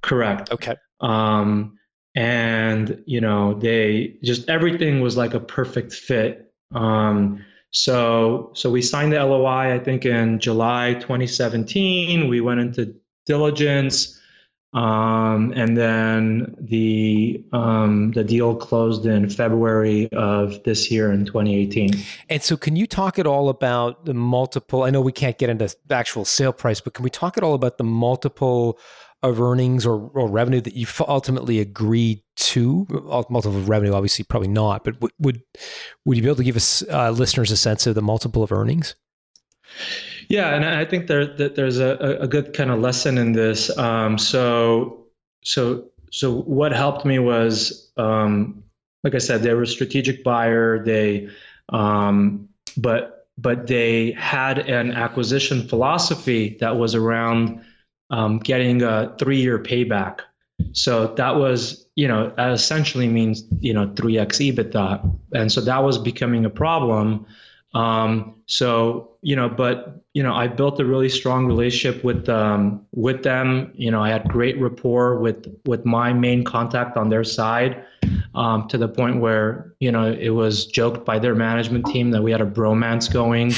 Correct. 0.02 0.50
Okay. 0.50 0.74
Um, 1.00 1.78
and 2.14 3.02
you 3.06 3.20
know, 3.20 3.54
they 3.54 4.16
just 4.22 4.48
everything 4.48 5.00
was 5.00 5.16
like 5.16 5.34
a 5.34 5.40
perfect 5.40 5.92
fit 5.92 6.52
um, 6.74 7.44
so 7.76 8.50
so 8.54 8.70
we 8.70 8.80
signed 8.80 9.12
the 9.12 9.22
LOI 9.22 9.74
I 9.74 9.78
think 9.78 10.06
in 10.06 10.40
July 10.40 10.94
2017. 10.94 12.26
We 12.26 12.40
went 12.40 12.58
into 12.58 12.94
diligence, 13.26 14.18
um, 14.72 15.52
and 15.54 15.76
then 15.76 16.56
the 16.58 17.44
um, 17.52 18.12
the 18.12 18.24
deal 18.24 18.56
closed 18.56 19.04
in 19.04 19.28
February 19.28 20.08
of 20.12 20.62
this 20.64 20.90
year 20.90 21.12
in 21.12 21.26
2018. 21.26 21.90
And 22.30 22.42
so, 22.42 22.56
can 22.56 22.76
you 22.76 22.86
talk 22.86 23.18
at 23.18 23.26
all 23.26 23.50
about 23.50 24.06
the 24.06 24.14
multiple? 24.14 24.84
I 24.84 24.88
know 24.88 25.02
we 25.02 25.12
can't 25.12 25.36
get 25.36 25.50
into 25.50 25.76
the 25.86 25.94
actual 25.94 26.24
sale 26.24 26.54
price, 26.54 26.80
but 26.80 26.94
can 26.94 27.02
we 27.02 27.10
talk 27.10 27.36
at 27.36 27.44
all 27.44 27.52
about 27.52 27.76
the 27.76 27.84
multiple 27.84 28.78
of 29.22 29.40
earnings 29.40 29.86
or, 29.86 30.10
or 30.14 30.28
revenue 30.28 30.60
that 30.60 30.74
you 30.74 30.86
ultimately 31.06 31.60
agreed 31.60 32.22
to? 32.36 32.86
Multiple 33.28 33.56
of 33.56 33.68
revenue, 33.68 33.92
obviously, 33.92 34.24
probably 34.24 34.48
not. 34.48 34.84
But 34.84 35.00
would 35.00 35.12
would, 35.18 35.42
would 36.04 36.16
you 36.16 36.22
be 36.22 36.28
able 36.28 36.36
to 36.36 36.44
give 36.44 36.56
us 36.56 36.82
uh, 36.90 37.10
listeners 37.10 37.50
a 37.50 37.56
sense 37.56 37.86
of 37.86 37.94
the 37.94 38.02
multiple 38.02 38.42
of 38.42 38.52
earnings? 38.52 38.94
Yeah, 40.28 40.54
and 40.54 40.64
I 40.64 40.84
think 40.84 41.06
there 41.06 41.26
that 41.36 41.54
there's 41.54 41.78
a, 41.78 42.18
a 42.20 42.26
good 42.26 42.52
kind 42.52 42.70
of 42.70 42.80
lesson 42.80 43.18
in 43.18 43.32
this. 43.32 43.76
Um, 43.78 44.18
so 44.18 45.06
so 45.42 45.84
so 46.10 46.40
what 46.42 46.72
helped 46.72 47.04
me 47.04 47.18
was 47.18 47.90
um, 47.96 48.62
like 49.04 49.14
I 49.14 49.18
said, 49.18 49.42
they 49.42 49.54
were 49.54 49.62
a 49.62 49.66
strategic 49.66 50.24
buyer. 50.24 50.84
They 50.84 51.28
um, 51.68 52.48
but 52.76 53.28
but 53.38 53.66
they 53.66 54.12
had 54.12 54.58
an 54.58 54.92
acquisition 54.92 55.68
philosophy 55.68 56.56
that 56.60 56.76
was 56.76 56.94
around 56.94 57.62
um, 58.10 58.38
getting 58.38 58.82
a 58.82 59.14
three-year 59.18 59.58
payback. 59.58 60.20
So 60.72 61.14
that 61.14 61.36
was, 61.36 61.86
you 61.96 62.08
know, 62.08 62.32
that 62.36 62.52
essentially 62.52 63.08
means, 63.08 63.44
you 63.60 63.74
know, 63.74 63.88
3x 63.88 64.52
EBITDA. 64.52 65.18
And 65.32 65.52
so 65.52 65.60
that 65.60 65.82
was 65.82 65.98
becoming 65.98 66.44
a 66.44 66.50
problem. 66.50 67.26
Um, 67.76 68.34
so, 68.46 69.10
you 69.22 69.36
know, 69.36 69.48
but, 69.48 70.00
you 70.14 70.22
know, 70.22 70.34
I 70.34 70.48
built 70.48 70.80
a 70.80 70.84
really 70.84 71.08
strong 71.08 71.46
relationship 71.46 72.02
with, 72.04 72.28
um, 72.28 72.86
with 72.92 73.22
them. 73.22 73.72
You 73.74 73.90
know, 73.90 74.02
I 74.02 74.10
had 74.10 74.28
great 74.28 74.58
rapport 74.60 75.18
with, 75.18 75.46
with 75.66 75.84
my 75.84 76.12
main 76.12 76.44
contact 76.44 76.96
on 76.96 77.10
their 77.10 77.24
side 77.24 77.84
um, 78.34 78.68
to 78.68 78.78
the 78.78 78.88
point 78.88 79.20
where 79.20 79.74
you 79.80 79.90
know 79.90 80.12
it 80.12 80.30
was 80.30 80.66
joked 80.66 81.04
by 81.04 81.18
their 81.18 81.34
management 81.34 81.86
team 81.86 82.10
that 82.10 82.22
we 82.22 82.30
had 82.30 82.40
a 82.40 82.46
bromance 82.46 83.12
going. 83.12 83.52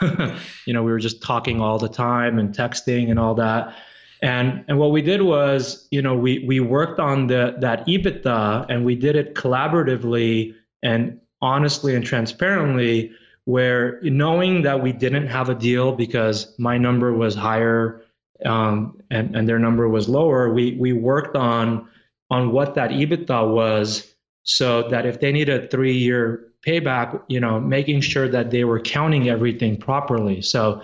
you 0.66 0.72
know, 0.72 0.82
we 0.82 0.92
were 0.92 0.98
just 0.98 1.22
talking 1.22 1.60
all 1.60 1.78
the 1.78 1.88
time 1.88 2.38
and 2.38 2.54
texting 2.54 3.10
and 3.10 3.18
all 3.18 3.34
that. 3.34 3.74
And 4.22 4.64
and 4.68 4.78
what 4.78 4.92
we 4.92 5.02
did 5.02 5.22
was, 5.22 5.88
you 5.90 6.00
know, 6.00 6.14
we 6.14 6.44
we 6.46 6.60
worked 6.60 7.00
on 7.00 7.26
the 7.26 7.56
that 7.58 7.86
EBITDA 7.86 8.66
and 8.68 8.84
we 8.84 8.94
did 8.94 9.16
it 9.16 9.34
collaboratively 9.34 10.54
and 10.82 11.20
honestly 11.40 11.94
and 11.94 12.04
transparently 12.04 13.10
where 13.44 14.00
knowing 14.02 14.62
that 14.62 14.82
we 14.82 14.92
didn't 14.92 15.26
have 15.26 15.48
a 15.48 15.54
deal 15.54 15.92
because 15.92 16.54
my 16.58 16.78
number 16.78 17.12
was 17.12 17.34
higher 17.34 18.02
um, 18.44 19.00
and, 19.10 19.36
and 19.36 19.48
their 19.48 19.58
number 19.58 19.88
was 19.88 20.08
lower, 20.08 20.52
we 20.52 20.76
we 20.78 20.92
worked 20.92 21.36
on 21.36 21.88
on 22.30 22.52
what 22.52 22.74
that 22.74 22.90
EBITDA 22.90 23.52
was 23.52 24.12
so 24.44 24.88
that 24.88 25.06
if 25.06 25.20
they 25.20 25.32
need 25.32 25.48
a 25.48 25.68
three 25.68 25.96
year 25.96 26.48
payback, 26.66 27.20
you 27.28 27.40
know, 27.40 27.60
making 27.60 28.00
sure 28.00 28.28
that 28.28 28.50
they 28.50 28.64
were 28.64 28.80
counting 28.80 29.28
everything 29.28 29.76
properly. 29.76 30.40
So, 30.42 30.82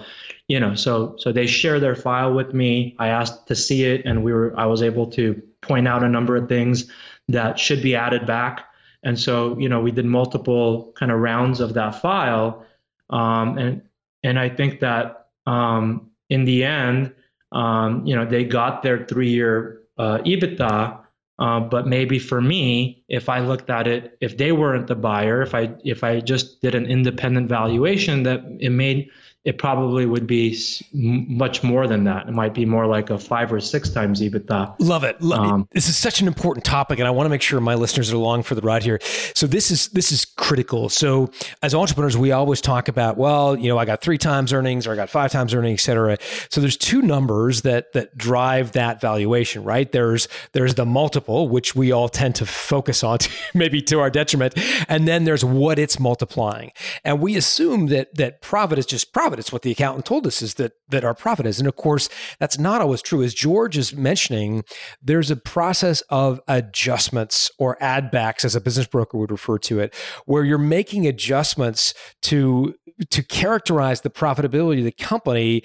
you 0.48 0.58
know, 0.58 0.74
so 0.74 1.16
so 1.18 1.32
they 1.32 1.46
share 1.46 1.80
their 1.80 1.94
file 1.94 2.32
with 2.32 2.52
me. 2.52 2.96
I 2.98 3.08
asked 3.08 3.46
to 3.48 3.56
see 3.56 3.84
it, 3.84 4.04
and 4.04 4.24
we 4.24 4.32
were 4.32 4.54
I 4.56 4.66
was 4.66 4.82
able 4.82 5.06
to 5.12 5.40
point 5.60 5.88
out 5.88 6.02
a 6.02 6.08
number 6.08 6.36
of 6.36 6.48
things 6.48 6.90
that 7.28 7.58
should 7.58 7.82
be 7.82 7.94
added 7.94 8.26
back. 8.26 8.64
And 9.08 9.18
so, 9.18 9.58
you 9.58 9.68
know, 9.68 9.80
we 9.80 9.90
did 9.90 10.04
multiple 10.04 10.92
kind 10.94 11.10
of 11.10 11.18
rounds 11.18 11.60
of 11.60 11.72
that 11.74 12.02
file, 12.02 12.64
um, 13.08 13.56
and 13.56 13.82
and 14.22 14.38
I 14.38 14.50
think 14.50 14.80
that 14.80 15.28
um, 15.46 16.10
in 16.28 16.44
the 16.44 16.64
end, 16.64 17.14
um, 17.52 18.06
you 18.06 18.14
know, 18.14 18.26
they 18.26 18.44
got 18.44 18.82
their 18.82 19.06
three 19.06 19.30
year 19.30 19.80
uh, 19.96 20.18
EBITDA 20.18 20.98
uh, 21.38 21.60
but 21.60 21.86
maybe 21.86 22.18
for 22.18 22.40
me, 22.40 23.04
if 23.08 23.28
I 23.28 23.40
looked 23.40 23.70
at 23.70 23.86
it, 23.86 24.18
if 24.20 24.36
they 24.36 24.50
weren't 24.50 24.88
the 24.88 24.96
buyer, 24.96 25.40
if 25.40 25.54
I 25.54 25.70
if 25.84 26.02
I 26.02 26.18
just 26.20 26.60
did 26.60 26.74
an 26.74 26.86
independent 26.86 27.48
valuation, 27.48 28.24
that 28.24 28.42
it 28.58 28.70
made 28.70 29.08
it 29.44 29.56
probably 29.56 30.04
would 30.04 30.26
be 30.26 30.58
much 30.92 31.62
more 31.62 31.86
than 31.86 32.04
that. 32.04 32.28
It 32.28 32.32
might 32.32 32.52
be 32.52 32.66
more 32.66 32.86
like 32.86 33.08
a 33.08 33.18
five 33.18 33.52
or 33.52 33.60
six 33.60 33.88
times 33.88 34.20
EBITDA. 34.20 34.74
Love 34.80 35.04
it. 35.04 35.22
Love 35.22 35.38
um, 35.38 35.60
it. 35.62 35.74
This 35.74 35.88
is 35.88 35.96
such 35.96 36.20
an 36.20 36.26
important 36.26 36.64
topic, 36.64 36.98
and 36.98 37.06
I 37.06 37.12
want 37.12 37.26
to 37.26 37.30
make 37.30 37.40
sure 37.40 37.60
my 37.60 37.76
listeners 37.76 38.12
are 38.12 38.16
along 38.16 38.42
for 38.42 38.56
the 38.56 38.60
ride 38.62 38.82
here. 38.82 38.98
So 39.34 39.46
this 39.46 39.70
is 39.70 39.88
this 39.88 40.10
is 40.10 40.24
critical. 40.24 40.88
So 40.88 41.30
as 41.62 41.72
entrepreneurs, 41.72 42.16
we 42.16 42.32
always 42.32 42.60
talk 42.60 42.88
about, 42.88 43.16
well, 43.16 43.56
you 43.56 43.68
know, 43.68 43.78
I 43.78 43.84
got 43.84 44.02
three 44.02 44.18
times 44.18 44.52
earnings, 44.52 44.88
or 44.88 44.92
I 44.92 44.96
got 44.96 45.08
five 45.08 45.30
times 45.30 45.54
earnings, 45.54 45.80
et 45.80 45.84
cetera. 45.84 46.18
So 46.50 46.60
there's 46.60 46.76
two 46.76 47.00
numbers 47.00 47.62
that 47.62 47.92
that 47.92 48.18
drive 48.18 48.72
that 48.72 49.00
valuation, 49.00 49.62
right? 49.62 49.90
There's 49.90 50.26
there's 50.52 50.74
the 50.74 50.84
multiple, 50.84 51.48
which 51.48 51.76
we 51.76 51.92
all 51.92 52.08
tend 52.08 52.34
to 52.36 52.46
focus 52.46 53.04
on, 53.04 53.18
maybe 53.54 53.80
to 53.82 54.00
our 54.00 54.10
detriment, 54.10 54.54
and 54.88 55.06
then 55.06 55.24
there's 55.24 55.44
what 55.44 55.78
it's 55.78 56.00
multiplying, 56.00 56.72
and 57.04 57.20
we 57.20 57.36
assume 57.36 57.86
that 57.86 58.16
that 58.16 58.42
profit 58.42 58.80
is 58.80 58.86
just 58.86 59.12
profit 59.12 59.27
profit. 59.28 59.38
It's 59.38 59.52
what 59.52 59.62
the 59.62 59.70
accountant 59.70 60.06
told 60.06 60.26
us 60.26 60.40
is 60.42 60.54
that 60.54 60.72
that 60.88 61.04
our 61.04 61.14
profit 61.14 61.46
is. 61.46 61.58
And 61.58 61.68
of 61.68 61.76
course, 61.76 62.08
that's 62.38 62.58
not 62.58 62.80
always 62.80 63.02
true. 63.02 63.22
As 63.22 63.34
George 63.34 63.76
is 63.76 63.94
mentioning, 63.94 64.64
there's 65.02 65.30
a 65.30 65.36
process 65.36 66.00
of 66.08 66.40
adjustments 66.48 67.50
or 67.58 67.76
add 67.80 68.10
backs, 68.10 68.44
as 68.44 68.56
a 68.56 68.60
business 68.60 68.86
broker 68.86 69.18
would 69.18 69.30
refer 69.30 69.58
to 69.58 69.80
it, 69.80 69.94
where 70.24 70.44
you're 70.44 70.58
making 70.58 71.06
adjustments 71.06 71.94
to 72.22 72.74
to 73.10 73.22
characterize 73.22 74.00
the 74.00 74.10
profitability 74.10 74.78
of 74.78 74.84
the 74.84 74.92
company 74.92 75.62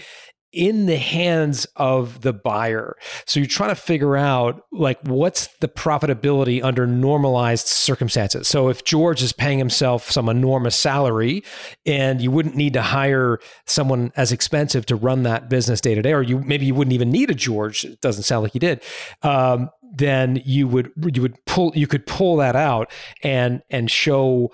in 0.53 0.85
the 0.85 0.97
hands 0.97 1.65
of 1.75 2.21
the 2.21 2.31
buyer. 2.31 2.95
So 3.25 3.39
you're 3.39 3.47
trying 3.47 3.71
to 3.71 3.75
figure 3.75 4.15
out 4.15 4.63
like 4.71 5.01
what's 5.01 5.47
the 5.57 5.67
profitability 5.67 6.63
under 6.63 6.85
normalized 6.85 7.67
circumstances. 7.67 8.47
So 8.47 8.69
if 8.69 8.83
George 8.83 9.23
is 9.23 9.33
paying 9.33 9.57
himself 9.57 10.11
some 10.11 10.29
enormous 10.29 10.75
salary 10.75 11.43
and 11.85 12.21
you 12.21 12.29
wouldn't 12.31 12.55
need 12.55 12.73
to 12.73 12.81
hire 12.81 13.39
someone 13.65 14.11
as 14.15 14.31
expensive 14.31 14.85
to 14.85 14.95
run 14.95 15.23
that 15.23 15.49
business 15.49 15.81
day 15.81 15.95
to 15.95 16.01
day, 16.01 16.13
or 16.13 16.21
you 16.21 16.39
maybe 16.39 16.65
you 16.65 16.75
wouldn't 16.75 16.93
even 16.93 17.11
need 17.11 17.31
a 17.31 17.35
George. 17.35 17.83
It 17.83 17.99
doesn't 18.01 18.23
sound 18.23 18.43
like 18.43 18.53
you 18.53 18.59
did. 18.59 18.83
Um, 19.23 19.69
then 19.95 20.41
you 20.45 20.67
would 20.67 20.91
you 21.13 21.21
would 21.21 21.43
pull 21.45 21.71
you 21.75 21.87
could 21.87 22.05
pull 22.05 22.37
that 22.37 22.55
out 22.55 22.91
and 23.21 23.61
and 23.69 23.89
show 23.89 24.51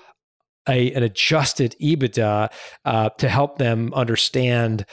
a, 0.67 0.91
an 0.93 1.03
adjusted 1.03 1.75
EBITDA 1.81 2.51
uh, 2.85 3.09
to 3.09 3.29
help 3.29 3.57
them 3.57 3.93
understand 3.93 4.85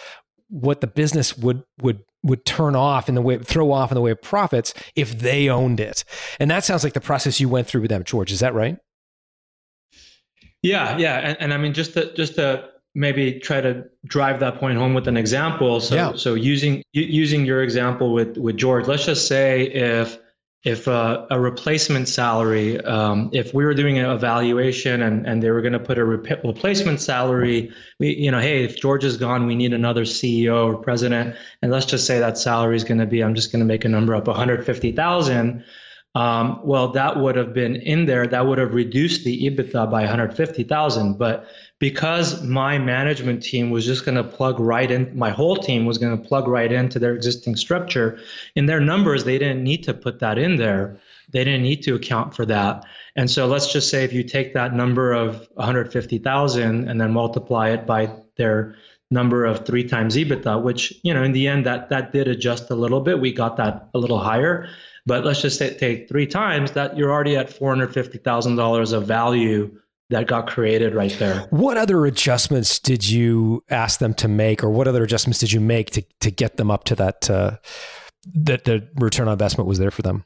what 0.49 0.81
the 0.81 0.87
business 0.87 1.37
would 1.37 1.63
would 1.83 2.03
would 2.23 2.45
turn 2.45 2.75
off 2.75 3.09
in 3.09 3.15
the 3.15 3.23
way 3.23 3.39
throw 3.39 3.73
off 3.73 3.91
in 3.91 3.95
the 3.95 4.01
way 4.01 4.11
of 4.11 4.21
profits 4.21 4.75
if 4.95 5.19
they 5.19 5.49
owned 5.49 5.81
it. 5.81 6.05
And 6.41 6.51
that 6.51 6.65
sounds 6.65 6.85
like 6.85 6.93
the 6.93 7.01
process 7.01 7.41
you 7.41 7.49
went 7.49 7.67
through 7.67 7.83
with 7.83 7.91
them, 7.91 8.05
George. 8.05 8.33
Is 8.33 8.41
that 8.41 8.55
right? 8.55 8.79
Yeah, 10.63 10.97
yeah, 10.99 11.19
and, 11.19 11.37
and 11.41 11.55
I 11.55 11.59
mean 11.59 11.73
just 11.73 11.95
to 11.95 12.13
just 12.15 12.35
to 12.37 12.69
maybe 12.95 13.39
try 13.39 13.61
to 13.61 13.85
drive 14.07 14.41
that 14.41 14.59
point 14.59 14.79
home 14.79 14.95
with 14.95 15.07
an 15.07 15.17
example. 15.17 15.81
So 15.81 15.95
yeah. 15.95 16.13
so 16.17 16.35
using 16.35 16.83
using 16.93 17.45
your 17.45 17.63
example 17.63 18.13
with 18.13 18.37
with 18.37 18.57
George, 18.57 18.87
let's 18.87 19.07
just 19.07 19.29
say 19.29 19.67
if 19.67 20.19
if 20.67 20.89
a 20.89 21.29
replacement 21.31 22.09
salary, 22.09 22.81
um, 22.81 23.31
if 23.33 23.55
we 23.55 23.65
were 23.65 23.73
doing 23.73 23.99
an 23.99 24.11
evaluation 24.11 25.01
and, 25.01 25.25
and 25.25 25.41
they 25.41 25.49
were 25.49 25.61
going 25.61 25.73
to 25.73 25.79
put 25.79 25.97
a 25.97 26.05
rep- 26.05 26.43
replacement 26.43 27.01
salary, 27.01 27.73
we, 28.01 28.17
you 28.17 28.33
know, 28.33 28.41
hey, 28.41 28.65
if 28.65 28.77
George 28.77 29.05
is 29.05 29.17
gone, 29.17 29.47
we 29.47 29.55
need 29.55 29.73
another 29.73 30.03
CEO 30.03 30.67
or 30.67 30.77
president, 30.77 31.37
and 31.63 31.71
let's 31.71 31.87
just 31.87 32.05
say 32.05 32.19
that 32.19 32.37
salary 32.37 32.75
is 32.75 32.83
going 32.83 32.99
to 32.99 33.07
be, 33.07 33.23
I'm 33.23 33.37
just 33.37 33.53
going 33.53 33.61
to 33.61 33.65
make 33.65 33.85
a 33.85 33.89
number 33.89 34.13
up, 34.17 34.27
150,000. 34.27 35.65
Um, 36.17 36.61
well, 36.65 36.89
that 36.93 37.19
would 37.19 37.37
have 37.37 37.53
been 37.53 37.77
in 37.77 38.07
there. 38.07 38.27
That 38.27 38.47
would 38.47 38.57
have 38.57 38.73
reduced 38.73 39.25
the 39.25 39.51
EBITDA 39.51 39.91
by 39.91 40.01
150,000. 40.01 41.19
But 41.19 41.47
because 41.79 42.43
my 42.43 42.79
management 42.79 43.43
team 43.43 43.69
was 43.69 43.85
just 43.85 44.07
going 44.07 44.15
to 44.15 44.25
plug 44.25 44.59
right 44.59 44.91
in, 44.91 45.15
my 45.15 45.29
whole 45.29 45.57
team 45.57 45.85
was 45.85 45.99
going 45.99 46.17
to 46.17 46.27
plug 46.27 46.49
right 46.49 46.73
into 46.73 46.99
their 46.99 47.15
existing 47.15 47.57
structure. 47.57 48.19
In 48.55 48.65
their 48.65 48.81
numbers, 48.81 49.25
they 49.25 49.37
didn't 49.37 49.63
need 49.63 49.83
to 49.83 49.93
put 49.93 50.21
that 50.21 50.39
in 50.39 50.57
there. 50.57 50.99
They 51.33 51.45
didn't 51.45 51.65
need 51.65 51.83
to 51.83 51.95
account 51.95 52.35
for 52.35 52.47
that. 52.47 52.87
And 53.15 53.31
so 53.31 53.47
let's 53.47 53.71
just 53.71 53.91
say 53.91 54.03
if 54.03 54.15
you 54.15 54.23
take 54.23 54.55
that 54.55 54.73
number 54.73 55.13
of 55.13 55.47
150,000 55.55 56.89
and 56.89 56.99
then 56.99 57.13
multiply 57.13 57.69
it 57.69 57.85
by 57.85 58.11
their 58.39 58.75
number 59.11 59.45
of 59.45 59.67
three 59.67 59.85
times 59.85 60.17
EBITDA, 60.17 60.63
which 60.63 60.93
you 61.03 61.15
know 61.15 61.23
in 61.23 61.33
the 61.33 61.47
end 61.47 61.65
that 61.67 61.91
that 61.91 62.13
did 62.13 62.27
adjust 62.27 62.71
a 62.71 62.75
little 62.75 63.01
bit. 63.01 63.21
We 63.21 63.33
got 63.33 63.57
that 63.59 63.89
a 63.95 63.99
little 63.99 64.19
higher. 64.19 64.69
But 65.07 65.25
let's 65.25 65.41
just 65.41 65.59
say, 65.59 65.73
take 65.75 66.09
three 66.09 66.27
times 66.27 66.73
that 66.73 66.97
you're 66.97 67.13
already 67.13 67.37
at 67.37 67.49
$450,000 67.49 68.93
of 68.93 69.07
value 69.07 69.79
that 70.11 70.27
got 70.27 70.49
created 70.49 70.95
right 70.95 71.15
there. 71.19 71.47
What 71.51 71.77
other 71.77 72.07
adjustments 72.07 72.79
did 72.79 73.09
you 73.09 73.63
ask 73.71 74.01
them 74.01 74.15
to 74.15 74.29
make, 74.29 74.63
or 74.63 74.71
what 74.71 74.89
other 74.89 75.03
adjustments 75.03 75.39
did 75.39 75.53
you 75.53 75.61
make 75.61 75.91
to, 75.91 76.03
to 76.21 76.31
get 76.31 76.57
them 76.57 76.71
up 76.71 76.85
to 76.85 76.95
that, 76.97 77.31
uh, 77.31 77.57
that 78.35 78.65
the 78.65 78.87
return 78.97 79.29
on 79.29 79.33
investment 79.33 79.69
was 79.69 79.79
there 79.79 79.91
for 79.91 80.03
them? 80.03 80.25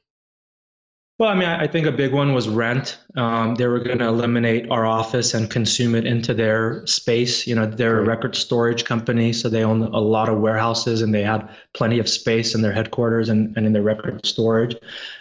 Well, 1.20 1.28
I 1.28 1.34
mean, 1.34 1.50
I 1.50 1.66
think 1.66 1.86
a 1.86 1.92
big 1.92 2.14
one 2.14 2.32
was 2.32 2.48
rent. 2.48 2.98
Um, 3.14 3.54
they 3.56 3.66
were 3.66 3.80
going 3.80 3.98
to 3.98 4.06
eliminate 4.06 4.70
our 4.70 4.86
office 4.86 5.34
and 5.34 5.50
consume 5.50 5.94
it 5.94 6.06
into 6.06 6.32
their 6.32 6.86
space. 6.86 7.46
You 7.46 7.54
know, 7.54 7.66
they're 7.66 7.98
a 7.98 8.04
record 8.06 8.34
storage 8.34 8.86
company, 8.86 9.34
so 9.34 9.50
they 9.50 9.62
own 9.62 9.82
a 9.82 10.00
lot 10.00 10.30
of 10.30 10.38
warehouses 10.38 11.02
and 11.02 11.12
they 11.12 11.22
had 11.22 11.46
plenty 11.74 11.98
of 11.98 12.08
space 12.08 12.54
in 12.54 12.62
their 12.62 12.72
headquarters 12.72 13.28
and, 13.28 13.54
and 13.54 13.66
in 13.66 13.74
their 13.74 13.82
record 13.82 14.24
storage. 14.24 14.74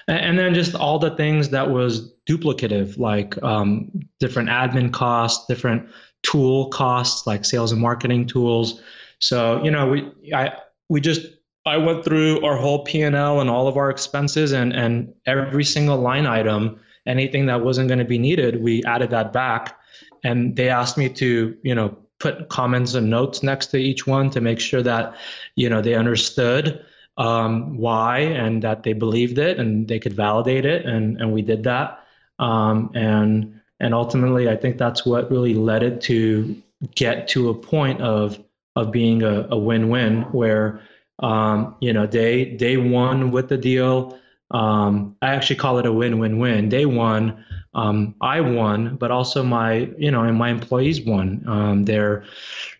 And, 0.07 0.19
and 0.19 0.39
then 0.39 0.53
just 0.53 0.73
all 0.73 0.99
the 0.99 1.17
things 1.17 1.49
that 1.49 1.69
was 1.69 2.13
duplicative, 2.29 2.97
like 2.97 3.35
um, 3.43 3.91
different 4.21 4.47
admin 4.47 4.93
costs, 4.93 5.47
different 5.47 5.89
tool 6.23 6.69
costs, 6.69 7.27
like 7.27 7.43
sales 7.43 7.73
and 7.73 7.81
marketing 7.81 8.25
tools. 8.25 8.81
So, 9.19 9.61
you 9.65 9.71
know, 9.71 9.89
we 9.89 10.33
I 10.33 10.53
we 10.87 11.01
just 11.01 11.27
I 11.69 11.77
went 11.77 12.03
through 12.03 12.43
our 12.43 12.57
whole 12.57 12.83
P 12.83 13.01
and 13.01 13.15
L 13.15 13.39
and 13.39 13.49
all 13.49 13.67
of 13.67 13.77
our 13.77 13.89
expenses 13.89 14.51
and 14.51 14.73
and 14.73 15.13
every 15.25 15.63
single 15.63 15.97
line 15.97 16.25
item, 16.25 16.79
anything 17.05 17.45
that 17.45 17.63
wasn't 17.63 17.87
going 17.87 17.99
to 17.99 18.05
be 18.05 18.17
needed, 18.17 18.61
we 18.61 18.83
added 18.85 19.11
that 19.11 19.31
back. 19.31 19.77
And 20.23 20.55
they 20.55 20.69
asked 20.69 20.97
me 20.97 21.09
to, 21.09 21.55
you 21.63 21.75
know, 21.75 21.97
put 22.19 22.49
comments 22.49 22.95
and 22.95 23.09
notes 23.09 23.43
next 23.43 23.67
to 23.67 23.77
each 23.77 24.05
one 24.05 24.29
to 24.31 24.41
make 24.41 24.59
sure 24.59 24.81
that, 24.81 25.15
you 25.55 25.69
know, 25.69 25.81
they 25.81 25.93
understood 25.93 26.83
um, 27.17 27.77
why 27.77 28.19
and 28.19 28.61
that 28.63 28.83
they 28.83 28.93
believed 28.93 29.37
it 29.37 29.59
and 29.59 29.87
they 29.87 29.99
could 29.99 30.13
validate 30.13 30.65
it, 30.65 30.85
and 30.85 31.21
and 31.21 31.31
we 31.31 31.41
did 31.41 31.63
that. 31.63 31.99
Um, 32.39 32.91
and 32.95 33.61
and 33.79 33.93
ultimately, 33.93 34.49
I 34.49 34.55
think 34.55 34.77
that's 34.77 35.05
what 35.05 35.31
really 35.31 35.53
led 35.53 35.83
it 35.83 36.01
to 36.01 36.61
get 36.95 37.27
to 37.29 37.49
a 37.49 37.53
point 37.53 38.01
of 38.01 38.39
of 38.75 38.91
being 38.91 39.23
a, 39.23 39.47
a 39.51 39.57
win-win 39.57 40.23
where 40.31 40.81
um, 41.19 41.75
you 41.79 41.93
know 41.93 42.05
day 42.07 42.55
day 42.55 42.77
one 42.77 43.31
with 43.31 43.49
the 43.49 43.57
deal. 43.57 44.17
Um, 44.51 45.15
i 45.21 45.35
actually 45.35 45.57
call 45.57 45.77
it 45.77 45.85
a 45.85 45.93
win-win-win 45.93 46.69
day 46.69 46.85
one 46.85 47.45
um, 47.79 48.15
I 48.19 48.41
won, 48.41 48.97
but 48.97 49.09
also 49.09 49.43
my, 49.43 49.89
you 49.97 50.11
know, 50.11 50.23
and 50.23 50.37
my 50.37 50.49
employees 50.49 51.01
won. 51.01 51.43
Um, 51.47 51.85
they're, 51.85 52.25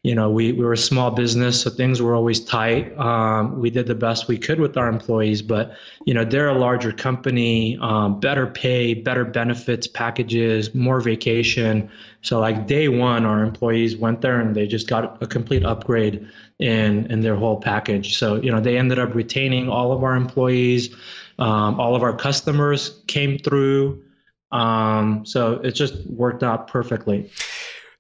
you 0.04 0.14
know, 0.14 0.30
we, 0.30 0.52
we 0.52 0.64
were 0.66 0.74
a 0.74 0.78
small 0.78 1.12
business, 1.12 1.62
so 1.62 1.70
things 1.70 2.02
were 2.02 2.16
always 2.16 2.40
tight. 2.44 2.98
Um, 2.98 3.60
we 3.60 3.70
did 3.70 3.88
the 3.88 3.96
best 3.96 4.28
we 4.28 4.38
could 4.38 4.60
with 4.60 4.76
our 4.78 4.90
employees, 4.90 5.42
but, 5.42 5.76
you 6.06 6.14
know, 6.14 6.26
they're 6.26 6.50
a 6.50 6.58
larger 6.58 6.92
company, 6.92 7.78
um, 7.82 8.20
better 8.20 8.48
pay, 8.48 8.94
better 8.94 9.24
benefits 9.24 9.88
packages, 9.88 10.76
more 10.76 11.00
vacation. 11.00 11.90
So 12.22 12.40
like 12.40 12.68
day 12.68 12.90
one, 12.90 13.26
our 13.26 13.42
employees 13.44 13.96
went 13.96 14.22
there 14.22 14.40
and 14.40 14.54
they 14.56 14.68
just 14.68 14.90
got 14.90 15.22
a 15.24 15.28
complete 15.28 15.64
upgrade 15.64 16.28
in, 16.60 17.10
in 17.12 17.22
their 17.22 17.36
whole 17.36 17.62
package. 17.62 18.18
So, 18.18 18.36
you 18.36 18.52
know, 18.52 18.60
they 18.60 18.78
ended 18.78 19.00
up 19.00 19.16
retaining 19.16 19.70
all 19.70 19.94
of 19.94 20.04
our 20.04 20.16
employees. 20.16 20.94
Um, 21.38 21.80
all 21.80 21.96
of 21.96 22.04
our 22.04 22.16
customers 22.16 23.02
came 23.08 23.38
through. 23.38 24.04
Um, 24.52 25.26
so 25.26 25.54
it 25.64 25.72
just 25.72 26.06
worked 26.08 26.44
out 26.44 26.68
perfectly. 26.68 27.30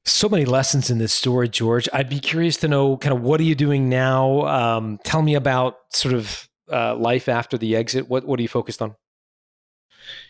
So 0.05 0.29
many 0.29 0.45
lessons 0.45 0.89
in 0.89 0.97
this 0.97 1.13
story, 1.13 1.49
George. 1.49 1.87
I'd 1.93 2.09
be 2.09 2.19
curious 2.19 2.57
to 2.57 2.67
know 2.67 2.97
kind 2.97 3.13
of 3.13 3.21
what 3.21 3.39
are 3.39 3.43
you 3.43 3.55
doing 3.55 3.89
now? 3.89 4.47
Um, 4.47 4.99
tell 5.03 5.21
me 5.21 5.35
about 5.35 5.77
sort 5.91 6.15
of 6.15 6.49
uh, 6.71 6.95
life 6.95 7.29
after 7.29 7.57
the 7.57 7.75
exit. 7.75 8.09
What 8.09 8.25
what 8.25 8.39
are 8.39 8.41
you 8.41 8.47
focused 8.47 8.81
on? 8.81 8.95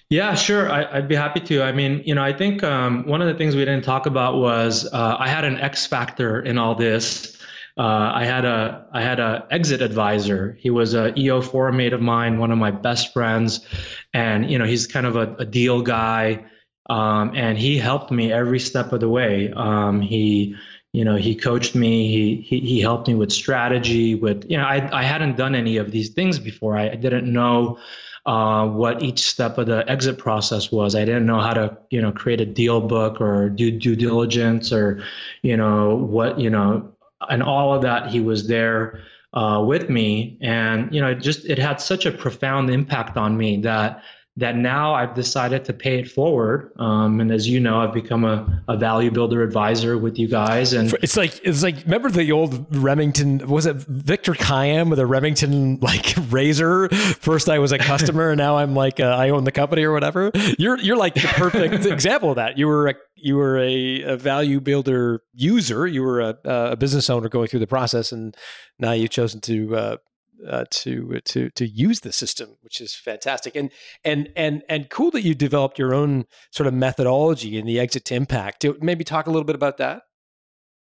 Yeah, 0.10 0.34
sure. 0.34 0.72
I, 0.72 1.00
would 1.00 1.08
be 1.08 1.16
happy 1.16 1.40
to. 1.42 1.62
I 1.62 1.72
mean, 1.72 2.02
you 2.04 2.16
know, 2.16 2.24
I 2.24 2.34
think 2.34 2.64
um, 2.64 3.06
one 3.06 3.22
of 3.22 3.28
the 3.28 3.36
things 3.36 3.56
we 3.56 3.64
didn't 3.64 3.84
talk 3.84 4.08
about 4.08 4.38
was 4.38 4.92
uh, 4.92 5.18
I 5.20 5.28
had 5.28 5.46
an 5.46 5.58
X 5.60 5.86
factor 5.86 6.42
in 6.42 6.58
all 6.58 6.74
this 6.74 7.39
uh, 7.80 8.12
I 8.14 8.26
had 8.26 8.44
a 8.44 8.86
I 8.92 9.02
had 9.02 9.22
a 9.22 9.48
exit 9.52 9.82
advisor. 9.82 10.58
He 10.60 10.70
was 10.70 10.94
a 10.94 11.18
EO 11.18 11.42
forum 11.42 11.78
mate 11.78 11.94
of 11.94 12.02
mine, 12.02 12.38
one 12.38 12.52
of 12.52 12.58
my 12.58 12.72
best 12.72 13.14
friends, 13.14 13.66
and 14.14 14.52
you 14.52 14.60
know 14.60 14.66
he's 14.66 14.86
kind 14.86 15.06
of 15.06 15.16
a, 15.16 15.34
a 15.36 15.46
deal 15.46 15.82
guy, 15.82 16.44
um, 16.90 17.32
and 17.36 17.58
he 17.58 17.78
helped 17.78 18.12
me 18.12 18.34
every 18.34 18.60
step 18.60 18.92
of 18.92 19.00
the 19.00 19.08
way. 19.08 19.54
Um, 19.56 20.02
he 20.02 20.58
you 20.92 21.06
know 21.06 21.16
he 21.16 21.36
coached 21.36 21.74
me. 21.74 22.10
He, 22.10 22.42
he 22.42 22.60
he 22.60 22.82
helped 22.82 23.08
me 23.08 23.16
with 23.16 23.32
strategy. 23.32 24.14
With 24.14 24.44
you 24.50 24.58
know 24.58 24.66
I 24.66 24.90
I 24.92 25.04
hadn't 25.04 25.38
done 25.38 25.56
any 25.56 25.78
of 25.78 25.92
these 25.92 26.10
things 26.10 26.38
before. 26.38 26.78
I, 26.78 26.90
I 26.90 26.96
didn't 26.96 27.32
know. 27.32 27.80
Uh, 28.26 28.68
what 28.68 29.02
each 29.02 29.22
step 29.22 29.58
of 29.58 29.66
the 29.68 29.90
exit 29.90 30.18
process 30.18 30.70
was. 30.70 30.94
I 30.94 31.06
didn't 31.06 31.26
know 31.26 31.40
how 31.40 31.54
to, 31.54 31.78
you 31.90 32.02
know, 32.02 32.12
create 32.12 32.42
a 32.42 32.46
deal 32.46 32.82
book 32.82 33.22
or 33.22 33.50
do 33.50 33.72
due 33.72 33.96
diligence 33.96 34.74
or, 34.74 35.02
you 35.42 35.56
know, 35.56 35.96
what, 35.96 36.38
you 36.38 36.50
know, 36.50 36.94
and 37.28 37.44
all 37.44 37.74
of 37.74 37.82
that, 37.82 38.10
he 38.10 38.20
was 38.22 38.48
there 38.48 39.02
uh, 39.34 39.64
with 39.66 39.90
me, 39.90 40.38
and 40.42 40.94
you 40.94 41.02
know, 41.02 41.10
it 41.10 41.22
just 41.22 41.46
it 41.46 41.60
had 41.60 41.82
such 41.82 42.06
a 42.06 42.12
profound 42.12 42.70
impact 42.70 43.18
on 43.18 43.38
me 43.38 43.62
that 43.62 44.04
that 44.40 44.56
now 44.56 44.94
I've 44.94 45.14
decided 45.14 45.66
to 45.66 45.74
pay 45.74 46.00
it 46.00 46.10
forward. 46.10 46.72
Um, 46.80 47.20
and 47.20 47.32
as 47.32 47.48
you 47.48 47.60
know, 47.60 47.82
I've 47.82 47.94
become 47.94 48.24
a, 48.24 48.64
a 48.70 48.78
value 48.78 49.12
builder 49.12 49.44
advisor 49.44 49.98
with 49.98 50.18
you 50.18 50.28
guys. 50.28 50.74
And 50.74 50.94
it's 51.02 51.18
like 51.18 51.40
it's 51.44 51.62
like 51.62 51.84
remember 51.84 52.10
the 52.10 52.32
old 52.32 52.74
Remington 52.76 53.46
was 53.48 53.66
it 53.66 53.76
Victor 53.76 54.34
Kiam 54.34 54.90
with 54.90 55.00
a 55.00 55.06
Remington 55.06 55.80
like 55.82 56.16
razor? 56.30 56.90
First 56.90 57.50
I 57.50 57.60
was 57.60 57.72
a 57.72 57.78
customer, 57.78 58.30
and 58.30 58.38
now 58.38 58.58
I'm 58.58 58.76
like 58.76 59.00
uh, 59.00 59.04
I 59.04 59.30
own 59.30 59.44
the 59.44 59.52
company 59.52 59.84
or 59.84 59.92
whatever. 59.92 60.32
You're 60.58 60.80
you're 60.80 60.98
like 60.98 61.16
the 61.16 61.28
perfect 61.28 61.86
example 61.86 62.30
of 62.30 62.38
that. 62.38 62.58
You 62.58 62.68
were 62.68 62.88
a 62.88 62.94
you 63.16 63.36
were 63.36 63.58
a, 63.58 64.02
a 64.04 64.18
value 64.18 64.62
builder 64.62 65.22
user. 65.34 65.86
You 65.86 66.04
were 66.04 66.22
a, 66.22 66.38
a 66.46 66.76
business 66.78 67.10
owner 67.10 67.28
going 67.28 67.48
through 67.48 67.60
the 67.60 67.68
process, 67.68 68.14
and 68.14 68.36
now 68.80 68.94
you've 68.94 69.10
chosen 69.10 69.42
to 69.42 69.76
uh, 69.76 69.98
uh, 70.48 70.66
to 70.70 71.20
to 71.26 71.50
to 71.52 71.68
use 71.68 72.02
the 72.02 72.12
system, 72.12 72.58
which 72.62 72.82
is 72.82 72.96
fantastic. 72.96 73.56
And 73.56 73.72
and 74.04 74.30
and 74.36 74.64
and 74.70 74.90
cool 74.90 75.12
that 75.12 75.24
you 75.24 75.36
developed 75.36 75.80
your 75.80 75.94
own 75.94 76.26
sort 76.52 76.68
of 76.68 76.74
methodology 76.74 77.58
in 77.58 77.66
the 77.66 77.80
exit 77.80 78.06
to 78.06 78.16
impact. 78.16 78.66
Maybe 78.82 79.04
talk 79.04 79.28
a 79.28 79.32
little 79.32 79.46
bit 79.46 79.56
about 79.56 79.78
that. 79.78 80.04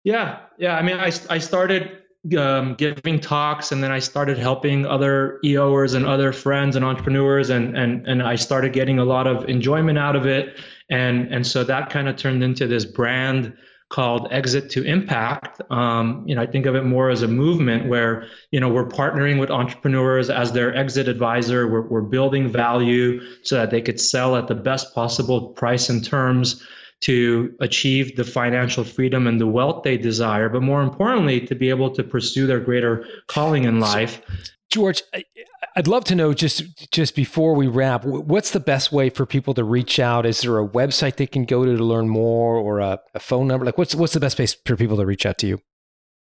Yeah, 0.04 0.40
yeah. 0.58 0.76
I 0.76 0.82
mean, 0.82 0.98
I 0.98 1.12
I 1.30 1.38
started 1.38 1.98
um, 2.38 2.74
giving 2.74 3.20
talks, 3.20 3.72
and 3.72 3.82
then 3.82 3.92
I 3.92 3.98
started 3.98 4.38
helping 4.38 4.86
other 4.86 5.38
EOers 5.44 5.94
and 5.94 6.06
other 6.06 6.32
friends 6.32 6.76
and 6.76 6.84
entrepreneurs, 6.84 7.50
and 7.50 7.76
and 7.76 8.06
and 8.06 8.22
I 8.22 8.36
started 8.36 8.72
getting 8.72 8.98
a 8.98 9.04
lot 9.04 9.26
of 9.26 9.48
enjoyment 9.48 9.98
out 9.98 10.16
of 10.16 10.26
it, 10.26 10.58
and 10.90 11.32
and 11.32 11.46
so 11.46 11.64
that 11.64 11.90
kind 11.90 12.08
of 12.08 12.16
turned 12.16 12.42
into 12.42 12.66
this 12.66 12.84
brand 12.84 13.54
called 13.94 14.26
Exit 14.32 14.70
to 14.70 14.82
Impact. 14.82 15.60
Um, 15.70 16.24
you 16.26 16.34
know, 16.34 16.42
I 16.42 16.46
think 16.46 16.66
of 16.66 16.74
it 16.74 16.84
more 16.84 17.10
as 17.10 17.22
a 17.22 17.28
movement 17.28 17.88
where 17.88 18.26
you 18.50 18.58
know 18.58 18.68
we're 18.68 18.88
partnering 18.88 19.38
with 19.38 19.52
entrepreneurs 19.52 20.28
as 20.30 20.50
their 20.50 20.74
exit 20.74 21.06
advisor. 21.06 21.68
We're, 21.68 21.86
we're 21.86 22.00
building 22.16 22.48
value 22.48 23.20
so 23.44 23.54
that 23.54 23.70
they 23.70 23.80
could 23.80 24.00
sell 24.00 24.34
at 24.34 24.48
the 24.48 24.56
best 24.56 24.92
possible 24.96 25.50
price 25.50 25.88
and 25.90 26.04
terms 26.04 26.66
to 27.02 27.54
achieve 27.60 28.16
the 28.16 28.24
financial 28.24 28.82
freedom 28.82 29.28
and 29.28 29.40
the 29.40 29.46
wealth 29.46 29.84
they 29.84 29.96
desire, 29.96 30.48
but 30.48 30.62
more 30.62 30.82
importantly, 30.82 31.38
to 31.46 31.54
be 31.54 31.70
able 31.70 31.90
to 31.90 32.02
pursue 32.02 32.48
their 32.48 32.60
greater 32.60 33.06
calling 33.28 33.62
in 33.62 33.78
life. 33.78 34.20
George, 34.74 35.04
I'd 35.76 35.86
love 35.86 36.02
to 36.06 36.16
know 36.16 36.34
just 36.34 36.90
just 36.90 37.14
before 37.14 37.54
we 37.54 37.68
wrap, 37.68 38.04
what's 38.04 38.50
the 38.50 38.58
best 38.58 38.90
way 38.90 39.08
for 39.08 39.24
people 39.24 39.54
to 39.54 39.62
reach 39.62 40.00
out? 40.00 40.26
Is 40.26 40.40
there 40.40 40.58
a 40.58 40.66
website 40.66 41.14
they 41.14 41.28
can 41.28 41.44
go 41.44 41.64
to 41.64 41.76
to 41.76 41.84
learn 41.84 42.08
more, 42.08 42.56
or 42.56 42.80
a, 42.80 42.98
a 43.14 43.20
phone 43.20 43.46
number? 43.46 43.64
Like, 43.64 43.78
what's 43.78 43.94
what's 43.94 44.14
the 44.14 44.18
best 44.18 44.34
place 44.34 44.56
for 44.66 44.74
people 44.74 44.96
to 44.96 45.06
reach 45.06 45.26
out 45.26 45.38
to 45.38 45.46
you? 45.46 45.60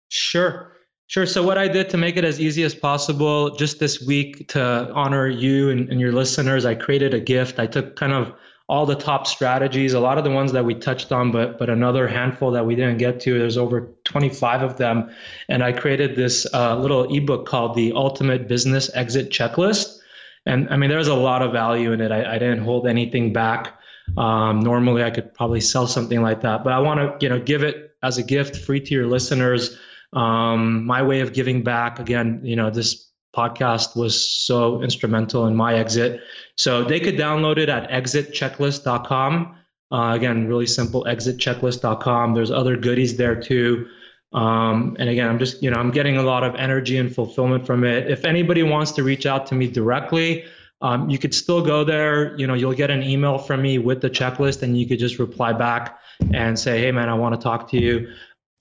Sure. 0.07 0.71
Sure. 1.07 1.25
So 1.25 1.43
what 1.43 1.57
I 1.57 1.67
did 1.67 1.89
to 1.89 1.97
make 1.97 2.15
it 2.15 2.23
as 2.23 2.39
easy 2.39 2.63
as 2.63 2.73
possible, 2.73 3.53
just 3.57 3.79
this 3.79 4.01
week 4.01 4.47
to 4.47 4.89
honor 4.93 5.27
you 5.27 5.69
and, 5.69 5.89
and 5.89 5.99
your 5.99 6.13
listeners, 6.13 6.63
I 6.63 6.75
created 6.75 7.13
a 7.13 7.19
gift. 7.19 7.59
I 7.59 7.67
took 7.67 7.97
kind 7.97 8.13
of 8.13 8.31
all 8.69 8.85
the 8.85 8.95
top 8.95 9.25
strategies, 9.27 9.93
a 9.93 9.99
lot 9.99 10.17
of 10.17 10.25
the 10.25 10.29
ones 10.29 10.51
that 10.51 10.65
we 10.65 10.75
touched 10.75 11.11
on, 11.11 11.31
but 11.31 11.57
but 11.57 11.69
another 11.69 12.07
handful 12.07 12.51
that 12.51 12.65
we 12.65 12.75
didn't 12.75 12.97
get 12.97 13.19
to. 13.21 13.39
There's 13.39 13.57
over 13.57 13.89
25 14.03 14.61
of 14.61 14.77
them, 14.77 15.09
and 15.47 15.63
I 15.63 15.71
created 15.71 16.15
this 16.15 16.45
uh, 16.53 16.77
little 16.77 17.15
ebook 17.15 17.45
called 17.45 17.75
the 17.75 17.93
Ultimate 17.93 18.47
Business 18.47 18.93
Exit 18.93 19.29
Checklist. 19.29 19.99
And 20.45 20.69
I 20.69 20.77
mean, 20.77 20.89
there's 20.89 21.07
a 21.07 21.15
lot 21.15 21.41
of 21.41 21.53
value 21.53 21.93
in 21.93 22.01
it. 22.01 22.11
I, 22.11 22.35
I 22.35 22.39
didn't 22.39 22.63
hold 22.63 22.87
anything 22.87 23.31
back. 23.31 23.73
Um, 24.17 24.59
normally, 24.59 25.03
I 25.03 25.11
could 25.11 25.33
probably 25.33 25.61
sell 25.61 25.87
something 25.87 26.21
like 26.21 26.41
that, 26.41 26.63
but 26.63 26.73
I 26.73 26.79
want 26.79 26.99
to 26.99 27.25
you 27.25 27.29
know 27.29 27.39
give 27.39 27.63
it 27.63 27.95
as 28.03 28.17
a 28.17 28.23
gift, 28.23 28.57
free 28.57 28.81
to 28.81 28.93
your 28.93 29.07
listeners. 29.07 29.77
Um, 30.11 30.85
my 30.85 31.03
way 31.03 31.21
of 31.21 31.33
giving 31.33 31.63
back. 31.63 31.99
Again, 31.99 32.41
you 32.43 32.57
know 32.57 32.69
this 32.69 33.06
podcast 33.37 33.95
was 33.95 34.29
so 34.45 34.81
instrumental 34.81 35.45
in 35.45 35.55
my 35.55 35.75
exit. 35.75 36.21
So 36.55 36.83
they 36.83 36.99
could 36.99 37.15
download 37.15 37.57
it 37.57 37.69
at 37.69 37.89
exitchecklist.com. 37.89 39.55
Uh, 39.91 40.13
again, 40.15 40.47
really 40.47 40.65
simple, 40.65 41.05
exitchecklist.com. 41.05 42.33
There's 42.33 42.51
other 42.51 42.75
goodies 42.75 43.15
there 43.15 43.39
too. 43.39 43.87
Um, 44.33 44.97
and 44.99 45.09
again, 45.09 45.29
I'm 45.29 45.39
just, 45.39 45.63
you 45.63 45.71
know, 45.71 45.77
I'm 45.77 45.91
getting 45.91 46.17
a 46.17 46.23
lot 46.23 46.43
of 46.43 46.55
energy 46.55 46.97
and 46.97 47.13
fulfillment 47.13 47.65
from 47.65 47.83
it. 47.83 48.09
If 48.09 48.25
anybody 48.25 48.63
wants 48.63 48.91
to 48.93 49.03
reach 49.03 49.25
out 49.25 49.45
to 49.47 49.55
me 49.55 49.67
directly, 49.67 50.43
um, 50.81 51.09
you 51.09 51.17
could 51.17 51.33
still 51.33 51.63
go 51.63 51.83
there. 51.83 52.37
You 52.37 52.47
know, 52.47 52.53
you'll 52.53 52.73
get 52.73 52.91
an 52.91 53.03
email 53.03 53.37
from 53.37 53.61
me 53.61 53.77
with 53.77 54.01
the 54.01 54.09
checklist, 54.09 54.61
and 54.61 54.77
you 54.77 54.87
could 54.87 54.99
just 54.99 55.17
reply 55.17 55.53
back 55.53 55.97
and 56.33 56.59
say, 56.59 56.79
"Hey, 56.79 56.91
man, 56.91 57.09
I 57.09 57.15
want 57.15 57.33
to 57.35 57.41
talk 57.41 57.69
to 57.71 57.79
you." 57.79 58.13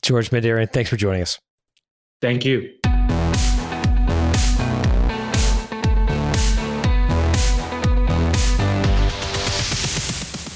George 0.03 0.31
Bandarian, 0.31 0.73
thanks 0.73 0.89
for 0.89 0.97
joining 0.97 1.23
us. 1.23 1.39
Thank 2.23 2.45
you. 2.45 2.71